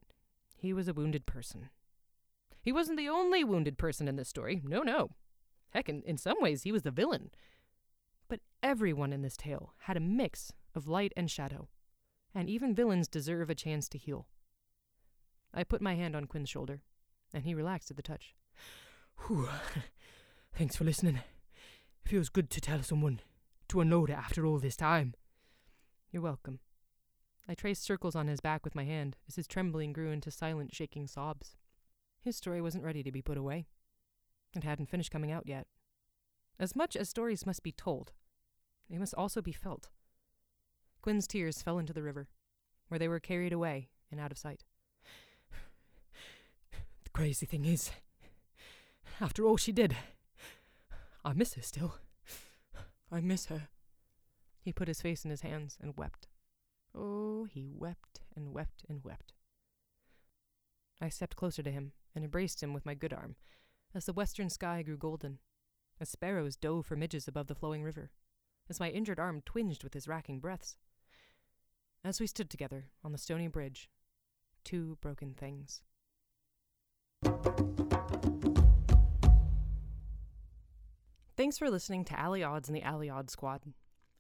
he 0.56 0.74
was 0.74 0.88
a 0.88 0.94
wounded 0.94 1.26
person. 1.26 1.70
He 2.62 2.72
wasn't 2.72 2.98
the 2.98 3.10
only 3.10 3.44
wounded 3.44 3.78
person 3.78 4.08
in 4.08 4.16
this 4.16 4.30
story. 4.30 4.62
No, 4.64 4.82
no. 4.82 5.12
Heck, 5.72 5.90
in, 5.90 6.02
in 6.04 6.18
some 6.18 6.42
ways, 6.42 6.64
he 6.64 6.72
was 6.72 6.84
the 6.84 6.92
villain. 6.92 7.32
But 8.28 8.42
everyone 8.62 9.14
in 9.14 9.22
this 9.22 9.38
tale 9.38 9.74
had 9.80 9.98
a 9.98 10.02
mix 10.02 10.52
of 10.76 10.88
light 10.88 11.14
and 11.16 11.30
shadow, 11.30 11.70
and 12.34 12.50
even 12.50 12.76
villains 12.76 13.08
deserve 13.08 13.50
a 13.50 13.56
chance 13.56 13.88
to 13.90 13.98
heal. 13.98 14.28
I 15.54 15.64
put 15.64 15.82
my 15.82 15.96
hand 15.96 16.16
on 16.16 16.26
Quinn's 16.26 16.50
shoulder, 16.50 16.82
and 17.34 17.44
he 17.46 17.54
relaxed 17.54 17.90
at 17.90 17.98
the 17.98 18.04
touch. 18.04 18.36
Whew. 19.28 19.50
Thanks 20.58 20.76
for 20.76 20.84
listening. 20.84 21.16
It 21.16 22.10
feels 22.10 22.30
good 22.30 22.50
to 22.52 22.62
tell 22.62 22.84
someone, 22.84 23.22
to 23.70 23.82
unload 23.82 24.10
it 24.10 24.14
after 24.14 24.46
all 24.46 24.60
this 24.60 24.76
time. 24.76 25.14
You're 26.12 26.22
welcome. 26.22 26.60
I 27.50 27.56
traced 27.56 27.84
circles 27.84 28.16
on 28.16 28.28
his 28.28 28.42
back 28.42 28.64
with 28.64 28.76
my 28.76 28.84
hand 28.84 29.16
as 29.28 29.36
his 29.36 29.48
trembling 29.48 29.94
grew 29.94 30.12
into 30.12 30.32
silent, 30.32 30.76
shaking 30.76 31.08
sobs. 31.08 31.56
His 32.22 32.36
story 32.36 32.62
wasn't 32.62 32.84
ready 32.84 33.04
to 33.04 33.12
be 33.12 33.22
put 33.22 33.38
away. 33.38 33.68
It 34.56 34.64
hadn't 34.64 34.90
finished 34.90 35.12
coming 35.12 35.32
out 35.32 35.48
yet. 35.48 35.68
As 36.60 36.76
much 36.76 36.96
as 36.96 37.10
stories 37.10 37.46
must 37.46 37.64
be 37.64 37.72
told, 37.72 38.12
they 38.90 38.98
must 38.98 39.14
also 39.14 39.42
be 39.42 39.52
felt. 39.52 39.90
Quinn's 41.02 41.28
tears 41.28 41.62
fell 41.62 41.78
into 41.78 41.94
the 41.94 42.04
river, 42.04 42.28
where 42.88 43.00
they 43.00 43.08
were 43.08 43.20
carried 43.20 43.54
away 43.54 43.90
and 44.12 44.20
out 44.20 44.32
of 44.32 44.38
sight. 44.38 44.64
The 47.04 47.10
crazy 47.12 47.46
thing 47.46 47.66
is, 47.66 47.92
after 49.22 49.44
all 49.44 49.58
she 49.58 49.72
did, 49.72 49.96
I 51.24 51.34
miss 51.34 51.54
her 51.54 51.62
still. 51.62 51.96
I 53.12 53.22
miss 53.22 53.46
her. 53.48 53.70
He 54.60 54.74
put 54.74 54.88
his 54.88 55.02
face 55.02 55.24
in 55.24 55.32
his 55.32 55.42
hands 55.42 55.78
and 55.82 55.96
wept. 55.98 56.28
Oh, 56.94 57.46
he 57.46 57.70
wept 57.72 58.22
and 58.36 58.54
wept 58.54 58.84
and 58.90 59.04
wept. 59.04 59.34
I 61.00 61.10
stepped 61.10 61.36
closer 61.36 61.64
to 61.64 61.72
him 61.72 61.94
and 62.16 62.24
embraced 62.24 62.62
him 62.62 62.74
with 62.74 62.86
my 62.86 62.96
good 62.96 63.14
arm 63.14 63.36
as 63.94 64.06
the 64.06 64.14
western 64.14 64.50
sky 64.50 64.82
grew 64.82 64.98
golden, 64.98 65.40
as 66.00 66.10
sparrows 66.10 66.56
dove 66.56 66.86
for 66.86 66.96
midges 66.96 67.28
above 67.28 67.48
the 67.48 67.56
flowing 67.56 67.84
river, 67.84 68.12
as 68.70 68.80
my 68.80 68.90
injured 68.90 69.20
arm 69.20 69.42
twinged 69.46 69.84
with 69.84 69.94
his 69.94 70.08
racking 70.08 70.40
breaths. 70.40 70.78
As 72.04 72.20
we 72.20 72.28
stood 72.28 72.50
together 72.50 72.90
on 73.04 73.12
the 73.12 73.18
stony 73.18 73.48
bridge, 73.48 73.90
two 74.64 74.98
broken 75.02 75.34
things. 75.34 75.82
Thanks 81.38 81.60
for 81.60 81.70
listening 81.70 82.04
to 82.06 82.20
Alley 82.20 82.42
Odds 82.42 82.68
and 82.68 82.76
the 82.76 82.82
Alley 82.82 83.12
Odds 83.12 83.34
Squad. 83.34 83.62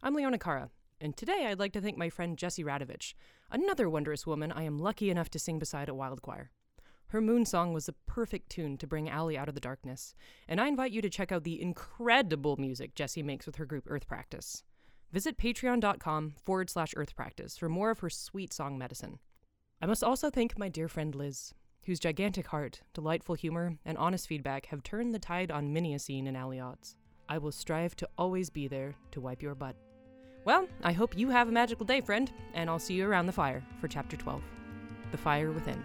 I'm 0.03 0.13
Leona 0.13 0.38
Cara, 0.38 0.70
and 1.01 1.18
today 1.18 1.47
I'd 1.47 1.57
like 1.57 1.74
to 1.74 1.82
thank 1.82 1.97
my 1.97 2.11
friend 2.11 2.38
Jessie 2.38 2.63
Radovich, 2.63 3.15
another 3.49 3.89
wondrous 3.89 4.28
woman 4.28 4.51
I 4.51 4.61
am 4.61 4.78
lucky 4.78 5.09
enough 5.09 5.32
to 5.32 5.39
sing 5.39 5.57
beside 5.57 5.89
at 5.89 5.95
Wild 5.95 6.22
Choir. 6.22 6.51
Her 7.07 7.20
moon 7.20 7.43
song 7.43 7.74
was 7.74 7.88
the 7.88 7.95
perfect 8.05 8.51
tune 8.51 8.78
to 8.78 8.86
bring 8.86 9.09
Allie 9.09 9.36
out 9.36 9.49
of 9.49 9.55
the 9.55 9.59
darkness, 9.59 10.13
and 10.47 10.61
I 10.61 10.68
invite 10.68 10.91
you 10.91 11.01
to 11.01 11.09
check 11.09 11.32
out 11.32 11.43
the 11.43 11.59
incredible 11.59 12.55
music 12.57 12.93
Jessie 12.93 13.24
makes 13.24 13.47
with 13.47 13.55
her 13.55 13.65
group 13.65 13.86
Earth 13.88 14.07
Practice. 14.07 14.61
Visit 15.11 15.39
patreon.com 15.39 16.36
forward 16.45 16.70
slash 16.70 16.93
earth 16.95 17.15
practice 17.15 17.57
for 17.57 17.68
more 17.68 17.89
of 17.89 18.01
her 18.01 18.11
sweet 18.11 18.53
song 18.53 18.78
medicine. 18.78 19.18
I 19.82 19.88
must 19.88 20.03
also 20.03 20.30
thank 20.30 20.59
my 20.59 20.70
dear 20.70 20.88
friend 20.88 21.15
Liz, 21.15 21.55
whose 21.88 21.99
gigantic 21.99 22.45
heart, 22.45 22.82
delightful 22.93 23.34
humor, 23.34 23.80
and 23.84 23.97
honest 23.97 24.28
feedback 24.28 24.68
have 24.68 24.84
turned 24.84 25.15
the 25.15 25.20
tide 25.20 25.49
on 25.49 25.74
many 25.74 25.95
a 25.95 25.99
scene 25.99 26.28
in 26.28 26.36
Alley 26.36 26.59
Odds. 26.59 26.95
I 27.30 27.38
will 27.38 27.52
strive 27.52 27.96
to 27.98 28.10
always 28.18 28.50
be 28.50 28.68
there 28.68 28.96
to 29.12 29.22
wipe 29.22 29.42
your 29.42 29.56
butt. 29.56 29.76
Well, 30.46 30.68
I 30.84 30.94
hope 30.94 31.18
you 31.18 31.30
have 31.30 31.50
a 31.50 31.52
magical 31.52 31.86
day, 31.86 32.00
friend, 32.00 32.32
and 32.54 32.70
I'll 32.70 32.80
see 32.80 32.94
you 32.94 33.06
around 33.06 33.26
the 33.26 33.34
fire 33.34 33.64
for 33.82 33.88
Chapter 33.88 34.16
12 34.16 34.42
The 35.12 35.18
Fire 35.18 35.52
Within. 35.52 35.84